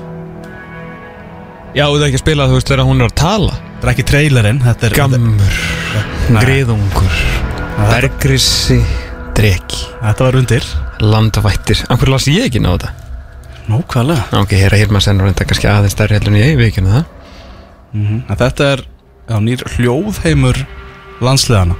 Já, 1.75 1.89
þú 1.91 1.97
er 1.99 2.05
ekki 2.07 2.21
að 2.21 2.23
spila 2.23 2.45
þú 2.47 2.59
veist 2.61 2.69
þegar 2.71 2.87
hún 2.87 3.03
er 3.03 3.09
að 3.11 3.17
tala. 3.19 3.57
Þetta 3.59 3.89
er 3.89 3.93
ekki 3.95 4.05
trailerinn 4.09 4.61
Þetta 4.63 4.87
er 4.87 4.95
Gammur, 4.95 5.57
Nei. 6.31 6.43
griðungur 6.45 7.17
Bergrissi, 7.91 8.79
dreki. 9.35 9.81
Þetta 10.05 10.29
var 10.29 10.39
undir. 10.39 10.69
Landavættir 11.03 11.83
Af 11.91 11.99
hverju 11.99 12.15
las 12.15 12.29
ég 12.31 12.47
ekki 12.47 12.63
ná 12.63 12.71
þetta? 12.77 12.93
Nókvæðlega 13.73 14.39
Ok, 14.45 14.55
herra 14.61 14.79
Hilmas 14.79 15.09
er 15.11 15.17
nú 15.19 15.27
reynda 15.27 15.45
kannski 15.49 15.67
aðeins 15.69 15.97
stærri 15.97 16.15
heldur 16.17 16.33
en 16.37 16.39
ég, 16.39 16.55
við 16.61 16.71
ekki 16.71 16.85
það 16.87 17.03
mm 17.95 18.23
Þetta 18.31 18.69
er 18.71 18.85
já, 19.29 19.37
nýr 19.41 19.65
hljóðheimur 19.77 20.61
landsliðana 21.25 21.77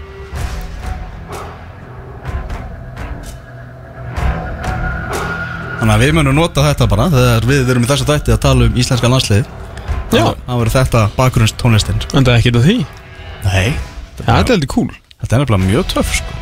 Þannig 5.85 5.99
að 5.99 6.03
við 6.07 6.15
munum 6.17 6.39
nota 6.39 6.65
þetta 6.65 6.89
bara 6.89 7.11
Þegar 7.13 7.47
við 7.51 7.75
erum 7.75 7.85
í 7.85 7.89
þessu 7.91 8.07
dætti 8.09 8.33
að 8.33 8.45
tala 8.47 8.69
um 8.71 8.79
íslenska 8.81 9.11
landslið 9.13 9.45
Já. 10.15 10.29
Það 10.47 10.61
verður 10.61 10.75
þetta 10.79 11.01
bakgrunnstónlistin 11.17 12.01
En 12.15 12.25
það 12.25 12.33
er 12.33 12.39
ekki 12.39 12.53
þetta 12.55 12.65
því. 12.69 12.77
Nei. 13.45 13.75
Þetta 14.15 14.35
er 14.35 14.51
heldur 14.55 14.71
cool. 14.71 14.91
Þetta 15.21 15.37
er 15.37 15.43
nefnilega 15.43 15.67
mjög 15.67 15.87
töff 15.91 16.15
sko. 16.21 16.41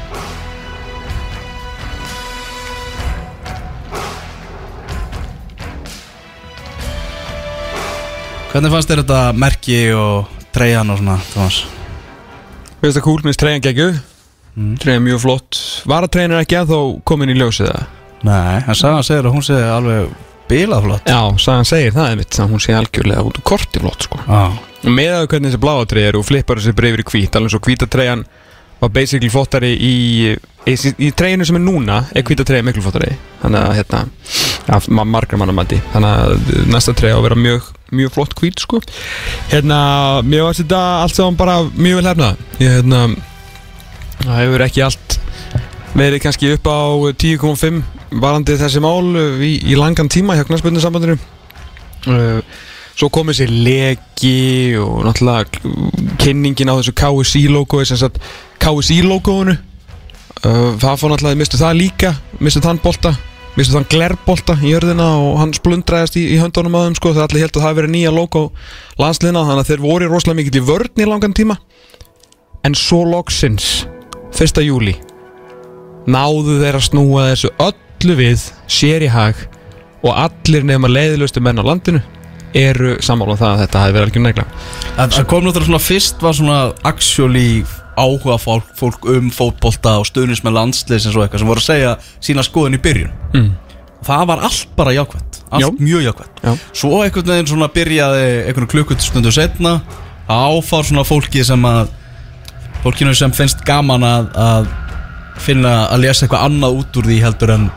Hvernig 8.53 8.75
fannst 8.75 8.91
þér 8.93 9.01
þetta 9.01 9.21
merki 9.41 9.79
og 9.97 10.42
treyjan 10.55 10.93
og 10.93 11.01
svona, 11.01 11.19
Thomas? 11.33 11.63
Veist 12.83 12.99
það 12.99 13.07
cool, 13.07 13.23
minnst 13.27 13.43
treyjan 13.43 13.65
geggju 13.65 13.89
mm. 13.93 14.75
Treyjan 14.83 15.07
mjög 15.07 15.25
flott 15.25 15.63
Var 15.89 16.07
að 16.07 16.13
treyjan 16.17 16.37
er 16.37 16.45
ekki 16.45 16.61
að 16.61 16.75
þó 16.75 16.79
komin 17.09 17.33
í 17.33 17.39
ljósið 17.39 17.71
það? 17.71 17.89
Nei, 18.23 18.61
hann 18.67 18.79
sagði 18.79 18.95
hann 18.95 19.09
segir 19.09 19.29
að 19.29 19.37
hún 19.37 19.47
segi 19.47 19.73
alveg 19.77 20.13
bilað 20.51 20.87
flott 20.87 21.11
Já, 21.11 21.21
sagan 21.43 21.69
segir 21.69 21.97
það 21.97 22.13
einmitt 22.13 22.39
að 22.39 22.55
hún 22.55 22.63
sé 22.63 22.77
algjörlega 22.77 23.27
út 23.27 23.41
úr 23.41 23.47
korti 23.53 23.83
flott 23.83 24.07
sko 24.09 24.23
Og 24.83 24.91
með 24.91 25.13
að 25.17 25.29
hvernig 25.31 25.53
þessi 25.53 25.63
bláa 25.63 25.89
treyja 25.91 26.13
er 26.13 26.19
og 26.19 26.27
flippar 26.27 26.59
þessi 26.59 26.77
breyfir 26.79 27.05
í 27.05 27.09
hvít 27.13 27.39
Alveg 27.39 27.55
svo 27.55 27.63
hvíta 27.63 27.89
treyjan 27.91 28.25
var 28.83 28.91
basically 28.91 29.31
flottari 29.31 29.73
í 29.79 29.97
Í, 30.63 30.75
í 31.03 31.09
treyjunu 31.19 31.47
sem 31.49 31.57
er 31.59 31.65
núna 31.65 31.97
er 32.15 32.23
hvíta 32.27 32.45
treyja 32.47 32.63
miklu 32.67 32.85
flottari. 32.85 33.17
Þannig 33.43 33.65
að 33.67 33.73
hérna 33.81 34.03
ja, 34.69 34.79
ma- 34.95 35.07
Margar 35.09 35.41
manna 35.41 35.55
mati. 35.57 35.81
Þannig 35.95 36.13
að 36.23 36.69
næsta 36.71 36.95
treyja 36.95 37.17
á 37.17 37.19
að 37.19 37.27
vera 37.27 37.39
mjög, 37.43 37.71
mjög 37.99 38.13
flott 38.15 38.37
hvít 38.39 38.63
sko. 38.63 38.79
Hérna, 39.51 39.79
mér 40.23 40.47
var 40.47 40.59
þetta 40.61 40.83
allt 41.03 41.19
saman 41.19 41.39
bara 41.41 41.57
mjög 41.75 41.99
vel 41.99 42.11
hefnað. 42.13 42.45
Ég 42.63 42.77
hérna 42.79 43.03
Það 44.23 44.39
hefur 44.39 44.63
ekki 44.69 44.85
allt 44.87 45.17
verið 45.99 46.23
kannski 46.23 46.53
upp 46.55 46.69
á 46.71 46.79
10,5 47.19 47.81
varandi 48.23 48.55
þessi 48.61 48.83
mál 48.85 49.09
uh, 49.19 49.43
í, 49.43 49.57
í 49.67 49.75
langan 49.77 50.09
tíma 50.13 50.37
hjá 50.39 50.45
knarspöndin 50.47 51.17
uh, 52.07 52.39
svo 52.95 53.09
kom 53.13 53.33
þessi 53.33 53.49
leki 53.51 54.79
og 54.79 55.03
náttúrulega 55.09 56.15
kynningin 56.23 56.71
á 56.71 56.79
þessu 56.79 56.95
KSI 56.95 57.45
sagt 57.99 58.23
KSI 58.63 59.03
logoinu. 59.03 59.57
uh, 59.59 59.72
það 60.41 60.97
fór 60.99 61.13
náttúrulega, 61.13 61.39
mistu 61.43 61.61
það 61.61 61.79
líka 61.79 62.15
mistu 62.43 62.63
þann 62.65 62.81
bolta, 62.83 63.13
mistu 63.57 63.77
þann 63.77 63.89
glerbolta 63.93 64.57
í 64.63 64.73
jörðina 64.73 65.09
og 65.21 65.39
hann 65.43 65.55
splundraðist 65.57 66.19
í, 66.19 66.25
í 66.35 66.41
höndunum 66.41 66.79
þeim 66.81 66.99
sko, 66.99 67.13
þegar 67.15 67.29
allir 67.29 67.47
held 67.47 67.53
að 67.53 67.61
það 67.61 67.69
hafi 67.69 67.81
verið 67.81 67.95
nýja 67.95 68.15
logo 68.17 68.45
landsliðna, 69.03 69.45
þannig 69.49 69.65
að 69.65 69.73
þeir 69.73 69.85
voru 69.85 70.11
rosalega 70.11 70.41
mikið 70.41 70.59
í 70.59 70.65
vörn 70.73 71.05
í 71.05 71.09
langan 71.09 71.37
tíma 71.37 71.59
en 72.67 72.77
svo 72.79 73.03
loksins 73.09 73.85
1. 74.33 74.63
júli 74.65 74.97
náðu 76.11 76.59
þeir 76.63 76.79
að 76.79 76.87
snúa 76.89 77.29
þessu 77.31 77.53
öllu 77.63 78.17
við 78.19 78.49
sér 78.71 79.05
í 79.07 79.11
hag 79.13 79.39
og 80.03 80.17
allir 80.19 80.67
nefna 80.67 80.91
leiðilustu 80.91 81.43
menn 81.45 81.63
á 81.63 81.65
landinu 81.67 82.03
eru 82.59 82.97
sammála 83.05 83.37
um 83.37 83.41
það 83.41 83.53
að 83.53 83.63
þetta 83.63 83.83
hafi 83.83 83.95
verið 83.97 84.09
algjör 84.09 84.25
negla 84.27 84.47
það 84.97 85.29
kom 85.31 85.47
náttúrulega 85.47 85.69
svona 85.71 85.85
fyrst 85.87 86.25
var 86.25 86.37
svona 86.37 86.59
actually 86.89 87.63
áhuga 87.97 88.39
fólk, 88.41 88.71
fólk 88.79 89.05
um 89.13 89.31
fótbolta 89.35 89.99
og 90.01 90.07
stuðnins 90.09 90.41
með 90.47 90.57
landsliðs 90.59 91.11
og 91.13 91.25
eitthvað 91.27 91.43
sem 91.43 91.51
voru 91.53 91.61
að 91.63 91.69
segja 91.69 91.97
sína 92.25 92.45
skoðun 92.47 92.79
í 92.79 92.83
byrjun 92.83 93.13
Mm. 93.33 93.51
Það 94.03 94.25
var 94.27 94.41
allt 94.49 94.73
bara 94.77 94.93
jákvæmt 94.93 95.37
Allt 95.53 95.63
Já. 95.63 95.69
mjög 95.79 96.03
jákvæmt 96.09 96.41
Já. 96.45 96.53
Svo 96.75 97.03
einhvern 97.05 97.29
veginn 97.31 97.47
svona 97.49 97.69
byrjaði 97.73 98.25
einhvern 98.49 98.67
klukkustundu 98.73 99.31
setna 99.33 99.77
að 100.29 100.57
áfár 100.59 100.85
svona 100.89 101.05
fólki 101.07 101.45
sem 101.45 101.63
að 101.69 101.89
fólkinu 102.83 103.15
sem 103.15 103.33
finnst 103.33 103.63
gaman 103.65 104.03
að, 104.03 104.29
að 104.35 104.67
finna 105.43 105.75
að 105.93 106.03
lesa 106.05 106.27
eitthvað 106.27 106.45
annað 106.49 106.81
út 106.83 106.99
úr 107.01 107.09
því 107.09 107.21
heldur 107.23 107.55
en 107.55 107.69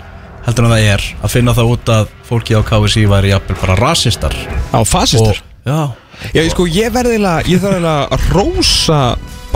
heldur 0.45 0.66
en 0.68 0.74
það 0.76 0.88
er 0.95 1.05
að 1.26 1.34
finna 1.36 1.53
það 1.57 1.72
út 1.76 1.91
að 1.93 2.09
fólki 2.28 2.57
á 2.57 2.61
KSI 2.68 3.05
væri 3.09 3.32
jafnvel 3.34 3.57
bara 3.61 3.78
rasistar 3.80 4.36
á 4.74 4.80
fasistar 4.86 5.39
Já, 5.66 5.91
Já, 6.34 6.41
ég 6.41 6.51
sko, 6.53 6.66
ég 6.70 6.91
verði 6.93 7.16
eiginlega, 7.18 7.45
ég 7.49 7.61
þarf 7.63 7.78
eiginlega 7.78 8.09
að 8.16 8.28
rósa 8.36 8.99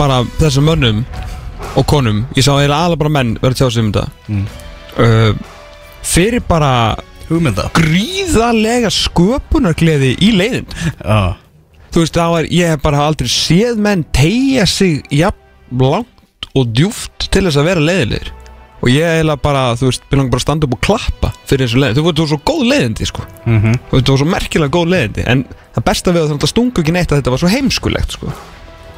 bara 0.00 0.22
þessum 0.40 0.64
mönnum 0.70 1.04
og 1.76 1.84
konum, 1.90 2.22
ég 2.34 2.42
sá 2.46 2.54
eiginlega 2.56 2.86
alveg 2.88 3.02
bara 3.04 3.12
menn 3.18 3.34
verið 3.42 3.52
að 3.52 3.60
tjá 3.60 3.68
sig 3.76 3.84
um 3.84 3.92
þetta. 3.92 4.08
Uh, 4.96 5.34
fyrir 6.02 6.42
bara 6.48 6.72
Hugmynda. 7.28 7.68
gríðarlega 7.76 8.90
sköpunargleði 8.90 10.14
í 10.24 10.32
leiðin. 10.34 10.66
Já. 11.04 11.36
Þú 11.90 12.02
veist, 12.04 12.16
þá 12.16 12.26
er, 12.40 12.48
ég 12.54 12.72
hef 12.74 12.82
bara 12.84 13.04
aldrei 13.06 13.28
séð 13.30 13.78
menn 13.82 14.04
tegja 14.14 14.66
sig 14.70 15.00
jafn 15.14 15.80
langt 15.80 16.48
og 16.58 16.70
djúft 16.74 17.28
til 17.30 17.44
þess 17.46 17.58
að 17.60 17.68
vera 17.70 17.82
leiðilegir. 17.86 18.32
Og 18.80 18.88
ég 18.88 19.04
eiginlega 19.04 19.42
bara, 19.44 19.62
þú 19.76 19.90
veist, 19.90 20.04
langar 20.14 20.30
bara 20.32 20.40
að 20.40 20.44
standa 20.46 20.66
upp 20.66 20.76
og 20.78 20.82
klappa 20.86 21.30
fyrir 21.50 21.66
þessu 21.68 21.80
leiðin, 21.82 21.98
þú 21.98 22.04
veist, 22.06 22.16
þú 22.16 22.24
var 22.24 22.30
svo 22.32 22.40
góð 22.50 22.62
leiðindi 22.70 23.08
sko, 23.10 23.26
Mhm. 23.46 23.74
þú 23.90 23.92
veist, 23.98 24.06
þú 24.06 24.14
var 24.14 24.20
svo 24.22 24.30
merkilega 24.34 24.74
góð 24.78 24.88
leiðindi. 24.94 25.24
En 25.28 25.44
það 25.76 25.84
besta 25.90 26.12
við 26.16 26.22
að 26.24 26.32
þetta 26.34 26.48
stungu 26.54 26.80
ekki 26.82 26.92
neitt 26.96 27.12
að 27.12 27.20
þetta 27.20 27.30
var 27.34 27.42
svo 27.44 27.50
heimskulegt 27.52 28.16
sko 28.16 28.32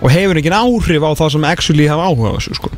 og 0.03 0.11
hefur 0.11 0.41
ekki 0.41 0.51
áhrif 0.51 1.05
á 1.07 1.11
það 1.19 1.33
sem 1.37 1.45
actually 1.47 1.87
hafa 1.91 2.09
áhuga 2.11 2.33
á 2.35 2.37
þessu 2.37 2.57
sko. 2.59 2.71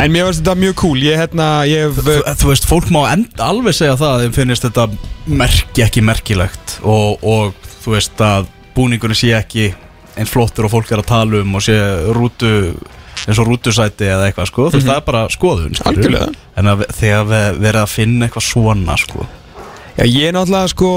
En 0.00 0.12
mér 0.14 0.28
finnst 0.28 0.42
þetta 0.42 0.56
mjög 0.62 0.76
cool, 0.80 1.00
ég 1.04 1.20
hérna, 1.20 1.48
ég 1.68 1.88
hef 1.88 2.00
Þú, 2.08 2.16
þú 2.40 2.52
veist, 2.52 2.68
fólk 2.68 2.92
má 2.94 3.00
alveg 3.44 3.76
segja 3.76 3.98
það 4.00 4.14
að 4.14 4.22
þeim 4.24 4.36
finnist 4.38 4.68
þetta 4.68 4.86
merki 5.28 5.84
ekki 5.84 6.04
merkilegt. 6.08 6.78
Og, 6.82 7.24
og 7.24 7.68
þú 7.84 7.96
veist 7.96 8.24
að 8.24 8.48
búningurinn 8.76 9.18
sé 9.18 9.34
ekki 9.36 9.72
eins 10.18 10.32
flottur 10.32 10.66
og 10.66 10.72
fólk 10.72 10.92
er 10.92 11.02
að 11.02 11.10
tala 11.12 11.42
um 11.42 11.58
og 11.58 11.64
sé 11.64 11.76
rútu 12.16 12.52
eins 13.28 13.38
og 13.42 13.48
rútusæti 13.50 14.08
eða 14.08 14.28
eitthvað 14.28 14.48
sko, 14.48 14.68
þú 14.70 14.78
veist, 14.78 14.88
það 14.88 15.00
er 15.00 15.06
bara 15.08 15.26
skoðun. 15.34 15.76
Mhm. 15.84 16.38
En 16.58 16.72
að 16.72 16.86
þegar 16.96 17.28
við 17.28 17.60
verið 17.66 17.82
að 17.82 17.92
finna 17.92 18.28
eitthvað 18.28 18.48
svona 18.48 18.96
sko 18.98 19.26
Já, 19.98 20.04
ég 20.06 20.28
er 20.28 20.34
náttúrulega 20.36 20.70
sko, 20.70 20.88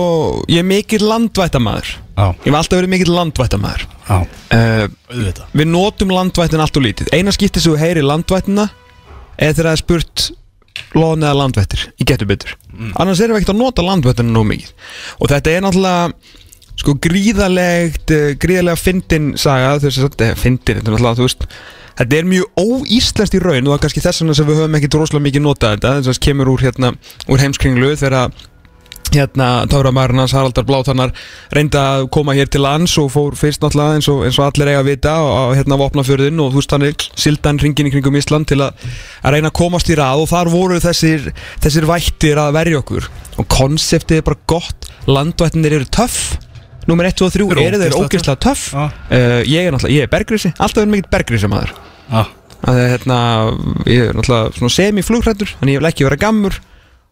ég 0.51 0.61
er 0.61 0.67
mikill 0.67 1.07
landvættamæður 1.09 1.87
Já, 1.89 2.25
Ég 2.43 2.51
hef 2.51 2.57
alltaf 2.59 2.77
verið 2.77 2.91
mikill 2.91 3.15
landvættamæður 3.15 3.85
já, 3.87 4.17
uh, 4.19 4.83
auðvitað. 5.09 5.47
Við 5.57 5.71
notum 5.71 6.13
landvættin 6.13 6.61
allt 6.61 6.77
og 6.77 6.85
lítið. 6.85 7.09
Eina 7.15 7.33
skipti 7.33 7.63
sem 7.63 7.73
þú 7.73 7.79
heyri 7.81 8.03
landvættina 8.05 8.67
eða 9.41 9.55
þegar 9.57 9.69
það 9.69 9.71
er 9.71 9.81
spurt 9.81 10.27
lón 10.93 11.25
eða 11.25 11.39
landvættir, 11.39 11.87
ég 11.97 12.11
getur 12.11 12.29
betur. 12.29 12.53
Annars 13.01 13.23
erum 13.23 13.39
við 13.39 13.41
ekkert 13.41 13.55
að 13.55 13.61
nota 13.63 13.87
landvættina 13.87 14.35
nóg 14.35 14.47
mikið. 14.51 14.71
Og 15.17 15.31
þetta 15.33 15.55
er 15.55 15.65
náttúrulega 15.65 16.77
sko 16.81 16.97
gríðalegt 17.07 18.13
uh, 18.13 18.27
gríðalega 18.41 18.79
fyndin 18.79 19.33
saga 19.41 19.79
þú 19.79 19.89
veist, 19.89 20.03
þetta 20.05 20.29
er 20.29 20.41
fyndin, 20.45 20.77
þetta 20.77 20.91
er 20.91 20.97
náttúrulega, 20.97 21.19
þú 21.23 21.29
veist 21.29 21.47
Þetta 22.01 22.15
er 22.17 22.25
mjög 22.25 22.61
óíslenskt 22.61 23.35
í 23.35 23.39
raun 23.43 23.65
og 23.67 23.73
það 23.73 23.75
er 23.75 23.81
kannski 23.83 24.01
þess 24.01 24.21
vegna 24.23 24.35
sem 24.37 24.47
við 24.47 24.61
höfum 24.61 24.77
ekki 24.79 24.89
droslega 24.93 25.25
mikið 25.25 25.43
notað 25.43 25.73
þetta 25.75 25.89
þess 25.97 26.11
að 26.13 26.21
kemur 26.25 26.49
úr, 26.53 26.63
hérna, 26.63 26.91
úr 27.27 27.43
heimskringlu 27.43 27.89
þegar 27.99 28.31
hérna 29.15 29.47
Táramærun 29.71 30.21
hans 30.23 30.33
Haraldar 30.35 30.65
Blátannar 30.67 31.11
reynda 31.55 31.81
að 31.97 32.07
koma 32.15 32.35
hér 32.37 32.49
til 32.51 32.63
lands 32.63 32.93
og 33.01 33.09
fór 33.13 33.35
fyrst 33.39 33.63
náttúrulega 33.63 33.97
eins 33.99 34.09
og, 34.11 34.21
eins 34.27 34.39
og 34.39 34.47
allir 34.47 34.71
eiga 34.71 34.83
að 34.83 34.89
vita 34.91 35.15
á 35.19 35.51
hérna 35.57 35.77
vopnafjörðin 35.81 36.39
og 36.43 36.53
þú 36.53 36.61
veist 36.61 36.75
hann 36.75 36.85
sildan 37.25 37.59
ringin 37.61 37.89
í 37.89 37.93
kringum 37.93 38.17
Ísland 38.19 38.49
til 38.51 38.61
að, 38.63 38.85
að 39.23 39.35
reyna 39.37 39.51
að 39.51 39.57
komast 39.59 39.91
í 39.91 39.97
rað 39.99 40.23
og 40.23 40.31
þar 40.31 40.51
voru 40.53 40.79
þessir, 40.83 41.27
þessir 41.63 41.89
vættir 41.89 42.41
að 42.41 42.55
verja 42.59 42.79
okkur. 42.81 43.09
Og 43.41 43.49
konseptið 43.51 44.21
er 44.21 44.25
bara 44.31 44.41
gott. 44.49 44.89
Landvættinir 45.09 45.77
eru 45.79 45.89
töff. 45.91 46.37
Númer 46.89 47.11
1, 47.11 47.19
2 47.21 47.27
og 47.27 47.33
3 47.35 47.65
Eru 47.67 47.77
þeir 47.77 47.95
ógeðslega 47.99 48.39
töff? 48.41 48.63
Já. 48.73 48.87
uh, 48.89 49.39
Ég 49.45 49.67
er 49.67 49.75
náttúrulega, 49.75 49.93
ég 49.93 50.07
er 50.07 50.09
bergrísi 50.09 50.49
Alltaf 50.57 50.81
verið 50.81 50.95
mikill 50.95 51.11
bergrísi 51.13 51.49
maður. 51.51 51.75
Já, 52.09 52.23
að 52.71 52.79
hérna, 52.95 53.17
ég 53.85 54.09
er 54.09 54.17
náttúrulega 54.17 54.71
semi-flugrættur, 54.75 55.53
þannig 55.59 55.77
ég 55.77 55.83
vil 55.83 55.89
ekki 55.91 56.07
vera 56.09 56.17
gammur 56.23 56.57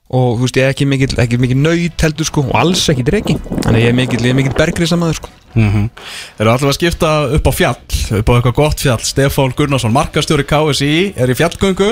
og 0.10 0.40
þú 0.40 0.46
veist, 0.46 0.58
ég 0.58 0.66
er 0.66 0.74
ekki 0.74 0.88
mikill, 0.90 1.16
ekki 1.22 1.38
mikill 1.42 1.60
nöyt 1.62 2.02
heldur 2.02 2.28
sko, 2.28 2.44
og 2.50 2.56
alls 2.58 2.88
ekki 2.90 3.06
dregi 3.06 3.36
þannig 3.62 3.84
ég 3.84 3.92
er 3.92 3.98
mikill, 3.98 4.22
ég 4.26 4.34
er 4.34 4.38
mikill 4.40 4.58
bergrisamaður 4.58 5.20
sko. 5.22 5.34
Mm 5.58 5.90
Þeir 6.38 6.46
eru 6.46 6.52
alltaf 6.54 6.70
að 6.72 6.78
skipta 6.78 7.12
upp 7.38 7.50
á 7.50 7.54
fjall? 7.54 8.00
Upp 8.20 8.30
á 8.30 8.34
eitthvað 8.36 8.56
gott 8.58 8.82
fjall? 8.82 9.02
Stefán 9.06 9.54
Gunnarsson, 9.58 9.94
markastjóri 9.94 10.46
KSI 10.50 10.94
er 11.18 11.30
í 11.30 11.38
fjallgöngu. 11.38 11.92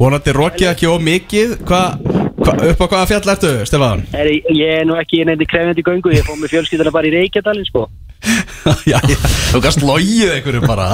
Vonandi 0.00 0.34
rokið 0.34 0.72
ekki 0.72 0.88
of 0.88 1.04
mikið. 1.04 1.54
Hvað, 1.68 2.10
hva, 2.40 2.56
upp 2.72 2.84
á 2.84 2.86
hvaða 2.86 3.06
fjall 3.12 3.32
ertu, 3.34 3.52
Stefán? 3.68 4.04
Er, 4.16 4.32
ég 4.56 4.80
er 4.80 4.88
nú 4.88 4.98
ekki 5.00 5.22
nefndi 5.28 5.48
krefjandi 5.48 5.84
göngu, 5.86 6.12
ég 6.16 6.26
fór 6.26 6.40
með 6.40 6.56
fjölskyldana 6.56 6.92
bara 6.96 7.08
í 7.08 7.14
Reykjadalinn 7.16 7.68
sko. 7.68 7.86
já, 8.90 8.98
já, 9.08 9.16
þú 9.52 9.64
gast 9.64 9.84
logið 9.84 10.36
einhverju 10.36 10.66
bara 10.66 10.90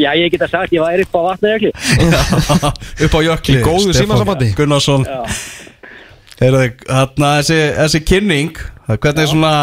Já, 0.00 0.10
ég 0.16 0.32
geta 0.32 0.48
sagt, 0.50 0.72
ég 0.72 0.80
var 0.82 1.02
upp 1.04 1.16
á 1.16 1.20
vatnajökli. 1.32 1.72
upp 3.06 3.16
á 3.16 3.20
jökli 3.28 3.58
Í 3.58 3.64
góðu 3.64 3.96
símasambandi. 3.96 4.52
Gunnarsson 4.58 5.06
Já. 5.08 5.22
Heyrðu, 6.42 6.68
þarna 6.88 7.32
þessi, 7.38 7.58
þessi 7.78 8.04
kynning 8.08 8.60
hvernig 8.88 9.22
er 9.22 9.30
svona 9.30 9.54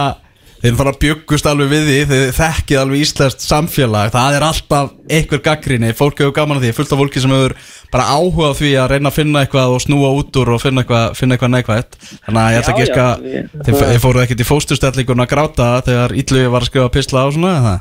þeir 0.59 0.75
fara 0.79 0.91
að 0.91 0.99
bjöggust 1.03 1.47
alveg 1.47 1.69
við 1.71 1.85
því 1.87 1.97
þeir 2.09 2.31
þekkið 2.35 2.79
alveg 2.81 3.03
íslenskt 3.05 3.43
samfélag 3.45 4.11
það 4.11 4.37
er 4.37 4.45
alltaf 4.47 4.89
einhver 5.07 5.41
gaggrinni 5.43 5.91
fólk 5.95 6.19
hefur 6.19 6.33
gaman 6.35 6.59
að 6.59 6.65
því, 6.65 6.71
fullt 6.75 6.95
af 6.95 7.01
fólki 7.01 7.23
sem 7.23 7.35
hefur 7.35 7.55
bara 7.93 8.07
áhuga 8.11 8.51
á 8.51 8.57
því 8.59 8.71
að 8.81 8.89
reyna 8.93 9.11
að 9.11 9.17
finna 9.19 9.43
eitthvað 9.45 9.75
og 9.75 9.83
snúa 9.85 10.11
út 10.19 10.39
úr 10.41 10.53
og 10.55 10.63
finna 10.63 10.83
eitthvað, 10.83 11.05
finna 11.19 11.37
eitthvað 11.37 11.53
neikvætt 11.55 11.99
þannig 12.09 12.41
að 12.41 12.51
ég 12.51 12.59
ætla 12.59 12.75
ekki 12.75 13.05
að 13.05 13.29
þeir, 13.69 13.79
þeir 13.79 14.03
fóruð 14.03 14.25
ekkert 14.25 14.43
í 14.43 14.49
fósturstellingun 14.49 15.23
að 15.23 15.31
gráta 15.31 15.69
þegar 15.87 16.17
Ítlu 16.19 16.43
var 16.51 16.65
að 16.65 16.71
skrifa 16.73 16.91
pisla 16.97 17.23
á 17.23 17.27
svona? 17.31 17.77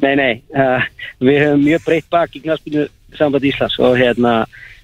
Nei, 0.00 0.14
nei, 0.16 0.32
uh, 0.56 0.84
við 1.20 1.42
höfum 1.42 1.66
mjög 1.66 1.84
breytt 1.84 2.08
bak 2.12 2.36
í 2.36 2.42
knaspinu 2.44 2.86
samband 3.16 3.44
Íslands 3.44 3.76
og 3.82 3.96
hérna, 3.98 4.32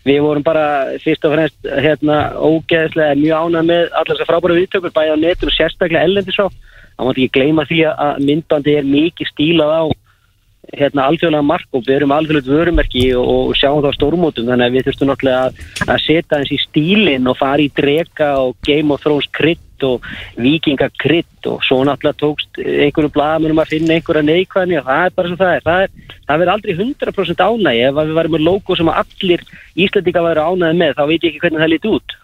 við 0.07 0.21
vorum 0.25 0.45
bara 0.45 0.67
fyrst 1.03 1.25
og 1.29 1.35
fremst 1.37 1.73
hérna 1.85 2.19
ógeðslega 2.37 3.17
mjög 3.21 3.47
ánað 3.47 3.69
með 3.71 3.83
allar 3.91 4.13
þessar 4.13 4.31
frábæra 4.31 4.59
viðtökur 4.59 4.95
bæði 4.95 5.15
á 5.15 5.23
netinu 5.23 5.53
og 5.53 5.57
sérstaklega 5.57 6.05
ellendis 6.09 6.41
á. 6.43 6.47
Það 6.93 7.09
mátti 7.09 7.25
ekki 7.25 7.39
gleyma 7.39 7.67
því 7.69 7.81
að- 7.89 8.23
myndbandi 8.29 8.77
er 8.79 8.89
mikið 8.89 9.33
stílað 9.33 9.73
á 9.73 9.85
hérna 10.73 11.09
alþjóðlega 11.11 11.45
mark 11.45 11.69
og 11.75 11.83
við 11.87 11.97
erum 11.97 12.15
alþjóðlega 12.15 12.55
vörumerki 12.55 13.03
og, 13.19 13.51
sjáum 13.59 13.83
það 13.83 13.91
á 13.93 13.99
stórmótum 13.99 14.47
þannig 14.47 14.69
að 14.69 14.77
við 14.77 14.87
þurftum 14.87 15.11
náttúrulega 15.11 15.89
að 15.89 16.05
setja 16.05 16.39
eins 16.39 16.53
í 16.55 16.61
stílinn 16.63 17.29
og 17.29 17.39
fara 17.41 17.65
í 17.65 17.73
drega 17.75 18.29
og 18.45 18.55
Game 18.63 18.95
of 18.95 19.03
Thrones 19.03 19.29
krydd 19.35 19.61
og 19.89 20.09
vikinga 20.41 20.89
krydd 21.03 21.51
og 21.51 21.63
svo 21.67 21.83
náttúrulega 21.87 22.21
tókst 22.23 22.63
einhverju 22.63 23.13
blaðamennum 23.15 23.63
að 23.63 23.75
finna 23.75 23.99
einhverja 23.99 24.25
neikvæðni 24.29 24.81
og 24.81 24.89
það 24.89 25.05
er 25.05 25.15
bara 25.19 25.33
svo 25.33 25.41
það 25.43 25.55
er. 25.59 25.67
Það, 25.69 25.85
er, 25.85 26.19
það 26.27 26.43
verður 26.43 26.55
aldrei 26.55 26.75
100% 26.79 27.47
ánægi 27.49 27.85
ef 27.89 28.03
að 28.03 28.11
við 28.11 28.19
varum 28.21 28.37
með 28.37 28.47
logo 28.49 28.79
sem 28.79 28.93
að 28.93 29.01
allir 29.05 29.47
Íslandika 29.87 30.27
væri 30.27 30.49
ánægi 30.51 30.83
með 30.83 30.99
þá 30.99 31.05
veit 31.07 31.23
ég 31.23 31.31
ekki 31.31 31.47
hvernig 31.47 31.65
það 31.65 31.75
lítið 31.77 31.97
út. 31.99 32.19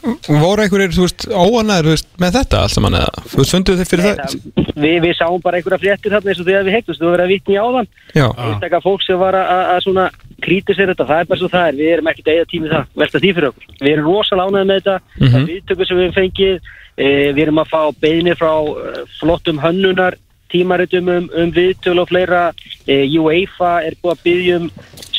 Voru 0.00 0.62
einhverjir, 0.64 0.94
þú 0.96 1.04
veist, 1.04 1.26
óanæður 1.28 1.90
þú 1.90 1.92
veist, 1.92 2.06
með 2.22 2.36
þetta 2.38 2.60
allt 2.64 2.72
saman 2.72 2.96
eða? 2.96 3.24
Þú 3.28 3.40
veist, 3.40 3.52
funduð 3.52 3.80
þið 3.80 3.90
fyrir 3.90 4.06
það 4.06 4.20
það, 4.22 4.70
við, 4.84 4.94
við 5.04 5.12
sáum 5.18 5.42
bara 5.44 5.58
einhverja 5.58 5.80
fréttir 5.82 6.14
þarna 6.14 6.32
eins 6.32 6.40
og 6.40 6.48
þegar 6.48 6.64
við 6.64 6.76
heitust, 6.76 7.00
þú 7.00 7.10
verður 7.10 7.24
að 7.24 7.32
vitni 7.34 7.58
á 7.60 7.66
þann 7.74 7.90
já, 8.16 8.26
einstakka 8.46 8.80
fólk 8.86 9.04
sem 9.04 9.20
var 9.20 9.36
að, 9.36 9.62
að 9.74 9.82
svona 9.84 10.06
krítisera 10.40 10.94
þetta, 10.94 11.08
það 11.10 11.20
er 11.20 11.30
bara 11.30 11.42
svo 11.42 11.50
það 11.52 11.66
er. 11.68 11.78
Við 11.80 11.92
erum 11.94 12.10
ekkert 12.14 12.32
eigða 12.32 12.48
tími 12.54 12.72
það, 12.72 12.86
velta 13.02 13.20
því 13.20 13.32
fyrir 13.36 13.50
okkur. 13.50 13.74
Við 13.80 13.92
erum 13.92 14.08
rosalega 14.08 14.48
ánægð 14.48 14.70
með 14.70 14.80
þetta 14.80 14.96
mm 15.00 15.28
-hmm. 15.28 15.48
viðtökur 15.50 15.90
sem 15.90 16.00
við 16.00 16.16
fengið 16.16 16.70
við 17.00 17.44
erum 17.46 17.62
að 17.62 17.70
fá 17.72 17.82
beinir 18.02 18.38
frá 18.40 18.52
eh, 18.60 19.04
flottum 19.20 19.60
hönnunar 19.62 20.18
tímaritum 20.50 21.08
um, 21.08 21.28
um 21.38 21.52
viðtöl 21.54 22.00
og 22.02 22.08
fleira. 22.10 22.50
E, 22.90 23.04
UEFA 23.20 23.84
er 23.86 23.94
búið 24.02 24.16
að 24.16 24.24
byggja 24.24 24.56
um 24.58 24.70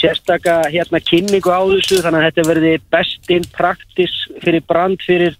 sérstaka 0.01 0.57
hérna 0.73 0.99
kynningu 1.03 1.51
á 1.53 1.61
þessu 1.69 2.01
þannig 2.01 2.19
að 2.19 2.27
þetta 2.27 2.47
verði 2.49 2.71
bestinn 2.93 3.45
praktis 3.55 4.15
fyrir 4.41 4.63
brand 4.67 5.01
fyrir 5.05 5.37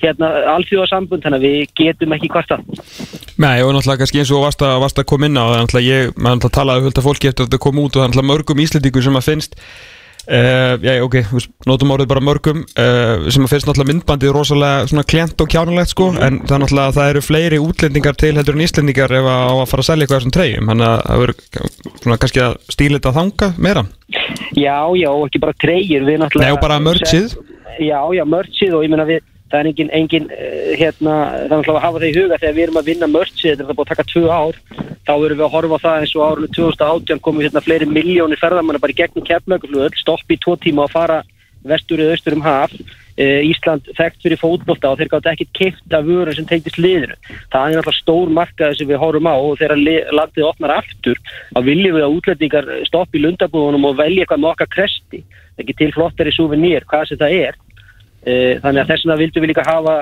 hérna 0.00 0.30
alþjóðasambund 0.54 1.24
þannig 1.24 1.42
að 1.42 1.46
við 1.46 1.74
getum 1.76 2.14
ekki 2.16 2.30
kvarta 2.32 2.60
Nei, 3.38 3.60
og 3.62 3.74
náttúrulega 3.74 4.00
kannski 4.02 4.22
eins 4.22 4.32
og 4.32 4.46
varst 4.46 4.64
að, 4.64 4.78
varst 4.82 5.02
að 5.02 5.08
koma 5.12 5.28
inn 5.28 5.36
á 5.36 5.44
það 5.44 5.60
náttúrulega 5.60 5.92
ég, 5.92 6.14
maður 6.16 6.38
náttúrulega 6.38 6.56
talaði 6.58 6.86
hölda 6.88 7.04
fólki 7.04 7.30
eftir 7.30 7.44
að 7.44 7.50
þetta 7.50 7.62
kom 7.66 7.82
út 7.84 7.98
og 7.98 8.06
náttúrulega 8.06 8.30
mörgum 8.32 8.64
íslendingur 8.64 9.04
sem 9.04 9.20
að 9.20 9.28
finnst 9.28 9.60
uh, 10.28 10.74
já, 10.84 10.92
ok, 11.04 11.16
veist, 11.32 11.52
notum 11.68 11.94
orðið 11.94 12.10
bara 12.12 12.24
mörgum 12.24 12.62
uh, 12.64 13.28
sem 13.32 13.44
að 13.44 13.52
finnst 13.54 13.68
náttúrulega 13.68 13.92
myndbandið 13.92 14.34
rosalega 14.36 14.88
svona 14.90 15.06
klent 15.08 15.44
og 15.44 15.50
kjánulegt 15.52 15.94
sko 15.94 16.10
en 16.14 16.40
það 16.44 16.56
er 16.56 16.62
náttúrulega, 16.64 16.96
það 16.98 17.12
eru 17.14 17.24
fleiri 17.24 17.62
útlendingar 17.62 18.18
til 18.20 18.34
heldur 18.36 18.58
en 18.58 18.66
íslendingar 18.66 19.16
ef 19.20 19.30
að 19.32 19.46
á 19.48 19.54
að 19.54 19.68
fara 19.72 19.84
að 19.84 19.90
selja 19.90 20.06
eitthvað 20.06 20.20
þessum 20.22 20.36
treyjum, 20.38 20.72
þannig 20.72 20.88
að 20.88 21.00
það 21.06 21.24
verður 21.24 21.72
svona 22.02 22.20
kannski 22.24 22.44
að 22.44 22.58
stíla 22.76 23.00
þetta 23.00 23.16
þanga 23.18 23.50
meira 23.68 23.86
Já, 24.58 24.78
já, 24.96 25.10
ekki 25.12 25.42
bara 25.42 25.56
treyjur 25.60 26.06
við 26.08 26.22
náttúrulega 26.22 26.48
Nei, 26.48 26.56
og 26.56 26.62
bara 26.62 26.78
mörgsið. 26.82 27.34
Já, 27.78 28.00
já, 28.16 28.24
mörgsið 28.26 28.78
og 28.78 28.86
ég 28.86 28.92
meina 28.92 29.04
við 29.08 29.26
það 29.48 29.58
er 29.60 29.70
engin, 29.70 29.90
engin 29.96 30.28
uh, 30.28 30.68
hérna, 30.78 31.16
náttúrulega 31.48 31.78
að 31.78 31.86
hafa 31.86 32.02
það 32.02 32.08
í 32.08 32.18
huga 32.18 32.38
þegar 32.42 32.56
við 32.58 32.66
erum 32.66 32.80
að 32.80 32.90
vinna 32.90 33.10
mörgsið 33.14 33.48
þetta 33.50 33.64
er 33.64 33.68
það 33.70 33.78
búið 33.78 33.86
að 33.86 33.92
taka 33.94 34.10
tvö 34.12 34.24
ár 34.28 34.60
þá 35.08 35.12
erum 35.16 35.40
við 35.40 35.46
að 35.46 35.54
horfa 35.56 35.80
það 35.84 35.98
eins 36.02 36.14
og 36.14 36.26
árunni 36.26 36.52
2018 36.58 37.24
komum 37.24 37.44
hérna 37.46 37.64
fleiri 37.64 37.88
miljónir 37.88 38.40
ferðamanna 38.40 38.82
bara 38.82 38.94
í 38.94 39.00
gegnum 39.00 39.26
keppmöguflöð, 39.28 39.98
stopp 40.02 40.32
í 40.32 40.40
tvo 40.42 40.56
tíma 40.60 40.84
og 40.84 40.92
fara 40.92 41.22
vestur 41.68 42.02
eða 42.02 42.16
austur 42.16 42.36
um 42.36 42.44
haf. 42.44 42.74
Uh, 43.18 43.42
Ísland 43.42 43.88
þekkt 43.98 44.22
fyrir 44.22 44.38
fótbolta 44.38 44.92
og 44.92 45.00
þeir 45.00 45.08
gátt 45.10 45.26
ekkit 45.32 45.48
keift 45.58 45.94
af 45.96 46.04
vörun 46.06 46.36
sem 46.36 46.46
tengdist 46.46 46.78
liðinu. 46.78 47.16
Það 47.50 47.64
er 47.72 47.80
náttúrulega 47.80 47.96
stór 47.96 48.30
markaði 48.36 48.78
sem 48.78 48.90
við 48.92 49.00
horfum 49.02 49.26
á 49.26 49.34
og 49.34 49.56
þegar 49.58 49.80
landið 50.14 50.46
opnar 50.46 50.76
aftur 50.76 51.18
þá 51.50 51.58
viljum 51.66 51.96
við 51.98 52.06
að 52.06 52.14
útlendingar 52.14 52.70
stoppi 52.86 53.18
í 53.18 53.24
lundabúðunum 53.24 53.88
og 53.90 53.98
velja 53.98 54.22
eitthvað 54.22 54.44
með 54.44 54.52
okkar 54.52 54.70
kresti. 54.76 55.24
Ekki 55.58 55.74
til 55.80 55.90
flottari 55.96 56.30
súvenir, 56.36 56.86
hvað 56.86 57.10
sem 57.10 57.18
það 57.18 57.34
er. 57.40 57.58
Eh, 57.58 57.67
þannig 58.24 58.82
að 58.82 58.88
þess 58.90 59.04
vegna 59.04 59.18
vildum 59.22 59.44
við 59.44 59.52
líka 59.52 59.66
hafa 59.68 59.96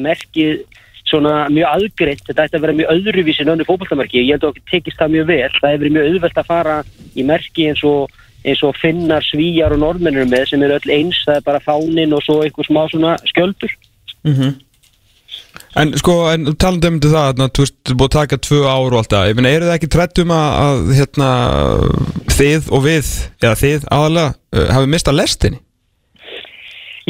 merkið 0.00 0.62
svona 1.10 1.34
mjög 1.50 1.74
aðgreitt, 1.74 2.24
þetta 2.28 2.46
ætti 2.46 2.58
að 2.58 2.64
vera 2.64 2.78
mjög 2.78 2.94
öðruvísi 2.94 3.44
en 3.44 3.52
önnu 3.54 3.66
fótboltamerki, 3.66 4.22
ég 4.22 4.36
held 4.36 4.46
að 4.46 4.52
okkur 4.52 4.66
tekist 4.70 5.00
það 5.00 5.14
mjög 5.16 5.28
vel, 5.30 5.52
það 5.58 5.72
hefur 5.72 5.84
verið 5.84 5.94
mjög 5.96 6.08
auðvelt 6.10 6.40
að 6.40 6.50
fara 6.50 6.78
í 7.10 7.26
merki 7.26 7.68
eins 7.70 7.84
og, 7.88 8.16
eins 8.44 8.64
og 8.66 8.80
finnar, 8.80 9.26
svíjar 9.26 9.74
og 9.74 9.82
norðmennir 9.82 10.28
með 10.30 10.50
sem 10.52 10.66
eru 10.66 10.78
öll 10.78 10.96
eins, 10.96 11.22
það 11.26 11.40
er 11.40 11.46
bara 11.46 11.62
fánin 11.64 12.16
og 12.16 12.24
svo 12.26 12.40
einhver 12.44 12.68
smá 12.68 12.82
svona 12.92 13.16
skjöldur. 13.32 13.74
En 15.80 15.92
sko, 15.98 16.14
en 16.30 16.52
talandi 16.58 16.90
um 16.90 17.00
það, 17.02 17.42
þú 17.54 17.64
veist, 17.64 17.76
þú 17.86 17.96
búið 17.98 18.08
að 18.08 18.16
taka 18.16 18.38
tvö 18.46 18.60
ár 18.66 18.94
og 18.94 19.00
allt 19.00 19.12
það, 19.14 19.28
ég 19.30 19.38
meina, 19.38 19.54
eru 19.54 19.68
það 19.68 19.76
ekki 19.78 19.90
trættum 19.94 20.32
að, 20.34 20.48
að 20.66 20.92
hérna, 20.98 21.28
þið 22.36 22.70
og 22.70 22.86
við, 22.86 23.10
eða 23.42 23.58
þið 23.60 23.90
aðalega, 23.98 24.32
uh, 24.56 24.64
hafi 24.74 24.90
mistað 24.90 25.18
lestinni? 25.20 25.62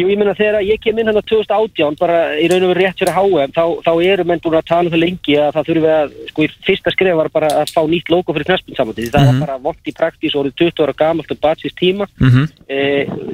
Jú, 0.01 0.07
ég 0.09 0.18
meina 0.20 0.32
þegar 0.38 0.64
ég 0.64 0.80
kem 0.80 0.98
inn 1.03 1.11
hann 1.11 1.18
á 1.20 1.24
2018 1.28 1.98
bara 2.01 2.18
í 2.40 2.46
raun 2.51 2.64
og 2.64 2.72
veru 2.72 2.80
rétt 2.84 3.01
fyrir 3.03 3.12
HM 3.16 3.53
þá, 3.57 3.64
þá 3.84 3.90
eru 4.07 4.24
menn 4.30 4.40
búin 4.40 4.57
að 4.61 4.68
tala 4.70 4.88
um 4.88 4.94
það 4.94 5.03
lengi 5.05 5.36
að 5.36 5.51
það 5.57 5.68
þurfi 5.70 5.90
að, 5.94 6.14
sko, 6.30 6.46
í 6.46 6.51
fyrsta 6.68 6.94
skref 6.94 7.18
var 7.20 7.30
bara 7.34 7.51
að 7.61 7.72
fá 7.74 7.80
nýtt 7.90 8.12
logo 8.14 8.34
fyrir 8.36 8.48
knæspinsamandi 8.48 9.09
það 9.12 9.28
var 9.30 9.40
bara 9.44 9.59
vont 9.66 9.90
í 9.92 9.96
praktís 10.01 10.34
og 10.34 10.44
orðið 10.44 10.57
20 10.62 10.84
ára 10.86 10.96
gamalt 11.05 11.34
og 11.34 11.40
batsist 11.44 11.76
tíma 11.80 12.09
Mhm. 12.20 12.48
e, 12.70 12.80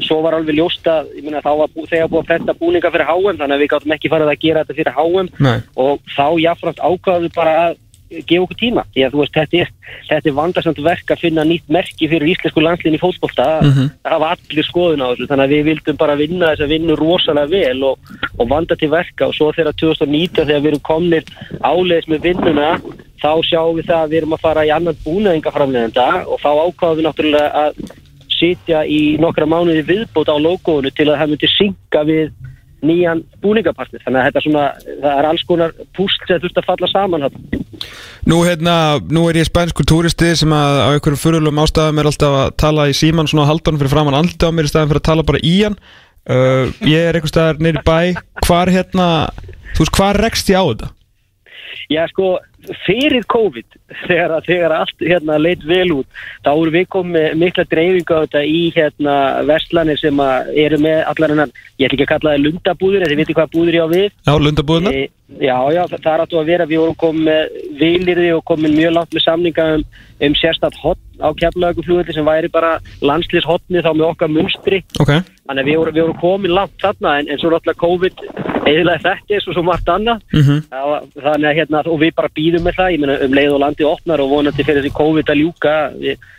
svo 0.07 0.21
var 0.25 0.35
alveg 0.39 0.57
ljóst 0.59 0.87
að, 0.91 1.13
ég 1.17 1.25
meina 1.25 1.41
þá 1.45 1.53
var 1.63 1.69
bú, 1.75 1.87
þegar 1.87 2.09
búið 2.11 2.23
að 2.25 2.29
prenta 2.33 2.59
búninga 2.59 2.91
fyrir 2.91 3.07
HM 3.07 3.37
þannig 3.41 3.57
að 3.57 3.63
við 3.63 3.73
gáttum 3.75 3.95
ekki 3.97 4.11
farið 4.13 4.33
að 4.33 4.41
gera 4.45 4.65
þetta 4.65 4.79
fyrir 4.81 4.97
HM 4.97 5.29
Nei. 5.39 5.59
og 5.77 6.01
þá 6.17 6.27
jáfnframt 6.47 6.81
ákvaðum 6.83 7.27
við 7.29 7.35
bara 7.37 7.53
að 7.67 7.77
gefa 8.11 8.43
okkur 8.45 8.59
tíma 8.61 8.85
því 8.95 9.05
að 9.07 9.15
þú 9.15 9.21
veist, 9.23 9.35
þetta 9.35 9.59
er, 9.63 9.71
þetta 10.09 10.29
er 10.31 10.37
vandarsamt 10.37 10.81
verk 10.87 11.11
að 11.11 11.23
finna 11.25 11.45
nýtt 11.45 11.67
merki 11.69 12.09
fyrir 12.11 12.31
íslensku 12.35 12.63
landslinn 12.63 12.95
í 12.95 13.01
fótbolta 13.03 13.47
Mhm. 13.67 13.91
það 14.05 14.15
hafa 14.17 14.31
allir 14.37 14.67
skoðun 14.69 15.03
á 15.03 15.09
þessu 15.11 15.29
þannig 15.31 15.47
að 15.47 15.55
við 15.57 15.65
vildum 15.71 15.97
bara 15.99 16.17
vinna 16.17 16.53
þessa 16.53 16.69
vinnu 16.71 16.97
rosalega 16.97 17.51
vel 17.51 17.83
og, 17.91 17.99
og 18.39 18.49
vanda 18.49 18.77
til 18.77 18.91
verka 18.91 19.27
og 19.29 19.35
svo 19.35 19.53
þegar 19.53 19.75
2019 19.75 20.47
þegar 20.47 20.63
við 20.63 20.71
erum 20.73 20.85
komnir 20.87 21.25
áleiðis 21.63 22.09
með 22.09 22.23
vinnuna 22.31 22.81
þá 23.23 23.31
sjáum 23.49 23.77
við 23.79 23.87
það 23.91 24.03
að 24.05 24.11
við 24.11 24.19
erum 24.23 24.35
að 24.37 24.45
fara 24.47 24.67
í 24.67 24.71
annan 24.71 24.99
búnaðingaframlegenda 25.05 26.09
og 26.27 26.41
þá 26.41 26.51
ákvaðum 26.67 26.99
við 27.01 27.07
náttúrulega 27.07 27.51
að 27.67 27.73
sitja 28.37 28.83
í 28.85 29.17
nokkra 29.19 29.47
mánuði 29.49 29.83
viðbót 29.89 30.29
á 30.29 30.37
logoinu 30.37 30.91
til 30.93 31.09
að 31.09 31.19
það 31.23 31.31
myndi 31.33 31.49
synga 31.55 32.03
við 32.05 32.27
nýjan 32.85 33.23
búningapartið 33.43 34.03
þannig 34.05 34.21
að 34.21 34.27
þetta 34.27 34.41
er 34.41 34.45
svona, 34.45 34.65
það 35.03 35.13
er 35.13 35.29
alls 35.31 35.45
konar 35.49 35.75
púst 35.97 36.27
sem 36.29 36.41
þurft 36.43 36.61
að 36.61 36.69
falla 36.69 36.91
saman 36.91 37.25
þarna. 37.27 37.61
Nú, 38.27 38.41
hérna, 38.45 38.75
nú 39.13 39.23
er 39.31 39.41
ég 39.41 39.49
spænskur 39.49 39.89
túristi 39.89 40.33
sem 40.37 40.53
að 40.53 40.81
á 40.85 40.89
einhverjum 40.93 41.23
fyrirlum 41.23 41.63
ástæðum 41.63 42.03
er 42.03 42.11
alltaf 42.11 42.37
að 42.41 42.51
tala 42.61 42.89
í 42.91 42.97
síman 42.97 43.31
svona 43.31 43.49
haldan 43.49 43.81
fyrir 43.81 43.95
framann 43.95 44.19
andlita 44.19 44.51
á 44.51 44.57
mér 44.57 44.69
í 44.69 44.73
staðin 44.73 44.93
fyrir 44.93 45.03
að 45.05 45.09
tala 45.09 45.27
bara 45.29 45.43
í 45.43 45.55
hann 45.63 45.79
uh, 45.79 46.69
Ég 46.85 47.09
er 47.09 47.17
einhvers 47.17 47.33
staðar 47.35 47.63
neyri 47.63 47.83
bæ 47.87 48.21
Hvar 48.47 48.73
hérna, 48.73 49.09
þú 49.73 49.85
veist, 49.85 49.97
hvar 49.97 50.21
rekst 50.27 50.53
ég 50.53 50.61
á 50.61 50.65
þetta? 50.67 50.93
Já, 51.93 52.03
sko, 52.11 52.37
fyrir 52.87 53.23
COVID, 53.31 53.77
þegar, 54.07 54.35
þegar 54.47 54.73
allt 54.81 55.05
hérna, 55.05 55.39
leit 55.39 55.63
vel 55.67 55.93
út, 56.01 56.07
þá 56.45 56.51
voru 56.59 56.73
við 56.75 56.87
komið 56.97 57.37
mikla 57.39 57.65
dreifingu 57.71 58.17
á 58.19 58.23
þetta 58.27 58.43
í 58.45 58.63
hérna, 58.75 59.15
verslanir 59.47 60.01
sem 60.01 60.21
eru 60.67 60.81
með 60.83 61.05
allar 61.13 61.35
hennar, 61.35 61.53
ég 61.79 61.87
ætla 61.87 61.97
ekki 61.99 62.07
að 62.09 62.13
kalla 62.15 62.35
það 62.35 62.45
lundabúður, 62.47 63.05
eða 63.05 63.13
þið 63.15 63.23
viti 63.23 63.37
hvað 63.39 63.53
búður 63.55 63.79
ég 63.79 63.87
á 63.87 63.89
við. 63.95 64.09
Já, 64.27 64.35
lundabúðuna? 64.47 64.93
E, 64.93 65.09
já, 65.43 65.57
já, 65.77 65.83
það, 65.93 66.01
það 66.03 66.13
er 66.17 66.25
áttu 66.27 66.41
að 66.41 66.51
vera, 66.53 66.69
við 66.71 66.83
vorum 66.83 66.99
komið 67.05 67.57
vilirði 67.81 68.31
og 68.37 68.45
komið 68.51 68.77
mjög 68.81 68.95
langt 68.99 69.15
með 69.17 69.27
samninga 69.27 69.69
um, 69.77 69.87
um 70.27 70.37
sérstætt 70.41 70.81
hotn 70.83 71.03
á 71.17 71.29
keflauguflugulli 71.41 72.13
sem 72.13 72.27
væri 72.29 72.51
bara 72.53 72.75
landslýshotni 73.01 73.81
þá 73.85 73.91
með 73.97 74.11
okkar 74.11 74.29
munstri. 74.33 74.83
Ok, 75.01 75.15
Þannig 75.47 75.63
að 75.63 75.69
við 75.71 75.77
vorum, 75.79 75.95
vorum 75.95 76.17
komin 76.21 76.51
langt 76.57 76.75
þarna 76.83 77.13
en, 77.21 77.29
en 77.31 77.39
svo 77.39 77.53
náttúrulega 77.53 77.79
COVID 77.79 78.23
eðilega 78.67 79.03
þetta 79.05 79.37
eins 79.37 79.45
og 79.47 79.55
svo 79.55 79.63
margt 79.63 79.91
annað 79.93 80.23
Mhm. 80.35 80.57
Það 80.73 80.89
var- 80.91 81.05
þannig 81.23 81.49
að 81.51 81.57
hérna 81.61 81.83
og 81.87 82.01
við 82.03 82.15
bara 82.17 82.31
býðum 82.35 82.65
með 82.67 82.75
það, 82.81 82.91
ég 82.93 83.01
meina 83.01 83.19
um 83.27 83.37
leið 83.39 83.53
og 83.55 83.61
landið 83.77 83.91
opnar 83.91 84.21
og 84.21 84.31
vonandi 84.31 84.65
fyrir 84.65 84.83
þessi 84.83 84.95
COVID 84.97 85.31
að 85.31 85.41
ljúka. 85.41 85.75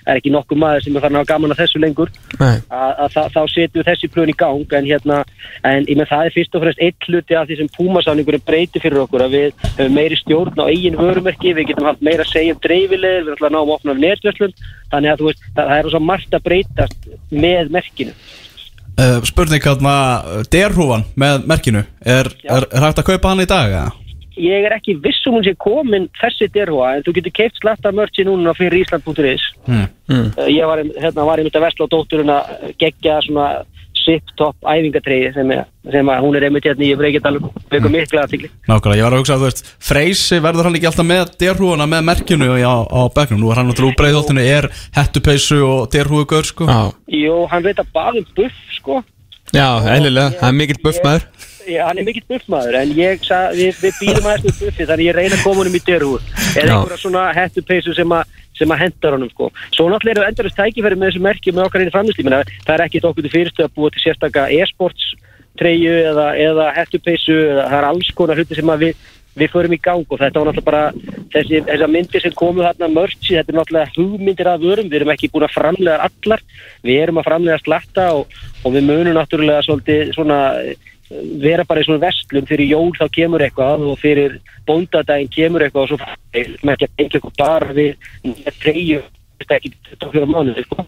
Er 0.08 0.18
ekki 0.18 0.32
nokkuð 0.32 0.58
maður 0.58 0.84
sem 0.84 0.96
er 0.96 1.04
farin 1.04 1.18
að 1.18 1.24
hafa 1.24 1.34
gaman 1.34 1.54
að 1.54 1.60
þessu 1.62 1.82
lengur. 1.82 2.12
Nei. 2.40 2.62
Að, 2.70 3.18
þá 3.34 3.42
setjum 3.52 3.86
þessi 3.86 4.10
plön 4.12 4.32
í 4.32 4.36
gang 4.38 4.74
en 4.74 4.88
hérna, 4.88 5.20
en 5.64 5.86
ég 5.86 5.98
meina 5.98 6.08
það 6.08 6.30
er 6.30 6.36
fyrst 6.36 6.56
og 6.56 6.64
fremst 6.64 6.82
eitt 6.82 7.08
hluti 7.08 7.36
af 7.36 7.48
því 7.48 7.60
sem 7.60 7.70
Púmasáningur 7.76 8.40
breyti 8.48 8.82
fyrir 8.82 9.04
okkur 9.04 9.26
að 9.28 9.36
við 9.36 9.68
höfum 9.78 9.94
meiri 9.98 10.18
stjórn 10.22 10.58
á 10.58 10.66
eigin 10.66 10.98
vörumerki, 10.98 11.54
við 11.54 11.72
getum 11.74 11.90
haft 11.92 12.02
meira 12.02 12.26
að 12.26 12.34
segja 12.34 12.56
um 12.56 12.64
dreifilegir, 12.64 13.28
við 13.28 13.36
ætlum 13.36 13.50
að 13.50 13.56
ná 13.56 13.62
að 13.62 13.76
opna 13.76 13.98
netverslun, 14.00 14.58
þannig 14.94 15.14
að 15.14 15.22
þú 15.22 15.30
veist, 15.30 15.46
það, 15.54 15.64
það 15.70 15.78
er 15.78 15.94
svo 15.94 16.04
margt 16.08 16.38
að 16.38 16.46
breytast 16.48 17.10
með 17.30 17.74
merkinu. 17.78 18.18
Uh, 18.98 19.20
spurning 19.30 19.62
hérna, 19.62 19.94
derhúfan 20.50 21.04
með 21.22 21.44
merkinu 21.46 21.84
Er, 22.02 22.32
er, 22.50 22.64
er 22.66 22.82
hægt 22.82 23.04
að 23.04 23.12
kaupa 23.12 23.30
hann 23.30 23.44
í 23.44 23.46
dag? 23.46 23.70
eða? 23.70 24.07
Ég 24.38 24.68
er 24.68 24.76
ekki 24.78 24.98
viss 25.04 25.26
um 25.28 25.38
hún 25.38 25.46
sé 25.46 25.56
komin 25.60 26.10
þessi 26.22 26.50
derhúa 26.54 26.96
en 26.98 27.06
þú 27.06 27.16
getur 27.18 27.36
keift 27.40 27.62
slatta 27.62 27.92
mörgsi 27.96 28.26
núna 28.28 28.54
fyrir 28.58 28.84
Ísland.is 28.84 29.44
Hmm. 29.68 29.88
mm. 30.08 30.30
Uh, 30.38 30.48
ég 30.52 30.68
var, 30.68 30.84
hérna, 30.84 31.26
var 31.26 31.42
einmitt 31.42 31.58
að 31.58 31.66
vesla 31.68 31.88
á 31.90 31.94
dótturinn 31.94 32.32
að 32.32 32.72
gegja 32.80 33.20
svona 33.26 33.48
sip-top 34.08 34.56
æfingatriði 34.64 35.34
sem, 35.36 35.50
sem 35.92 36.10
að 36.14 36.22
hún 36.24 36.38
er 36.38 36.46
einmitt 36.48 36.68
hérna 36.70 36.86
í 36.86 36.94
Breykjadalum 37.00 37.50
veikum 37.72 37.92
mikla 37.92 38.24
aðtikli 38.24 38.50
Nákvæmlega, 38.70 39.00
ég 39.02 39.08
var 39.08 39.16
að 39.18 39.22
hugsa 39.24 39.36
að 39.36 39.42
þú 39.42 39.50
veist 39.50 39.72
Freysi 39.90 40.40
verður 40.46 40.70
hann 40.70 40.78
ekki 40.80 40.90
alltaf 40.92 41.10
með 41.10 41.34
derhúfana 41.42 41.90
með 41.92 42.06
merkinu 42.12 42.50
á, 42.56 42.76
á 42.88 43.02
bekknum? 43.18 43.42
Nú 43.42 43.52
er 43.52 43.60
hann 43.60 43.68
náttúrulega 43.72 43.92
úr 43.92 44.00
breiðholtinu 44.00 44.46
Er 44.48 44.70
hettupeysu 44.96 45.60
og 45.68 45.92
derhúfugur 45.92 46.48
sko. 46.48 46.70
Já, 46.72 46.96
Jú, 47.20 47.36
hann 47.52 47.68
veit 47.68 47.84
að 47.84 47.92
baðum 47.98 48.28
buff 48.38 48.64
sko. 48.78 49.02
Já 49.56 49.68
eðlilega, 49.98 50.38
það 50.40 50.50
er 50.54 50.58
mikill 50.62 50.82
buffmaður 50.84 51.28
Já, 51.68 51.82
hann 51.84 52.00
er 52.00 52.06
mikill 52.08 52.24
buffmaður 52.30 52.78
en 52.80 52.92
ég 52.96 53.24
sa, 53.28 53.50
við, 53.52 53.76
við 53.82 53.98
býðum 54.00 54.28
aðeins 54.30 54.46
með 54.46 54.60
buffi 54.62 54.86
þannig 54.88 55.10
ég 55.10 55.18
reyna 55.18 55.36
að 55.36 55.44
koma 55.44 55.60
honum 55.60 55.76
í 55.76 55.82
derhúu 55.84 56.20
eða 56.54 56.78
einhverja 56.78 57.00
svona 57.02 57.24
hettupeysu 57.36 57.96
sem, 57.98 58.14
sem 58.56 58.72
að 58.72 58.82
hendar 58.86 59.18
honum 59.18 59.32
sko. 59.34 59.50
Svo 59.76 59.90
náttúrulega 59.92 60.22
eru 60.22 60.30
endurist 60.30 60.56
tækifæri 60.60 60.96
með 60.96 61.12
þessu 61.12 61.24
merki 61.26 61.52
með 61.52 61.66
okkar 61.66 61.84
einu 61.84 61.96
framlýsli 61.98 62.26
það 62.30 62.74
er 62.78 62.86
ekkit 62.86 63.10
okkur 63.10 63.28
til 63.28 63.34
fyrirstu 63.34 63.66
að 63.66 63.76
búa 63.76 63.92
til 63.92 64.06
sérstaka 64.06 64.48
e-sports 64.56 65.12
treyju 65.60 65.94
eða, 66.14 66.30
eða 66.40 66.72
hettupeysu 66.78 67.38
það 67.58 67.78
er 67.82 67.90
alls 67.90 68.16
konar 68.16 68.40
hluti 68.40 68.56
sem 68.56 68.72
að 68.72 68.88
við 68.88 69.06
við 69.38 69.52
förum 69.54 69.76
í 69.76 69.80
gang 69.82 70.06
og 70.08 70.18
þetta 70.18 70.42
var 70.42 70.50
náttúrulega 70.50 70.66
bara 70.66 71.26
þessi, 71.34 71.62
þessar 71.68 71.92
myndir 71.94 72.24
sem 72.24 72.36
komu 72.38 72.64
þarna 72.66 72.90
mörgsi, 72.90 73.36
þetta 73.36 73.54
er 73.54 73.58
náttúrulega 73.60 73.94
hugmyndir 73.94 74.50
af 74.50 74.64
vörum, 74.64 74.90
við 74.90 75.00
erum 75.02 75.14
ekki 75.14 75.30
búin 75.34 75.46
að 75.46 75.54
framlega 75.54 76.08
allar, 76.08 76.44
við 76.88 77.02
erum 77.04 77.22
að 77.22 77.28
framlega 77.30 77.62
slatta 77.62 78.08
og, 78.18 78.38
og 78.64 78.74
við 78.74 78.88
munum 78.90 79.18
náttúrulega 79.18 79.66
svolítið 79.68 80.14
svona 80.18 80.40
vera 81.42 81.66
bara 81.68 81.82
í 81.82 81.88
svona 81.88 82.04
vestlum 82.04 82.48
fyrir 82.50 82.72
jól 82.72 82.92
þá 82.98 83.06
kemur 83.16 83.44
eitthvað 83.46 83.86
og 83.92 84.00
fyrir 84.02 84.40
bóndadaginn 84.68 85.32
kemur 85.34 85.66
eitthvað 85.66 85.86
og 85.86 85.90
svo 85.94 86.48
með 86.68 86.74
ekki 86.74 86.88
að 86.88 87.04
eitthvað 87.06 87.38
bara 87.40 87.78
við 87.78 87.94
treyju 88.62 89.04
ekki 89.48 89.74
24 90.02 90.30
mánuði 90.32 90.66
sko. 90.66 90.88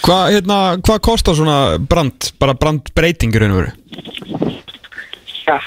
Hvað 0.00 0.24
hérna, 0.34 0.56
hva 0.82 0.96
kostar 1.04 1.36
svona 1.38 1.58
brand, 1.78 2.32
bara 2.40 2.56
og 3.54 3.60
veru? 3.60 3.74
Já, 5.46 5.58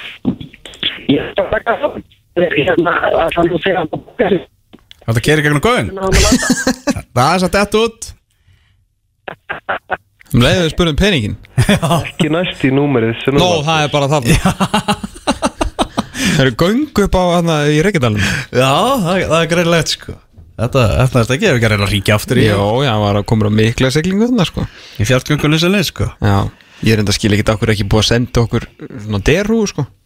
ég 1.08 1.22
er 1.22 1.32
að 1.38 1.54
taka 1.54 1.78
það. 1.84 2.02
Hérna 2.34 2.96
að 3.14 3.36
hann 3.38 3.50
þú 3.52 3.62
segja 3.62 3.84
að 3.86 4.40
Þetta 5.04 5.22
gerir 5.26 5.46
gegnum 5.46 5.62
góðin 5.62 5.92
Það 7.14 7.28
er 7.28 7.42
satt 7.44 7.58
ett 7.60 7.76
út 7.78 8.08
Um 10.34 10.42
leiðið 10.42 10.64
við 10.64 10.72
spurðum 10.74 10.98
peningin 10.98 11.36
Ekki 11.64 12.30
næst 12.34 12.64
í 12.66 12.72
númerið 12.74 13.18
sem 13.22 13.38
Nó, 13.38 13.48
það 13.66 13.84
er 13.86 13.92
bara 13.94 14.08
það 14.10 14.30
Það 16.24 16.40
eru 16.44 16.54
göngu 16.64 17.06
upp 17.06 17.18
á 17.18 17.24
hana 17.36 17.58
í 17.70 17.82
Reykjadalum 17.86 18.24
Já, 18.24 18.72
það, 19.06 19.26
það 19.30 19.38
er 19.40 19.50
greinlegt 19.52 19.94
sko. 19.94 20.16
Þetta, 20.54 20.82
þetta 21.00 21.22
er 21.22 21.36
ekki, 21.36 21.48
ef 21.50 21.56
ekki 21.58 21.68
að 21.68 21.74
reyna 21.74 21.86
að 21.88 21.94
ríkja 21.94 22.18
aftur 22.18 22.40
í 22.42 22.46
Jó, 22.46 22.66
já, 22.86 22.92
hann 22.94 23.04
var 23.04 23.20
að 23.22 23.28
koma 23.30 23.50
á 23.50 23.58
mikla 23.58 23.90
seglingu 23.94 24.28
þarna 24.30 24.46
sko. 24.50 24.66
Í 25.02 25.06
leið 25.74 25.88
sko. 25.90 26.10
Já, 26.22 26.36
ég 26.86 26.94
er 26.94 27.02
enda 27.02 27.14
að 27.14 27.18
skilja 27.18 27.40
ekki 27.40 27.48
okkur 27.56 27.74
ekki 27.74 27.88
búið 27.90 28.04
að 28.04 28.10
senda 28.12 28.44
okkur 28.44 28.68
svona 29.06 29.22
derhú 29.26 29.60
sko. 29.70 29.86
Já, 29.86 30.03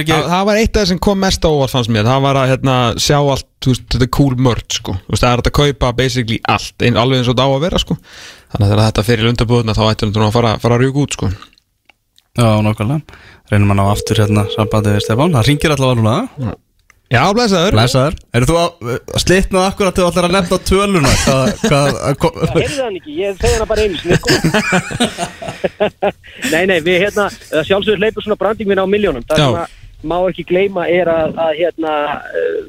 ekki 0.00 0.10
það, 0.10 0.24
það 0.32 0.46
var 0.48 0.60
eitt 0.60 0.70
af 0.70 0.80
það 0.80 0.88
sem 0.90 1.00
kom 1.06 1.20
mest 1.22 1.44
á 1.46 1.50
óvart 1.50 1.74
fannst 1.74 1.92
mér. 1.94 2.08
Það 2.08 2.24
var 2.24 2.38
að 2.40 2.48
hérna, 2.50 2.76
sjá 2.98 3.16
allt, 3.20 3.48
veist, 3.66 3.84
þetta 3.94 4.08
cool 4.16 4.34
merch 4.46 4.80
sko. 4.80 4.96
Það 5.12 5.28
er 5.30 5.42
að 5.44 5.52
kaupa 5.60 5.92
basically 6.00 6.40
allt 6.50 6.86
ein, 6.86 6.98
Alveg 6.98 7.22
eins 7.22 7.30
og 7.30 7.36
þetta 7.36 7.46
á 7.46 7.50
að 7.54 7.62
vera 7.66 7.82
sko. 7.82 7.98
Þannig 8.54 8.74
að 8.74 8.82
þetta 8.88 9.06
fyrir 9.06 9.28
lundabúðuna 9.28 9.76
þá 9.78 9.84
ættir 9.86 10.10
hann 10.10 10.26
að 10.26 10.34
fara, 10.38 10.56
fara 10.64 10.78
að 10.78 10.82
rjúka 10.84 11.04
út 11.04 11.18
sko. 11.18 11.30
Já, 12.40 12.48
nákvæmlega. 12.66 13.20
Reynum 13.50 13.74
að 13.74 13.78
ná 13.78 13.84
aftur 13.90 14.22
hérna 14.22 14.46
sambandi 14.54 14.96
við 14.96 15.06
Stefán. 15.06 15.38
Það 15.38 15.48
ringir 15.50 15.76
allavega 15.76 16.02
núna 16.02 16.58
Já, 17.10 17.24
blæsaður 17.34 17.74
Læsaður 17.74 18.16
Eru 18.38 18.46
þú 18.46 18.56
að 18.60 18.84
uh, 18.86 18.98
slitnað 19.18 19.64
akkur 19.66 19.88
að 19.88 19.96
þú 19.96 20.04
ætlar 20.06 20.26
að 20.28 20.34
nefna 20.36 20.58
töluna? 20.68 21.10
Hvað, 21.24 21.48
hvað, 21.70 21.96
hvað 22.22 22.52
Heyrðu 22.54 22.84
hann 22.84 22.98
ekki, 23.00 23.14
ég 23.18 23.40
segi 23.40 23.56
hana 23.56 23.66
bara 23.66 23.86
einu 23.86 23.98
sinni 23.98 24.18
sko. 24.20 24.30
Nei, 26.52 26.62
nei, 26.70 26.76
við 26.86 27.00
hérna 27.02 27.26
sjálfsögur 27.66 27.98
leipur 28.04 28.22
svona 28.22 28.38
branding 28.38 28.70
minna 28.70 28.86
á 28.86 28.92
miljónum 28.92 29.26
Það 29.26 29.42
Já. 29.42 29.46
sem 29.48 29.58
að 29.64 29.76
má 30.06 30.16
ekki 30.30 30.44
gleyma 30.48 30.86
er 30.88 31.10
að, 31.10 31.34
að 31.48 31.58
hérna 31.58 31.96
uh, 32.22 32.62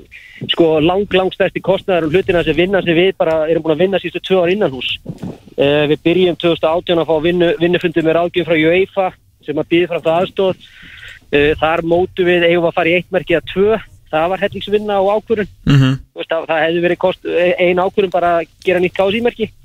sko 0.52 0.72
lang, 0.82 1.06
lang 1.14 1.30
stærsti 1.38 1.62
kostnæður 1.64 2.10
um 2.10 2.16
hlutina 2.16 2.42
sem 2.44 2.58
vinna 2.58 2.82
sem 2.82 2.98
við 2.98 3.14
bara 3.22 3.44
erum 3.46 3.64
búin 3.68 3.76
að 3.78 3.86
vinna 3.86 4.02
sístu 4.02 4.24
tvö 4.26 4.42
ár 4.42 4.52
innan 4.56 4.74
hús 4.74 4.90
uh, 5.06 5.86
Við 5.86 6.02
byrjum 6.02 6.42
2018 6.42 6.98
að 6.98 7.14
fá 7.14 7.16
vinnu, 7.28 7.54
vinnufundi 7.62 8.04
með 8.04 8.18
ráðgjöf 8.18 8.50
frá 8.50 8.58
UEFA 8.58 9.08
sem 9.46 9.62
að 9.62 9.70
býði 9.70 9.94
frá 9.94 10.02
það 10.02 10.18
aðstóð 10.18 10.66
uh, 10.66 11.54
þar 11.62 11.86
mótu 11.94 12.26
við 12.26 12.50
eigum 12.50 12.68
að 12.72 12.78
fara 12.82 12.92
í 12.92 13.00
eitt 13.00 13.14
merki 13.14 13.38
að 13.38 13.48
tvö 13.54 13.80
það 14.12 14.30
var 14.34 14.44
hellingsvinna 14.44 15.00
á 15.00 15.04
ákvörun 15.16 15.50
Mhm, 15.66 15.98
það, 16.20 16.46
það 16.50 16.62
hefði 16.66 16.84
verið 16.86 17.00
kost, 17.02 17.26
ein 17.60 17.82
ákvörun 17.82 18.14
bara 18.14 18.32
að 18.40 18.48
gera 18.66 18.80
nýtt 18.80 19.00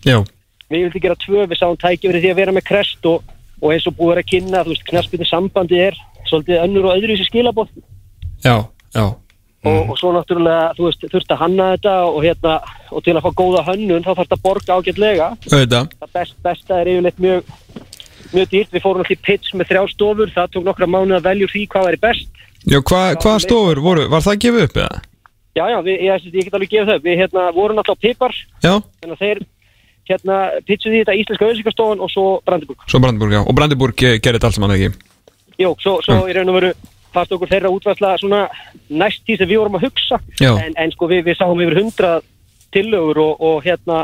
Já, 0.07 0.19
við 0.71 0.83
vildum 0.87 1.03
gera 1.03 1.19
tvö, 1.27 1.47
við 1.47 1.61
sáum 1.61 1.77
tæki 1.77 2.09
verið 2.09 2.23
því 2.23 2.31
að 2.33 2.41
vera 2.41 2.53
með 2.57 2.65
krest 2.71 3.07
og, 3.07 3.23
og 3.63 3.73
eins 3.73 3.87
og 3.87 3.97
búið 3.99 4.23
að 4.23 4.31
kynna 4.33 4.65
þú 4.65 4.75
veist, 4.75 4.89
knaspinu 4.89 5.29
sambandi 5.29 5.79
er 5.89 5.95
svolítið 6.27 6.63
önnur 6.65 6.89
og 6.91 6.97
öðru 6.97 7.13
í 7.13 7.17
þessi 7.17 7.31
skilabóð 7.31 7.71
já, 8.45 8.57
já. 8.95 9.07
Og, 9.67 9.91
og 9.91 9.97
svo 9.99 10.13
náttúrulega, 10.15 10.75
þú 10.77 10.85
veist, 10.87 11.05
þurft 11.11 11.33
að 11.35 11.41
hanna 11.43 11.65
þetta 11.75 11.93
og 12.07 12.21
hérna, 12.23 12.53
og 12.95 13.03
til 13.03 13.17
að 13.17 13.25
fá 13.25 13.31
góða 13.35 13.65
hönnun 13.67 14.05
þá 14.05 14.13
þarf 14.13 14.21
þetta 14.21 14.37
að 14.37 14.45
borga 14.45 14.77
ágætlega. 14.77 15.29
Það 15.97 16.13
best, 16.15 16.37
besta 16.45 16.77
er 16.79 16.91
yfirleitt 16.93 17.19
mjög 17.25 17.49
mjög 18.37 18.53
dýrt, 18.53 18.71
við 18.75 18.85
fórum 18.85 19.03
alltaf 19.03 19.17
í 19.17 19.25
pitch 19.27 19.57
með 19.59 19.71
þrjá 19.73 19.83
stofur. 19.91 20.31
Það 20.37 20.53
tók 20.55 20.69
nokkra 20.69 20.87
mánuð 20.91 21.19
að 21.19 21.27
velja 21.27 21.49
úr 21.49 21.55
því 21.55 21.65
hvað 21.73 21.89
væri 21.89 22.01
best 22.05 22.36
Já, 22.67 22.81
hva- 22.83 23.15
hvaða 23.15 23.43
stofur 23.45 23.81
voru, 23.85 24.09
var 24.11 24.25
það 24.25 24.41
gefið 24.45 24.67
upp 24.69 24.81
eða? 24.85 25.03
já, 25.57 25.65
já, 25.73 25.79
við, 25.87 26.01
ég, 26.05 26.25
ég 26.35 26.45
get 26.47 26.57
alveg 26.57 26.73
gefið 26.73 26.91
þau 26.91 27.05
við 27.07 27.21
hérna, 27.23 27.45
vorum 27.57 27.79
alltaf 27.81 28.01
pipar. 28.03 28.35
Þannig 28.63 29.15
að 29.15 29.23
þeir 29.23 29.39
hérna, 30.11 30.37
pitchuði 30.69 31.01
þetta 31.01 31.17
íslenska 31.17 31.49
auðvíkastofan 31.49 32.03
og 32.05 32.13
svo 32.13 32.27
Brandenburg. 32.47 32.85
Svo 32.91 33.01
Brandenburg, 33.03 33.33
já. 33.33 33.41
Og 33.43 33.57
Brandenburg 33.57 34.05
eh, 34.05 34.19
gerði 34.21 34.39
þetta 34.39 34.51
allt 34.51 34.59
saman 34.59 34.75
ekki? 34.77 34.91
Jó, 35.63 35.71
svo, 35.81 35.97
svo 36.05 36.19
í 36.29 36.37
raun 36.37 36.53
og 36.53 36.59
veru 36.59 36.73
fannst 37.17 37.33
okkur 37.33 37.49
þeirra 37.49 37.73
útvæðsla 37.73 38.13
svona 38.21 38.43
næst 38.93 39.23
því 39.25 39.39
sem 39.41 39.49
við 39.49 39.63
vorum 39.63 39.79
að 39.79 39.87
hugsa. 39.89 40.19
En, 40.45 40.75
en 40.77 40.93
sko 40.93 41.09
við, 41.09 41.23
við 41.31 41.39
sáum 41.41 41.63
yfir 41.65 41.79
hundra 41.81 42.11
tillögur 42.77 43.23
og, 43.25 43.41
og 43.41 43.65
hérna 43.65 44.03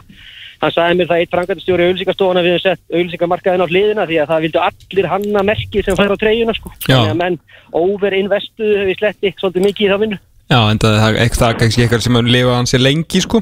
hann 0.62 0.74
sagði 0.74 0.98
mér 1.00 1.08
það 1.10 1.22
eitt 1.22 1.32
frangatistjóri 1.34 1.86
auðlýsingastofana 1.88 2.42
við 2.46 2.52
hefum 2.54 2.64
sett 2.68 2.82
auðlýsingamarkaðin 2.96 3.64
á 3.66 3.70
hliðina 3.72 4.04
því 4.08 4.18
að 4.22 4.30
það 4.32 4.44
vildu 4.46 4.60
allir 4.68 5.08
hanna 5.12 5.42
merki 5.48 5.82
sem 5.82 5.98
fær 5.98 6.14
á 6.14 6.22
treyjuna 6.22 6.54
sko. 6.56 6.70
Þannig 6.86 7.14
að 7.14 7.18
menn 7.22 7.38
overinvestuðu 7.82 8.84
við 8.90 9.00
sletti 9.00 9.34
svolítið 9.40 9.66
mikið 9.68 9.86
í 9.86 9.90
það 9.92 10.04
vinnu. 10.06 10.20
Já, 10.52 10.58
en 10.68 10.80
það 10.82 10.96
er 11.08 11.18
ekki 11.24 11.40
það 11.40 11.58
kannski 11.62 11.82
eitthvað 11.86 12.06
sem 12.06 12.16
mun 12.18 12.30
lifa 12.30 12.56
hans 12.58 12.74
lengi, 12.76 13.20
sko. 13.24 13.40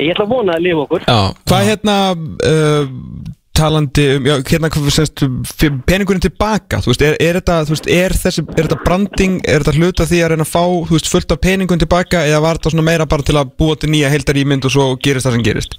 Ég 0.00 0.12
ætla 0.14 0.24
að 0.24 0.30
vona 0.34 0.54
að 0.56 0.66
lifa 0.66 0.84
okkur. 0.86 1.02
Já, 1.04 1.18
hvað 1.50 1.66
hérna 1.68 1.96
uh, 2.14 2.92
talandi 3.54 4.06
um, 4.16 4.24
já, 4.26 4.34
hérna 4.50 4.70
f- 4.72 5.80
peningurinn 5.86 6.24
tilbaka, 6.24 6.80
þú 6.82 6.90
veist, 6.90 7.04
er, 7.06 7.18
er 7.22 7.38
þetta 7.38 7.58
þú 7.68 7.74
veist, 7.76 7.90
er 7.92 8.16
þessi, 8.24 8.44
er 8.56 8.66
þetta 8.66 8.80
branding 8.86 9.36
er 9.46 9.62
þetta 9.62 9.76
hluta 9.78 10.06
því 10.10 10.22
að 10.24 10.32
reyna 10.32 10.46
að 10.48 10.54
fá, 10.54 10.62
þú 10.88 10.96
veist, 10.96 11.10
fullt 11.12 11.34
af 11.36 11.42
peningurinn 11.44 11.84
tilbaka 11.84 12.24
eða 12.26 12.40
var 12.42 12.58
þetta 12.58 12.72
svona 12.74 12.86
meira 12.88 13.06
bara 13.10 13.26
til 13.28 13.36
að 13.38 13.52
búa 13.60 13.76
til 13.78 13.92
nýja 13.94 14.10
heildarímynd 14.10 14.66
og 14.66 14.74
svo 14.74 14.88
gerist 15.04 15.28
það 15.28 15.36
sem 15.38 15.46
gerist 15.46 15.78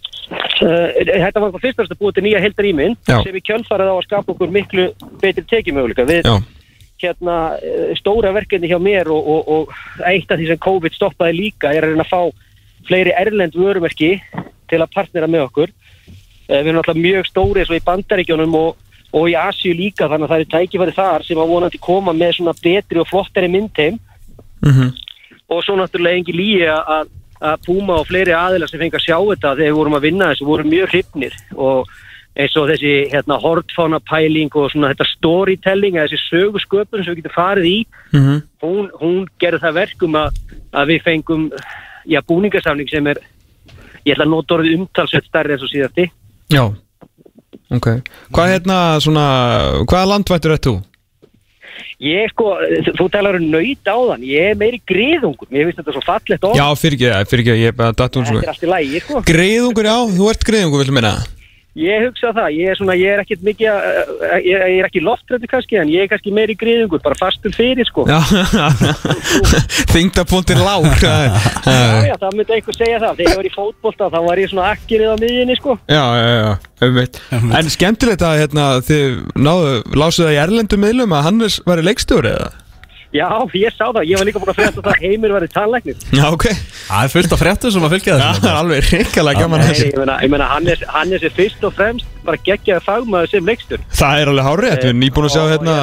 þetta 0.60 1.42
var 1.42 1.56
fyrst 1.60 1.76
og 1.76 1.82
fremst 1.82 1.96
að 1.96 2.02
búa 2.02 2.16
til 2.16 2.26
nýja 2.26 2.44
heldar 2.44 2.68
ímynd 2.70 3.10
sem 3.10 3.36
í 3.36 3.44
kjölfarið 3.44 3.92
á 3.92 3.96
að 3.96 4.06
skapa 4.08 4.36
okkur 4.36 4.54
miklu 4.54 4.86
betri 5.22 5.44
tekjumöguleika. 5.50 6.08
Við 6.08 6.30
hérna 7.02 7.58
eh, 7.60 7.94
stóra 8.00 8.32
verkefni 8.36 8.70
hjá 8.72 8.80
mér 8.82 9.10
og, 9.12 9.28
og, 9.28 9.50
og 9.52 10.06
eitt 10.08 10.32
af 10.32 10.40
því 10.40 10.48
sem 10.52 10.62
COVID 10.64 10.96
stoppaði 10.96 11.38
líka 11.38 11.74
er 11.74 11.84
að 11.84 11.94
reyna 11.94 12.06
að 12.06 12.14
fá 12.14 12.22
fleiri 12.88 13.14
erlend 13.18 13.58
vörumerki 13.58 14.16
til 14.70 14.80
að 14.82 14.94
partnera 14.94 15.30
með 15.30 15.48
okkur. 15.50 15.74
Eh, 16.48 16.62
við 16.62 16.72
erum 16.72 16.82
alltaf 16.82 17.00
mjög 17.00 17.30
stóri 17.30 17.64
eins 17.64 17.72
og 17.74 17.80
í 17.80 17.86
bandaríkjónum 17.86 18.58
og, 18.60 18.78
og 19.16 19.30
í 19.32 19.38
Asíu 19.40 19.76
líka 19.76 20.10
þannig 20.12 20.30
að 20.30 20.34
það 20.34 20.46
er 20.46 20.52
tækifæri 20.54 20.96
þar 20.96 21.28
sem 21.28 21.42
að 21.42 21.52
vonandi 21.56 21.82
koma 21.84 22.16
með 22.16 22.38
svona 22.38 22.56
betri 22.62 23.02
og 23.02 23.10
flottari 23.10 23.52
myndheim 23.52 24.00
mhm, 24.66 24.94
og 25.52 25.64
svo 25.66 25.78
náttúrulega 25.80 26.22
engi 26.22 26.36
líi 26.36 26.64
að, 26.70 27.12
að 27.44 27.62
Puma 27.66 28.00
og 28.00 28.10
fleiri 28.10 28.36
aðilar 28.36 28.72
sem 28.72 28.82
fengi 28.82 29.00
að 29.00 29.06
sjá 29.08 29.18
þetta 29.18 29.56
þegar 29.58 29.72
við 29.72 29.78
vorum 29.80 29.98
að 29.98 30.06
vinna 30.08 30.32
þessu 30.32 30.48
voru 30.48 30.68
mjög 30.70 30.92
hrifnir. 30.94 31.38
Og 31.56 31.94
eins 32.36 32.56
og 32.60 32.68
þessi 32.70 32.94
hérna, 33.12 33.38
hortfána 33.40 34.02
pæling 34.04 34.52
og 34.60 34.72
svona 34.72 34.92
þetta 34.92 35.08
storytelling 35.14 35.96
eða 35.96 36.10
þessi 36.10 36.32
sögusköpun 36.34 37.04
sem 37.04 37.14
við 37.14 37.22
getum 37.22 37.36
farið 37.36 37.68
í 37.70 37.78
mhm. 38.12 38.42
hún, 38.64 38.90
hún 39.00 39.22
gerði 39.40 39.62
það 39.64 39.78
verkum 39.80 40.18
að, 40.20 40.42
að 40.76 40.92
við 40.92 41.06
fengum 41.06 41.46
já, 42.04 42.20
búningasamning 42.28 42.92
sem 42.92 43.08
er 43.14 43.22
ég 44.06 44.14
ætla 44.14 44.28
að 44.28 44.34
nota 44.34 44.58
orðið 44.58 44.82
umtalsveit 44.82 45.30
stærri 45.30 45.56
eins 45.56 45.64
og 45.66 45.72
síðasti. 45.72 46.10
Já, 46.54 46.64
ok. 47.74 47.88
Hvað 48.36 48.52
hérna, 48.52 48.82
svona, 49.02 49.30
hvaða 49.88 50.12
landvættur 50.12 50.56
er 50.56 50.62
þú? 50.68 50.76
Ég 52.04 52.34
sko, 52.34 52.56
þú 52.96 53.08
talar 53.14 53.40
um 53.40 53.48
nöyt 53.54 53.86
á 53.88 53.98
þann 53.98 54.26
ég 54.28 54.52
er 54.52 54.60
meiri 54.60 54.82
griðungur, 54.88 55.50
mér 55.52 55.70
finnst 55.70 55.82
þetta 55.84 55.96
svo 55.96 56.04
fallegt 56.06 56.50
orð. 56.50 56.60
Já, 56.60 56.68
fyrir 56.80 57.00
ekki, 57.00 57.30
fyrir 57.32 57.46
ekki, 57.46 57.58
ég 57.64 57.74
er 57.74 57.80
bara 57.80 57.96
datt 57.96 58.20
þetta 58.20 58.28
svo 58.32 58.42
er 58.44 58.52
allt 58.54 58.68
í 58.68 58.74
lægi 58.74 59.06
sko. 59.06 59.24
Greiðungur, 59.30 59.92
já, 59.92 59.98
þú 60.18 60.30
ert 60.34 60.48
greiðungur, 60.52 60.86
viltu 60.86 60.98
meina 61.00 61.16
Ég 61.76 62.06
hugsa 62.08 62.30
það, 62.32 62.54
ég 62.56 62.70
er 62.72 62.78
svona, 62.80 62.94
ég 62.96 63.10
er 63.12 63.20
ekkert 63.20 63.42
mikið, 63.44 63.68
að- 63.68 64.12
að- 64.32 64.46
ég, 64.48 64.62
ég 64.72 64.78
er 64.80 64.86
ekki 64.88 65.02
loftrættu 65.04 65.50
kannski, 65.52 65.76
en 65.82 65.90
ég 65.92 66.06
er 66.06 66.08
kannski 66.14 66.32
meiri 66.32 66.56
griðingur, 66.56 67.02
bara 67.04 67.18
fastur 67.20 67.52
fyrir, 67.52 67.84
sko. 67.90 68.06
Já, 68.08 68.16
þingdapunktir 69.92 70.56
lág 70.64 70.88
já, 71.04 71.14
já, 72.10 72.16
það 72.22 72.38
myndi 72.40 72.56
einhver 72.58 72.78
segja 72.80 73.00
það. 73.04 73.18
Þegar 73.20 73.32
ég 73.34 73.40
var 73.42 73.50
í 73.50 73.54
fótbolta, 73.56 74.10
þá 74.14 74.20
var 74.30 74.42
ég 74.44 74.52
svona 74.54 74.70
akkirið 74.76 75.12
á 75.12 75.16
miðjunni, 75.20 75.58
sko. 75.60 75.78
Já, 75.92 76.04
já, 76.16 76.30
já, 76.40 76.52
einmitt. 76.88 77.20
En 77.60 77.72
skemmtilegt 77.76 78.24
að 78.26 78.40
hérna, 78.44 78.68
þið 78.88 79.20
náðu, 79.36 79.74
lásuðu 80.00 80.30
það 80.30 80.36
í 80.38 80.42
erlendum 80.46 80.86
miðlum 80.88 81.18
að 81.20 81.28
Hannes 81.30 81.60
var 81.68 81.82
í 81.84 81.88
leikstjóri 81.90 82.32
eða? 82.38 82.54
Já, 83.16 83.28
ég 83.56 83.72
sá 83.76 83.86
það, 83.96 84.02
ég 84.10 84.20
var 84.20 84.28
líka 84.28 84.42
búin 84.44 84.52
að 84.52 84.58
frétta 84.60 84.82
það 84.84 84.92
að 84.92 85.04
heimir 85.06 85.34
var 85.36 85.46
í 85.46 85.50
tannlæknir. 85.54 86.02
Já, 86.18 86.26
ok. 86.36 86.46
Það 86.86 87.06
er 87.08 87.14
fullt 87.16 87.36
af 87.36 87.42
fréttu 87.42 87.72
sem 87.74 87.86
að 87.88 87.94
fylgja 87.96 88.18
Já, 88.20 88.26
það 88.38 88.50
er 88.52 88.58
alveg 88.62 88.90
ríkala 88.92 89.34
gaman 89.38 89.62
Nei, 89.64 89.68
þessi 89.70 89.88
ég 89.88 89.96
meina, 90.02 90.18
ég 90.26 90.34
meina 90.34 90.50
Hannes, 90.52 90.84
Hannes 90.94 91.24
er 91.26 91.34
fyrst 91.34 91.64
og 91.66 91.74
fremst 91.78 92.12
bara 92.26 92.40
geggjaði 92.46 92.84
fagmaður 92.86 93.32
sem 93.32 93.46
leikstur. 93.50 93.82
Það 93.94 94.22
er 94.24 94.32
alveg 94.34 94.48
hárið, 94.50 94.72
við 94.76 94.88
erum 94.90 95.02
nýbúin 95.04 95.28
að 95.30 95.34
sjá 95.36 95.42
Já, 95.46 95.50
hérna 95.56 95.76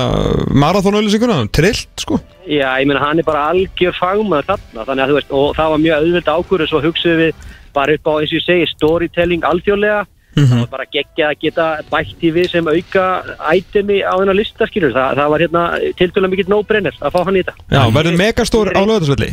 marathónauðlýsinguna, 0.63 1.37
trillt, 1.55 1.91
sko. 2.03 2.19
Já, 2.47 2.69
ég 2.83 2.89
meina, 2.91 3.03
hann 3.03 3.23
er 3.23 3.27
bara 3.27 3.45
algjör 3.53 3.95
fagmaður 3.99 4.49
þarna, 4.53 4.87
þannig 4.89 5.05
að 5.05 5.13
þú 5.13 5.19
veist, 5.19 5.35
og 5.39 5.53
það 5.59 5.73
var 5.75 5.83
mjög 5.85 5.99
auðvitað 6.03 6.41
ákvörðu, 6.43 6.69
svo 6.73 6.81
hugsuðum 6.87 7.23
við 7.23 7.47
bara 7.73 7.97
upp 7.97 8.11
á, 8.11 8.13
eins 8.21 8.33
og 8.35 8.39
ég 8.39 8.45
segi, 8.47 8.67
storytelling 8.75 9.47
alþjóðlega, 9.49 10.01
það 10.35 10.59
var 10.59 10.73
bara 10.73 10.89
geggja 10.97 11.31
að 11.31 11.39
geta 11.47 11.69
bætt 11.93 12.27
í 12.27 12.35
við 12.35 12.51
sem 12.55 12.69
auka 12.73 13.07
ætemi 13.53 14.03
á 14.03 14.13
þennan 14.17 14.39
lista, 14.39 14.69
skilur, 14.71 14.95
það, 14.97 15.17
það 15.21 15.33
var 15.35 15.47
hérna 15.47 15.65
tiltölulega 16.01 16.35
mikill 16.35 16.53
no-brainer 16.53 17.01
að 17.01 17.17
fá 17.17 17.23
hann 17.23 17.39
í 17.39 17.45
þetta. 17.45 17.67
Já, 17.73 17.83
verður 17.97 18.21
megastór 18.23 18.73
á 18.73 18.81
lögðarsvelli 18.83 19.33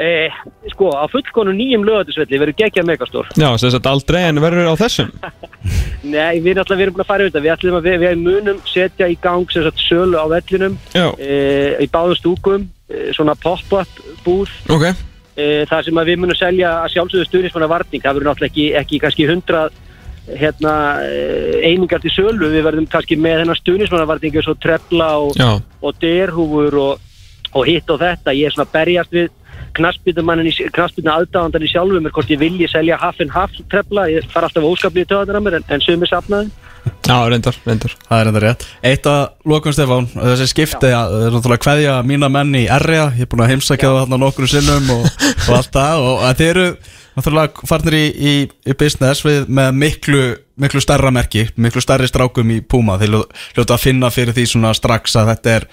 Eh, 0.00 0.32
sko, 0.72 0.88
á 0.96 1.04
fullkonu 1.12 1.52
nýjum 1.52 1.82
lögatisvelli 1.84 2.38
verður 2.40 2.56
geggjað 2.56 2.86
megastór. 2.88 3.26
Já, 3.36 3.50
þess 3.60 3.76
að 3.76 3.88
aldrei 3.90 4.20
en 4.30 4.40
verður 4.40 4.70
á 4.72 4.74
þessum. 4.80 5.10
Nei, 6.14 6.40
við 6.40 6.54
erum 6.54 6.62
alltaf, 6.62 6.78
við 6.78 6.84
erum 6.86 6.96
búin 6.96 7.04
að 7.04 7.10
fara 7.10 7.26
auðvitað, 7.26 7.44
við 7.44 7.52
ætlum 7.52 7.76
að 7.76 7.88
við, 7.90 7.98
við 8.06 8.22
munum 8.22 8.62
setja 8.70 9.10
í 9.12 9.18
gang 9.20 9.52
sem 9.52 9.66
sagt 9.66 9.84
sölu 9.84 10.16
á 10.16 10.24
vellinum, 10.32 10.80
eh, 10.96 11.76
í 11.84 11.90
báðum 11.92 12.16
stúkum, 12.16 12.66
eh, 12.88 13.10
svona 13.12 13.36
pop-up 13.44 14.00
búð, 14.24 14.56
ok 14.72 15.09
það 15.36 15.84
sem 15.86 16.00
við 16.08 16.18
munum 16.18 16.38
selja 16.38 16.72
að 16.84 16.92
sjálfsögðu 16.94 17.28
stuðnismanna 17.28 17.70
varning, 17.70 18.02
það 18.02 18.18
verður 18.18 18.30
náttúrulega 18.30 18.50
ekki, 18.50 18.66
ekki 18.80 19.00
kannski 19.04 19.28
hundrað 19.30 19.78
hérna, 20.36 21.02
eh, 21.04 21.60
einingar 21.70 22.00
til 22.00 22.12
sölu, 22.14 22.50
við 22.50 22.64
verðum 22.66 22.88
kannski 22.90 23.16
með 23.18 23.42
þennan 23.42 23.58
stuðnismanna 23.58 24.06
varning 24.06 24.36
eins 24.36 24.48
og 24.50 24.60
trefla 24.62 25.10
og, 25.18 25.36
og 25.82 26.00
derhúfur 26.00 26.76
og, 26.78 27.04
og 27.52 27.66
hitt 27.66 27.90
og 27.90 28.00
þetta, 28.00 28.34
ég 28.36 28.50
er 28.50 28.54
svona 28.54 28.70
berjast 28.72 29.14
við 29.14 29.30
í 29.70 29.76
knaspituna 29.76 31.16
aðdáðandan 31.20 31.62
í 31.62 31.70
sjálfum 31.70 32.06
er 32.06 32.14
hvort 32.14 32.30
ég 32.30 32.40
vilji 32.40 32.68
selja 32.68 32.98
half 32.98 33.20
and 33.20 33.30
half 33.30 33.52
trefla, 33.70 34.08
ég 34.10 34.26
far 34.32 34.44
alltaf 34.44 34.66
óskaplið 34.66 35.08
töðanar 35.12 35.38
að 35.38 35.44
mér 35.46 35.56
en, 35.60 35.66
en 35.68 35.84
sumi 35.84 36.08
safnaði 36.10 36.50
já, 37.06 37.16
reyndar, 37.28 37.56
reyndar. 37.66 37.94
Það 38.08 38.20
er 38.22 38.30
enda 38.30 38.40
rétt. 38.44 38.64
Eitt 38.90 39.06
að 39.10 39.20
lokum 39.52 39.74
Stefán, 39.74 40.08
þessi 40.14 40.46
skipti 40.50 40.90
að 40.94 41.12
það 41.14 41.26
er 41.26 41.34
náttúrulega 41.36 41.64
kveðja 41.66 41.96
mína 42.08 42.30
menn 42.32 42.54
í 42.60 42.64
RA 42.70 43.04
Ég 43.16 43.24
er 43.26 43.30
búin 43.32 43.44
að 43.44 43.52
heimsækja 43.54 43.90
það 43.90 43.98
þarna 44.04 44.20
nokkru 44.24 44.48
sinnum 44.50 44.90
og, 44.96 45.04
og 45.48 45.52
allt 45.58 45.72
það 45.76 46.06
og 46.08 46.24
þeir 46.40 46.50
eru 46.54 46.66
náttúrulega 47.18 47.68
farnir 47.68 47.96
í, 47.98 48.04
í, 48.14 48.34
í 48.70 48.76
business 48.80 49.24
við, 49.26 49.48
með 49.50 49.72
miklu, 49.82 50.22
miklu 50.62 50.80
starra 50.84 51.10
merki 51.12 51.46
miklu 51.60 51.82
starri 51.84 52.08
strákum 52.08 52.52
í 52.54 52.60
Puma. 52.62 52.96
Þeir 53.02 53.14
ljó- 53.16 53.26
hljóta 53.56 53.76
að 53.76 53.84
finna 53.88 54.12
fyrir 54.14 54.36
því 54.36 54.46
svona 54.54 54.72
strax 54.78 55.16
að 55.20 55.32
þetta 55.34 55.56
er, 55.58 55.68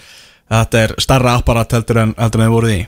þetta 0.57 0.83
er 0.87 0.95
starra 1.03 1.37
apparat 1.39 1.77
heldur 1.77 2.03
en, 2.03 2.15
heldur 2.17 2.41
en 2.43 2.47
þið 2.49 2.55
voruð 2.57 2.75
í 2.79 2.83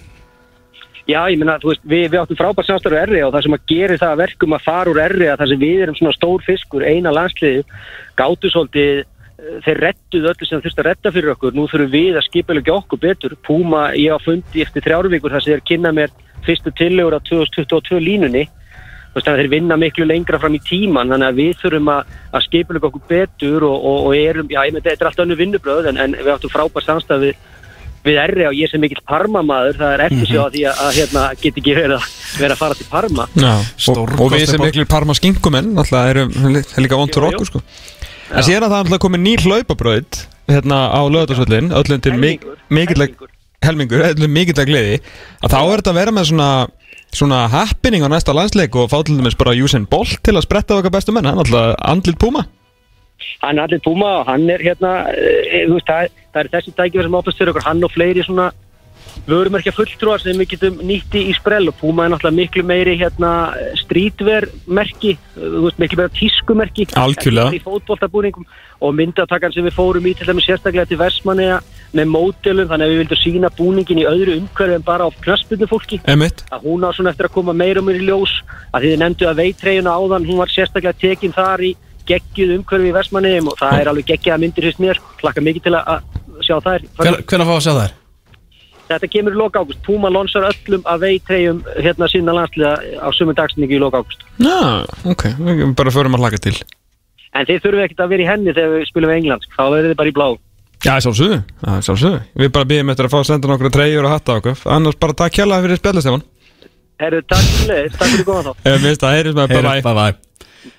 Já, 1.10 1.24
ég 1.32 1.40
meina, 1.42 1.56
þú 1.58 1.72
veist, 1.72 1.86
við, 1.90 2.04
við 2.14 2.20
áttum 2.22 2.38
frábært 2.38 2.68
samstarf 2.68 3.00
á 3.02 3.10
RI 3.10 3.22
og 3.26 3.32
það 3.34 3.46
sem 3.46 3.56
að 3.56 3.64
gera 3.72 3.96
það 3.98 4.12
að 4.14 4.20
verkum 4.22 4.54
að 4.54 4.66
fara 4.68 4.92
úr 4.92 5.00
RI 5.16 5.30
að 5.32 5.40
það 5.40 5.50
sem 5.52 5.64
við 5.64 5.82
erum 5.86 5.98
svona 5.98 6.14
stór 6.14 6.44
fiskur, 6.46 6.86
eina 6.86 7.14
landsliði, 7.16 7.64
gátu 8.20 8.52
svolítið, 8.54 9.02
eh, 9.02 9.56
þeir 9.66 9.82
rettuð 9.86 10.30
öllu 10.30 10.50
sem 10.50 10.62
þurfti 10.62 10.84
að 10.84 10.90
retta 10.90 11.14
fyrir 11.16 11.34
okkur, 11.34 11.58
nú 11.58 11.66
þurfum 11.72 11.92
við 11.96 12.20
að 12.20 12.28
skipilegja 12.28 12.78
okkur 12.78 13.02
betur. 13.08 13.36
Púma, 13.42 13.82
ég 13.98 14.14
á 14.14 14.20
fundi 14.22 14.62
eftir 14.62 14.86
þrjárvíkur 14.86 15.34
þar 15.34 15.46
sem 15.48 15.54
þeir 15.56 15.68
kynna 15.72 15.96
mér 15.98 16.16
fyrstu 16.46 16.78
tillegur 16.78 17.18
á 17.18 17.20
2022 17.26 18.06
línunni, 18.06 18.46
þannig 19.18 19.34
að 19.34 19.40
þeir 19.42 19.54
vinna 19.56 19.82
miklu 19.82 20.06
lengra 20.06 20.38
fram 20.38 20.54
í 20.54 20.62
tíman, 20.62 21.10
þannig 21.10 21.32
að 21.32 21.40
við 21.42 21.54
þurfum 21.64 21.96
að, 21.96 22.18
að 22.38 22.46
skipilegja 22.46 22.92
okkur 22.92 23.08
betur 23.10 23.66
og, 23.66 23.78
og, 23.82 24.04
og 24.12 24.20
erum, 24.20 24.52
já, 24.54 24.62
ég 24.62 24.76
meina, 24.78 24.86
þetta 24.86 25.08
er 25.08 25.10
allt 25.10 25.24
önnu 25.26 25.40
vinnubröð 25.40 25.90
en, 25.90 25.98
en 25.98 26.20
við 26.20 26.36
áttum 26.36 26.54
frábært 26.54 26.86
samstarf 26.86 27.34
við 28.06 28.18
erri 28.24 28.46
og 28.48 28.56
ég 28.58 28.72
sem 28.72 28.82
mikill 28.82 29.02
Parma-maður 29.10 29.78
það 29.80 29.94
er 29.96 30.04
eftir 30.06 30.30
sig 30.30 30.40
á 30.40 30.48
því 30.54 30.64
að, 30.70 30.82
að 30.86 30.92
hérna, 31.00 31.24
get 31.42 31.60
ekki 31.62 31.76
verið 31.78 31.96
að, 31.98 32.08
vera 32.40 32.56
að 32.56 32.62
fara 32.64 32.78
til 32.80 32.88
Parma. 32.92 33.26
Já, 33.36 33.52
og, 33.94 34.02
og 34.20 34.34
við 34.34 34.46
sem 34.50 34.62
bók. 34.62 34.70
miklu 34.70 34.86
parma 34.90 35.16
skinkumenn 35.18 35.72
Náttúrulega 35.78 36.14
erum 36.14 36.34
er 36.60 36.86
líka 36.86 37.00
vond 37.00 37.14
fyrir 37.14 37.28
Jú, 37.28 37.32
jú. 37.32 37.40
okkur 37.40 37.50
sko. 37.52 37.64
En 38.30 38.46
síðan 38.46 38.68
að 38.68 38.74
það 38.74 38.80
er 38.80 38.84
náttúrulega 38.86 39.04
komið 39.08 39.24
ný 39.26 39.34
hlaupabraut 39.44 40.22
hérna 40.50 40.80
á 40.90 41.02
lögadagsvöllin 41.06 41.72
öllum 41.80 42.02
til 42.06 42.14
mik 42.18 42.44
Helmingur, 42.46 42.60
mikillag 42.70 43.14
helmingur. 43.14 43.30
helmingur, 43.68 44.06
öllum 44.10 44.36
mikillag 44.38 44.70
gleði. 44.70 45.00
Að 45.44 45.54
þá 45.56 45.60
er 45.62 45.82
þetta 45.82 45.94
að 45.94 46.00
vera 46.02 46.16
með 46.20 46.30
svona 46.32 46.50
svona 47.10 47.40
happening 47.50 48.06
á 48.06 48.10
næsta 48.14 48.34
landsleik 48.38 48.76
og 48.78 48.92
fá 48.92 49.00
til 49.02 49.16
dæmis 49.18 49.34
bara 49.38 49.56
Usain 49.58 49.88
Bolt 49.90 50.20
til 50.24 50.36
að 50.38 50.46
spretta 50.46 50.76
okkar 50.78 50.94
bestu 50.94 51.14
menn, 51.16 51.26
hann 51.26 51.42
alltaf 51.42 51.74
andlit 51.90 52.20
púma 52.22 52.44
hann 53.42 53.58
er 53.58 53.68
allir 53.68 53.84
Puma 53.84 54.16
og 54.22 54.32
hann 54.32 54.50
er 54.50 54.64
hérna 54.64 54.94
e, 55.14 55.66
veist, 55.70 55.88
það, 55.90 56.16
það 56.34 56.42
er 56.44 56.52
þessi 56.56 56.76
tækifæri 56.78 57.08
sem 57.08 57.20
ápast 57.22 57.40
fyrir 57.42 57.54
okkur 57.54 57.70
hann 57.70 57.86
og 57.88 57.96
fleiri 57.96 58.26
svona 58.26 58.50
vörumerkja 59.28 59.74
fulltrúar 59.76 60.22
sem 60.22 60.38
við 60.40 60.54
getum 60.54 60.80
nýtti 60.86 61.26
í 61.30 61.34
sprell 61.38 61.70
og 61.70 61.78
Puma 61.80 62.06
er 62.06 62.14
náttúrulega 62.14 62.38
miklu 62.40 62.64
meiri 62.68 62.96
hérna 63.00 63.32
streetwear 63.82 64.48
merki 64.68 65.16
þú 65.36 65.66
veist, 65.66 65.82
miklu 65.82 66.00
meira 66.00 66.14
tískumerki 66.16 66.88
í 66.88 67.62
fótboltabúningum 67.64 68.48
og 68.80 68.96
myndatakan 68.96 69.54
sem 69.54 69.66
við 69.68 69.76
fórum 69.76 70.08
í 70.08 70.16
til 70.18 70.30
dæmis 70.30 70.48
sérstaklega 70.48 70.88
til 70.90 71.00
Vestmanneja 71.02 71.60
með 71.96 72.12
módelum 72.14 72.70
þannig 72.70 72.86
að 72.86 72.94
við 72.94 73.02
vildum 73.04 73.22
sína 73.24 73.52
búningin 73.58 74.02
í 74.04 74.08
öðru 74.08 74.38
umhverju 74.40 74.78
en 74.78 74.86
bara 74.86 75.10
á 75.10 75.12
knaspinu 75.26 75.68
fólki. 75.70 76.00
Emitt 76.10 76.46
að 76.54 76.70
hún 76.70 76.86
á 76.86 76.90
svona 76.94 77.14
eftir 77.14 77.30
að 77.30 77.36
koma 77.40 77.56
meira 77.58 77.82
um 77.82 77.90
mér 77.90 78.00
í 78.00 78.08
ljós 78.08 78.34
að 78.72 78.88
þið 78.88 78.98
nefndu 79.04 79.30
að 79.30 79.42
veitreyjuna 79.44 79.96
áðan 79.98 80.28
hún 80.30 80.42
var 80.42 80.54
sérstaklega 80.54 81.02
tekin 81.02 81.36
þar 81.36 81.66
í 81.66 81.76
geggjuð 82.10 82.58
umhverfi 82.58 82.92
í 82.92 82.98
Vestmanniðum 82.98 83.54
og 83.54 83.62
það 83.62 83.80
er 83.84 83.94
alveg 83.94 84.12
geggjaða 84.12 84.44
myndir 84.44 84.70
fyrst 84.70 84.84
mér, 84.84 85.02
hlakka 85.22 85.46
mikið 85.46 85.70
til 85.70 85.76
að 85.80 86.04
sjá 86.46 86.56
þær. 86.66 86.86
Hvenær 87.00 87.50
fá 87.50 87.56
að 87.56 87.66
sjá 87.68 87.74
þær? 87.78 87.98
þetta 88.90 89.10
kemur 89.14 89.36
í 89.36 89.40
loka 89.40 89.62
águst, 89.62 89.82
Puma 89.86 90.10
lonsar 90.10 90.48
öllum 90.50 90.86
að 90.90 91.06
veitreyjum 91.06 91.62
hérna 91.78 92.10
sinna 92.10 92.36
landsliða 92.36 92.74
á 93.06 93.08
sumum 93.14 93.38
dagsningu 93.38 93.78
í 93.78 93.82
loka 93.82 94.02
águst 94.02 94.24
Já, 94.42 94.86
ok, 95.06 95.26
við 95.38 95.66
bara 95.78 95.94
förum 95.94 96.18
að 96.18 96.26
hlaka 96.26 96.42
til. 96.42 96.56
En 97.38 97.46
þið 97.46 97.60
þurfum 97.66 97.84
ekkert 97.86 98.04
að 98.06 98.14
vera 98.14 98.24
í 98.24 98.30
henni 98.30 98.56
þegar 98.56 98.72
við 98.74 98.88
spilum 98.90 99.12
við 99.12 99.20
England 99.22 99.46
þá 99.54 99.64
verður 99.68 99.92
þið 99.92 100.00
bara 100.00 100.12
í 100.12 100.16
blá. 100.18 100.28
Já, 100.80 100.94
sjálfsögðu, 101.04 101.38
já, 101.44 101.72
sjálfsögðu. 101.86 102.24
Við 102.42 102.52
bara 102.56 102.70
býðum 102.72 102.94
eftir 102.94 103.10
að 103.10 103.14
fá 103.14 103.20
að 103.20 103.28
senda 103.30 103.52
nokkra 103.52 103.72
treyjur 103.76 104.08
og 104.08 104.16
hatta 104.16 104.38
okkur. 104.40 104.66
Annars 104.78 105.00
bara 105.04 105.18
takk 105.22 105.36
kjærlega 105.36 105.68
fyrir 105.68 105.82
spjallu, 105.82 106.06
Stefán. 106.06 106.26
Herru, 107.04 107.22
takk 107.28 107.54
fyrir 107.60 107.94
takk 107.94 108.16
fyrir 108.16 108.28
góðan 108.32 108.50
þá. 108.50 108.66
Ef 108.74 108.84
minnst 108.88 109.06
að 109.06 109.16
heyris 109.20 109.38
með 109.38 109.56
bara 109.60 109.78
Bye 109.84 109.96
bye 110.02 110.14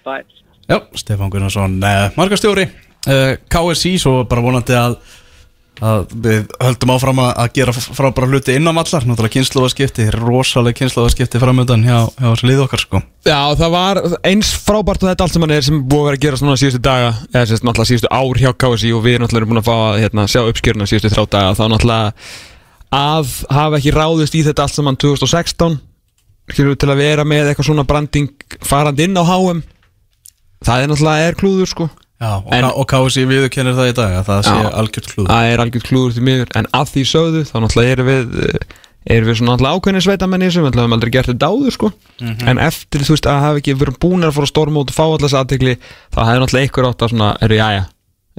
Bye. 0.05 0.39
Já, 0.70 0.78
Stefán 0.94 1.30
Gunnarsson, 1.30 1.82
uh, 1.82 2.12
markastjóri 2.14 2.68
uh, 3.10 3.34
KSI, 3.50 3.96
svo 3.98 4.20
bara 4.30 4.42
vonandi 4.44 4.76
að, 4.78 4.92
að 5.82 6.12
við 6.14 6.52
höldum 6.62 6.92
áfram 6.94 7.22
að, 7.24 7.40
gera 7.56 7.74
frábæra 7.74 8.28
hluti 8.30 8.54
innan 8.54 8.78
vallar. 8.78 9.02
Náttúrulega 9.08 9.34
kynnslóðaskipti, 9.34 10.06
rosalega 10.14 10.78
kynnslóðaskipti 10.78 11.40
framöndan 11.42 11.82
hjá, 11.82 11.96
hjá 12.14 12.28
þessu 12.28 12.50
lið 12.52 12.62
okkar 12.68 12.84
sko. 12.84 13.00
Já, 13.26 13.40
það 13.58 13.74
var 13.74 14.00
eins 14.30 14.52
frábært 14.68 15.02
og 15.02 15.10
þetta 15.10 15.26
allt 15.26 15.34
sem 15.34 15.46
hann 15.48 15.56
er 15.56 15.66
sem 15.66 15.82
búið 15.82 16.04
að 16.04 16.06
vera 16.06 16.20
að 16.20 16.28
gera 16.28 16.40
svona 16.44 16.60
síðustu 16.62 16.82
daga 16.86 17.10
eða 17.32 17.44
sérst 17.50 17.66
náttúrulega 17.66 17.90
síðustu 17.90 18.12
ár 18.14 18.42
hjá 18.44 18.50
KSI 18.62 18.94
og 18.94 19.04
við 19.08 19.18
náttúrulega 19.24 19.42
erum 19.42 19.52
búin 19.56 19.62
að 19.64 19.72
fá 19.72 19.74
að 19.88 20.00
hérna, 20.04 20.28
sjá 20.30 20.44
uppskjörna 20.44 20.86
síðustu 20.86 21.12
þrjá 21.16 21.26
daga. 21.34 21.58
Þá 21.58 21.64
náttúrulega 21.74 22.14
að 23.00 23.34
hafa 23.58 23.82
ekki 23.82 23.96
ráðist 23.98 24.38
í 24.38 24.46
þetta 24.46 24.68
allt 24.68 24.78
saman 24.78 25.02
2016 25.02 25.76
skilur 26.50 26.78
til 26.78 26.94
að 26.94 27.02
vera 27.02 27.26
með 27.26 27.50
eitthvað 27.50 27.72
svona 27.72 27.86
branding 27.86 28.56
farandi 28.66 29.10
inn 29.10 29.18
á 29.18 29.26
HM 29.26 29.66
það 30.66 30.84
er 30.84 30.92
náttúrulega 30.92 31.30
er 31.30 31.38
klúður 31.40 31.70
sko. 31.72 31.88
Já, 32.20 32.30
og, 32.36 32.50
En- 32.52 32.66
og 32.68 32.84
KSI 32.90 33.24
viðurkennir 33.30 33.76
það 33.78 33.90
í 33.90 33.96
dag 33.96 34.14
að 34.18 34.26
það 34.28 34.40
sé 34.44 34.56
Já. 34.61 34.70
algjört 34.82 35.06
klúður. 35.08 35.30
Það 35.32 35.50
er 35.54 35.62
algjört 35.64 35.86
klúður 35.88 36.14
til 36.18 36.24
miður. 36.26 36.50
En 36.61 36.66
að 36.76 36.90
því 36.92 37.04
sögðu 37.08 37.44
þá 37.48 37.54
náttúrulega 37.64 37.94
erum 37.96 38.11
við 38.11 38.34
eh, 38.44 38.74
erum 39.16 39.30
við 39.30 39.38
svona 39.40 39.54
náttúrulega 39.54 39.78
ákveðni 39.80 40.02
sveitamenni 40.04 40.50
sem 40.52 40.61
við 40.61 40.68
náttúrulega 40.68 40.84
höfum 40.84 40.96
aldrei 40.98 41.12
gert 41.14 41.30
þetta 41.32 41.48
áður 41.48 41.76
sko. 41.78 41.90
En 42.20 42.61
eftir 42.61 43.06
þú 43.06 43.14
veist 43.16 43.30
að 43.30 43.40
hafa 43.46 43.62
ekki 43.62 43.76
verið 43.80 43.96
búin 44.04 44.28
að 44.28 44.36
fóra 44.36 44.50
storm 44.52 44.76
út 44.82 44.92
og 44.92 44.98
fá 44.98 45.04
allars 45.08 45.36
aðtegli 45.40 45.78
þá 46.12 46.20
hefði 46.28 46.42
náttúrulega 46.44 46.68
einhver 46.68 46.88
átt 46.90 47.06
að 47.06 47.14
svona 47.14 47.30
eru 47.40 47.56
jæja 47.56 47.86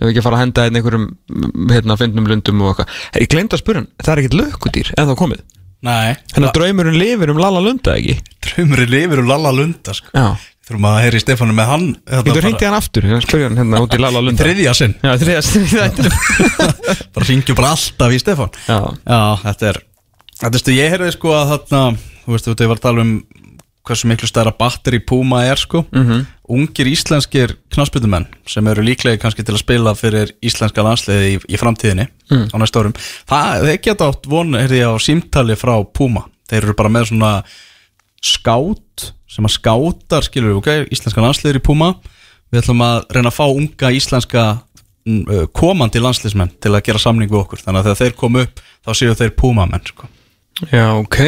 ef 0.01 0.05
við 0.05 0.11
ekki 0.13 0.21
að 0.21 0.25
fara 0.27 0.37
að 0.37 0.41
henda 0.45 0.63
hérna 0.65 0.79
einhverjum 0.79 1.07
mm, 1.09 1.73
hérna 1.73 1.97
fyndnum 1.99 2.29
lundum 2.29 2.61
og 2.61 2.69
eitthvað. 2.71 2.93
Ég 3.21 3.31
glemt 3.33 3.53
að 3.57 3.61
spura 3.61 3.81
það 4.01 4.13
er 4.13 4.21
ekkert 4.21 4.37
lökkudýr? 4.39 4.93
En 4.97 5.09
þá 5.09 5.15
komið? 5.19 5.41
Nei, 5.81 6.13
Þannig 6.31 6.47
að 6.47 6.55
draumurinn 6.59 6.97
lifir 7.01 7.31
um 7.33 7.39
Lalla 7.41 7.61
Lunda 7.65 7.95
ekki? 7.97 8.15
Draumurinn 8.45 8.91
lifir 8.93 9.21
um 9.23 9.29
Lalla 9.29 9.51
Lunda 9.57 9.95
sko. 9.97 10.13
Þurfum 10.71 10.87
að 10.87 10.97
heyri 11.03 11.19
Stefánu 11.21 11.53
með 11.57 11.67
hann 11.73 11.85
hérna, 12.07 12.35
hringt 12.39 12.63
í 12.63 12.67
hann 12.69 12.77
aftur, 12.79 13.07
ég 13.11 13.23
spurði 13.25 13.49
hann 13.49 13.59
hérna 13.59 13.81
út 13.83 13.95
í 13.97 13.99
Lalla 13.99 14.21
Lunda. 14.23 14.43
Þriðja 14.45 14.73
sinn, 14.79 14.95
Já, 15.03 15.11
þriðja 15.19 15.41
þriðja 15.51 16.11
bara 17.15 17.27
ringjum 17.27 17.57
bara 17.59 17.73
alltaf 17.75 18.15
í 18.15 18.19
Stefán. 18.23 18.55
Já, 18.69 18.79
Já, 19.03 19.21
þetta 19.45 19.71
er 19.73 19.81
Þetta 20.41 20.55
er 20.57 20.61
stu, 20.63 20.73
ég 20.73 20.89
heyrði 20.95 21.11
sko 21.13 21.35
að 21.37 21.51
þarna 21.53 21.81
Þú 22.23 22.33
veist, 22.33 22.47
þú 22.49 22.67
var 22.71 22.79
að 22.79 22.85
tala 22.87 23.03
um 23.05 23.11
hversu 23.85 24.05
miklu 24.09 24.27
stærra 24.29 24.51
batteri 24.53 24.99
Puma 25.01 25.39
er 25.49 25.57
sko. 25.57 25.79
Mhm. 25.89 26.19
Ungir 26.53 26.85
íslenskir 26.91 27.55
knassbytumenn 27.73 28.27
sem 28.47 28.67
eru 28.69 28.83
líklega 28.85 29.17
kannski 29.23 29.41
til 29.43 29.55
að 29.55 29.61
spila 29.63 29.93
fyrir 29.97 30.29
íslenska 30.45 30.83
landsliði 30.85 31.31
í, 31.33 31.39
í 31.49 31.57
framtíðinni 31.57 32.05
Mm. 32.31 32.45
á 32.53 32.55
næsta 32.61 32.79
árum. 32.79 32.93
Það, 33.27 33.65
þeir 33.67 33.79
geta 33.83 34.05
átt 34.07 34.27
von, 34.31 34.53
heyrði 34.55 34.77
ég 34.79 34.87
á 34.87 34.95
símtali 35.03 35.57
frá 35.59 35.73
Puma. 35.91 36.21
Þeir 36.47 36.63
eru 36.69 36.75
bara 36.79 36.89
með 36.93 37.09
svona 37.09 37.31
skát 38.21 39.11
sem 39.31 39.47
að 39.47 39.55
skátar, 39.55 40.25
skilur 40.27 40.51
við, 40.51 40.59
ok, 40.59 40.93
íslenska 40.93 41.23
landsliðir 41.23 41.61
í 41.61 41.65
Puma 41.65 41.93
Við 42.51 42.65
ætlum 42.65 42.81
að 42.83 42.97
reyna 43.15 43.31
að 43.31 43.37
fá 43.37 43.45
unga 43.47 43.89
íslenska 43.95 44.41
mm, 45.07 45.51
komandi 45.55 46.01
landsliðsmenn 46.03 46.51
til 46.59 46.73
að 46.75 46.83
gera 46.89 46.99
samning 46.99 47.31
við 47.31 47.39
okkur 47.45 47.61
þannig 47.63 47.79
að 47.79 47.87
þegar 47.87 47.99
þeir 48.01 48.17
komu 48.19 48.41
upp 48.43 48.63
þá 48.67 48.91
séu 48.99 49.15
þeir 49.21 49.35
Puma 49.39 49.67
menn 49.71 49.85
sko. 49.87 50.09
já 50.67 50.85
ok 50.99 51.19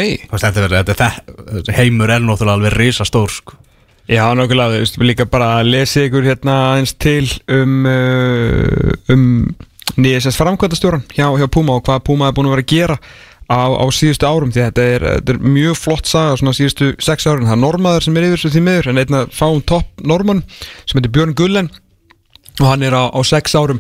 heimur 1.77 2.11
er 2.11 2.25
náttúrulega 2.25 2.57
alveg 2.57 2.75
risastór 2.75 3.31
sko. 3.31 3.59
Já, 4.03 4.25
nákvæmlega, 4.35 4.73
þú 4.73 4.79
veist, 4.81 4.97
líka 4.99 5.25
bara 5.31 5.61
að 5.61 5.69
lesa 5.71 6.01
ykkur 6.03 6.25
hérna 6.27 6.55
eins 6.75 6.91
til 6.99 7.23
um, 7.47 7.85
um 9.13 9.23
nýjessast 9.95 10.41
framkvæmdastjóran 10.41 11.05
hjá, 11.15 11.29
hjá 11.39 11.47
Puma 11.47 11.77
og 11.79 11.87
hvað 11.87 12.03
Puma 12.09 12.27
er 12.27 12.35
búin 12.35 12.51
að 12.51 12.57
vera 12.57 12.65
að 12.65 12.73
gera 12.73 12.97
á, 13.53 13.63
á 13.77 13.85
síðustu 13.93 14.27
árum 14.27 14.51
því 14.53 14.63
að 14.63 14.67
þetta 14.71 14.87
er, 14.95 15.05
þetta 15.19 15.33
er 15.35 15.45
mjög 15.53 15.77
flott 15.79 16.09
saga 16.09 16.35
svona 16.39 16.55
síðustu 16.57 16.91
sex 17.03 17.27
árin, 17.29 17.47
það 17.47 17.55
er 17.57 17.63
normaður 17.63 18.07
sem 18.07 18.17
er 18.17 18.27
yfir 18.27 18.41
þessu 18.41 18.53
því 18.55 18.65
miður 18.67 18.91
en 18.91 19.01
einna 19.03 19.23
fáum 19.33 19.63
topp 19.69 20.03
norman 20.13 20.43
sem 20.83 20.99
heitir 20.99 21.13
Björn 21.13 21.37
Gullen. 21.37 21.71
Og 22.61 22.67
hann 22.69 22.85
er 22.85 22.93
á, 22.93 23.09
á 23.09 23.19
sex 23.25 23.55
árum 23.57 23.79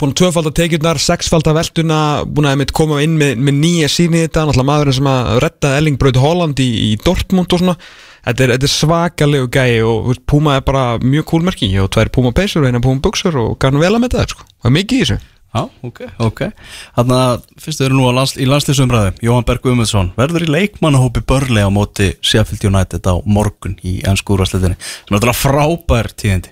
búin 0.00 0.14
að 0.14 0.22
tvöfalda 0.22 0.52
tekjurnar, 0.56 1.00
sexfalda 1.02 1.52
veltuna 1.54 1.98
búin 2.24 2.48
að 2.48 2.64
koma 2.74 3.02
inn 3.04 3.18
með, 3.20 3.36
með 3.36 3.58
nýja 3.60 3.90
síni 3.92 4.22
þetta, 4.24 4.46
náttúrulega 4.48 4.70
maðurinn 4.70 4.96
sem 4.96 5.10
að 5.12 5.28
redda 5.44 5.74
Elling 5.78 6.00
Braut 6.00 6.20
Holland 6.22 6.62
í, 6.64 6.70
í 6.88 6.90
Dortmund 7.04 7.52
og 7.52 7.60
svona. 7.60 7.76
Þetta 8.24 8.46
er, 8.46 8.54
þetta 8.54 8.66
er 8.70 8.72
svakalegu 8.72 9.50
gæi 9.52 9.84
og 9.84 10.08
veist, 10.08 10.24
Puma 10.24 10.56
er 10.56 10.64
bara 10.64 10.86
mjög 11.04 11.28
cool 11.28 11.44
merki 11.44 11.68
og 11.82 11.92
tvær 11.92 12.08
Puma 12.14 12.32
peysur 12.32 12.64
og 12.64 12.72
eina 12.72 12.80
Puma 12.80 13.04
buksur 13.04 13.36
og 13.42 13.58
kannu 13.60 13.84
vel 13.84 13.92
að 13.92 14.06
með 14.06 14.16
það 14.16 14.32
sko. 14.32 14.48
það 14.64 14.70
er 14.70 14.76
mikið 14.78 14.96
í 14.96 15.04
þessu 15.04 15.33
Já, 15.54 15.68
ok, 15.86 16.00
ok. 16.18 16.40
Þannig 16.96 17.20
að 17.20 17.44
fyrst 17.62 17.80
við 17.80 17.86
erum 17.86 18.00
nú 18.00 18.08
lands, 18.16 18.32
í 18.34 18.46
landslýsumræðu 18.48 19.12
Jóhann 19.22 19.46
Berg 19.46 19.62
Guðmundsson 19.62 20.10
verður 20.16 20.48
í 20.48 20.50
leikmannahópi 20.50 21.22
börli 21.30 21.62
á 21.62 21.70
móti 21.70 22.08
Sheffield 22.18 22.66
United 22.72 23.06
á 23.06 23.14
morgun 23.22 23.76
í 23.86 24.00
ennsku 24.02 24.34
úrvarsleitinni 24.34 24.74
sem 24.82 25.14
er 25.14 25.22
þetta 25.22 25.36
frábær 25.38 26.10
tíðindi. 26.10 26.50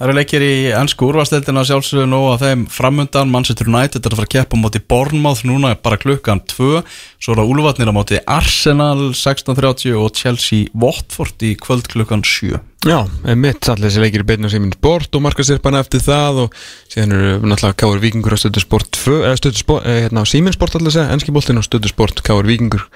Það 0.00 0.06
eru 0.06 0.16
leikir 0.16 0.42
í 0.46 0.54
ennsku 0.72 1.04
úrvarsleildina 1.10 1.60
sjálfsögðu 1.68 2.06
nú 2.08 2.20
að 2.30 2.44
þeim 2.46 2.60
framundan 2.72 3.28
Manchester 3.28 3.68
United 3.68 4.06
er 4.06 4.14
að 4.14 4.20
fara 4.20 4.28
að 4.30 4.32
keppa 4.32 4.56
á 4.56 4.62
móti 4.62 4.80
Bournemouth. 4.80 5.42
Núna 5.44 5.74
bara 5.76 5.98
klukkan 6.00 6.40
2 6.48 6.80
svo 7.20 7.34
er 7.34 7.42
það 7.42 7.50
Úlfarnir 7.52 7.90
á 7.92 7.94
móti 7.98 8.20
Arsenal 8.24 9.10
16.30 9.12 9.98
og 10.00 10.16
Chelsea 10.16 10.70
Watford 10.72 11.44
í 11.44 11.52
kvöld 11.60 11.90
klukkan 11.92 12.24
7 12.24 12.62
Já, 12.88 13.04
mitt 13.36 13.68
allir 13.68 13.90
þessi 13.90 14.00
leikir 14.00 14.24
beinu 14.24 14.48
sem 14.48 14.70
sport 14.72 15.12
og 15.12 15.26
markasirpana 15.26 15.82
eftir 15.84 16.00
það 16.00 16.46
og 16.46 16.54
síðan 16.88 17.12
eru 17.18 17.32
náttúrulega 17.44 17.76
Káur 17.82 18.00
Víkingur 18.00 18.32
á 18.32 18.40
stöðusport 18.40 19.02
eða 19.04 19.36
stöðusport, 19.36 19.84
eh, 19.84 20.06
hérna 20.06 20.24
á 20.24 20.30
Síminsport 20.30 20.78
allir 20.78 20.94
segja, 20.94 21.12
enski 21.12 21.34
boltinn 21.34 21.60
á 21.60 21.66
stöðusport 21.66 22.24
Káur 22.24 22.48
Víkingur 22.48 22.88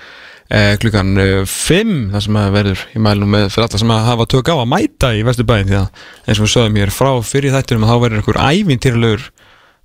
eh, 0.50 0.74
klukkan 0.82 1.14
5 1.48 1.94
það 2.14 2.26
sem 2.26 2.38
að 2.40 2.56
verður 2.58 2.84
í 2.94 3.02
mælum 3.06 3.32
með 3.36 3.48
fyrir 3.54 3.68
alla 3.68 3.80
sem 3.82 3.94
að 3.94 4.08
hafa 4.10 4.28
tök 4.34 4.50
á 4.52 4.54
að 4.56 4.70
mæta 4.74 5.12
í 5.14 5.24
Vesturbæðin 5.26 5.70
því 5.70 5.78
að 5.80 6.04
eins 6.26 6.38
og 6.40 6.46
við 6.46 6.52
sögum 6.54 6.78
ég 6.80 6.88
er 6.88 6.94
frá 6.94 7.10
fyrir 7.24 7.56
þættinum 7.56 7.86
að 7.86 7.92
þá 7.92 8.04
verður 8.04 8.22
einhver 8.22 8.40
ævintýrlegur 8.44 9.26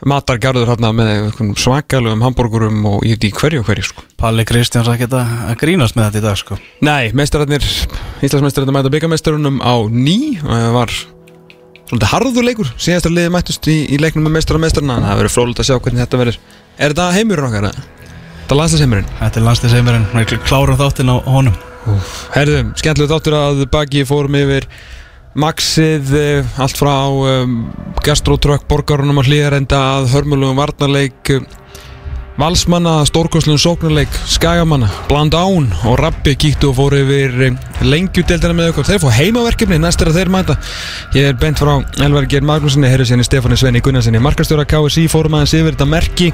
matargarður 0.07 0.69
hérna 0.71 0.93
með 0.95 1.41
svakalugum 1.59 2.21
hambúrgurum 2.23 2.85
og 2.87 3.01
ég 3.03 3.17
veit 3.17 3.25
í 3.27 3.31
hverju 3.35 3.65
hverju 3.67 3.87
sko. 3.89 4.05
Palli 4.19 4.45
Kristjáns 4.47 4.87
að 4.87 5.01
geta 5.01 5.25
að 5.49 5.57
grínast 5.59 5.97
með 5.97 6.07
þetta 6.07 6.21
í 6.21 6.23
dag 6.23 6.39
sko 6.39 6.59
Nei, 6.87 7.11
meistararnir 7.11 7.65
Íslandsmeistararnir 8.23 8.77
mæta 8.77 8.93
byggameistarunum 8.93 9.59
á 9.59 9.75
ný 9.91 10.39
og 10.39 10.53
það 10.53 10.71
var 10.77 10.95
svolítið 11.89 12.09
harður 12.13 12.47
leikur 12.47 12.71
síðastar 12.79 13.11
liði 13.11 13.33
mættust 13.35 13.67
í, 13.67 13.77
í 13.91 13.99
leiknum 13.99 14.23
með 14.23 14.37
meistara 14.37 14.63
meistarana 14.63 15.01
það 15.03 15.19
verður 15.19 15.35
frólægt 15.35 15.63
að 15.65 15.67
sjá 15.67 15.75
hvernig 15.79 16.05
þetta 16.05 16.23
verður 16.23 16.41
Er 16.79 16.93
þetta 16.93 17.09
heimurinn 17.11 17.47
okkar? 17.49 17.73
Þetta 18.49 18.57
er 18.57 18.63
landslæsheimurinn 18.63 19.09
Þetta 19.19 19.37
er 19.37 19.43
landsliðseimurinn, 19.45 20.05
við 20.17 20.39
klárum 20.41 20.77
þáttinn 20.79 21.11
á 21.13 21.21
honum? 21.21 21.57
Herðum, 22.33 22.71
skemmtilegu 22.81 23.11
þáttur 23.11 23.35
að 23.37 23.59
baki 23.69 24.01
fórum 24.09 24.37
yfir 24.39 24.65
Maxið, 25.37 26.09
eh, 26.17 26.55
allt 26.57 26.79
frá 26.81 26.95
um, 27.13 27.53
gastrotrökk 28.01 28.65
borgarunum 28.65 29.21
að 29.21 29.29
hlýðarenda 29.29 29.83
að 29.99 30.09
hörmulugum 30.15 30.57
varnarleik 30.63 31.31
um, 31.35 31.45
Valsmanna, 32.39 33.01
stórkostlun 33.03 33.59
sóknarleik, 33.59 34.13
Skagamanna, 34.31 34.87
Blandán 35.09 35.65
og 35.83 35.97
Rappi 35.99 36.37
kíktu 36.39 36.69
og 36.69 36.77
fóru 36.77 37.01
yfir 37.01 37.33
um, 37.49 37.57
lengjudeldina 37.83 38.55
með 38.55 38.69
okkur. 38.71 38.87
Þeir 38.87 39.01
fóru 39.03 39.15
heimaverkefni, 39.17 39.79
næst 39.83 39.99
er 39.99 40.13
að 40.13 40.21
þeir 40.21 40.31
mæta. 40.31 40.55
Ég 41.17 41.27
er 41.33 41.35
bent 41.41 41.59
frá 41.59 41.73
Elvar 41.99 42.29
Geir 42.31 42.47
Magnúsinni, 42.47 42.87
herru 42.87 43.03
sérni 43.09 43.27
Stefáni 43.27 43.59
Svenni 43.59 43.83
Gunnarsinni, 43.83 44.21
markastjóra 44.23 44.63
KSI, 44.63 45.09
fórum 45.11 45.35
aðeins 45.35 45.57
yfir 45.59 45.75
þetta 45.75 45.89
merki. 45.91 46.29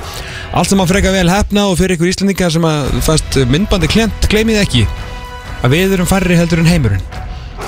Allt 0.54 0.70
sem 0.70 0.86
að 0.86 0.94
freka 0.94 1.16
vel 1.16 1.26
hefna 1.34 1.66
og 1.72 1.80
fyrir 1.82 1.98
ykkur 1.98 2.12
Íslandingar 2.12 2.54
sem 2.54 2.70
að 2.70 2.94
fast 3.08 3.40
myndbandi 3.50 3.90
klent, 3.90 4.30
gleymið 4.30 4.62
ekki 4.62 4.86
að 5.66 5.74
við 5.74 5.98
erum 5.98 6.10
færri 6.10 6.38
heldur 6.38 6.62
en 6.62 6.70
heimurinn 6.70 7.02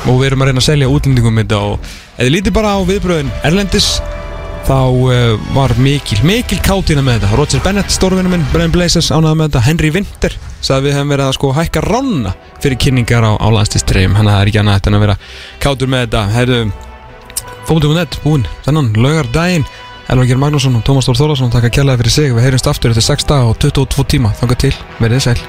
og 0.06 0.20
við 0.20 0.30
erum 0.30 0.44
að 0.44 0.52
reyna 0.52 0.62
að 0.62 0.68
selja 0.68 0.92
útlendingum 0.92 1.42
þetta 1.42 1.64
og 1.72 1.92
eða 2.20 2.34
lítið 2.36 2.56
bara 2.60 2.76
á 2.78 2.80
viðbröðin 2.86 3.34
Erlendis 3.48 3.90
þá 4.68 4.80
uh, 4.92 5.38
var 5.56 5.72
mikil, 5.80 6.18
mikil 6.28 6.60
kátina 6.64 7.04
með 7.06 7.22
þetta. 7.22 7.38
Roger 7.40 7.64
Bennett, 7.64 7.94
stórvinnu 7.94 8.32
minn, 8.32 8.44
Brian 8.52 8.74
Blazers 8.74 9.10
ánaði 9.16 9.40
með 9.40 9.50
þetta, 9.50 9.64
Henry 9.70 9.92
Winter 9.96 10.36
sagði 10.58 10.90
við 10.90 10.98
hefum 10.98 11.14
verið 11.14 11.28
að 11.28 11.36
sko 11.38 11.52
hækka 11.56 11.84
rána 11.86 12.34
fyrir 12.64 12.80
kynningar 12.84 13.24
á, 13.24 13.32
á 13.40 13.48
landslýstreifum 13.54 14.18
hann 14.18 14.32
er 14.34 14.52
ekki 14.52 14.60
annað 14.62 14.80
þetta 14.80 14.92
en 14.92 14.98
að 14.98 15.04
vera 15.06 15.18
kátur 15.64 15.92
með 15.94 16.06
þetta. 16.06 16.24
Hefðu 16.36 16.62
fótum.net 17.70 18.20
búinn 18.26 18.48
þennan 18.66 18.92
laugar 19.00 19.32
daginn 19.36 19.68
Elvar 20.08 20.40
Magnússon 20.40 20.78
og 20.80 20.86
Tómas 20.88 21.08
Þór 21.08 21.20
Þórðarsson 21.20 21.52
takk 21.52 21.68
að 21.68 21.76
kjallaði 21.80 22.04
fyrir 22.04 22.16
sig. 22.16 22.32
Við 22.36 22.48
heyrjumst 22.48 22.72
aftur 22.72 22.96
eftir 22.96 23.08
6 23.10 23.28
dag 23.28 23.52
og 23.52 23.60
22 23.60 24.08
tíma. 24.16 24.32
Þangað 24.40 24.64
til, 24.68 24.76
verið 25.04 25.26
sæl 25.28 25.40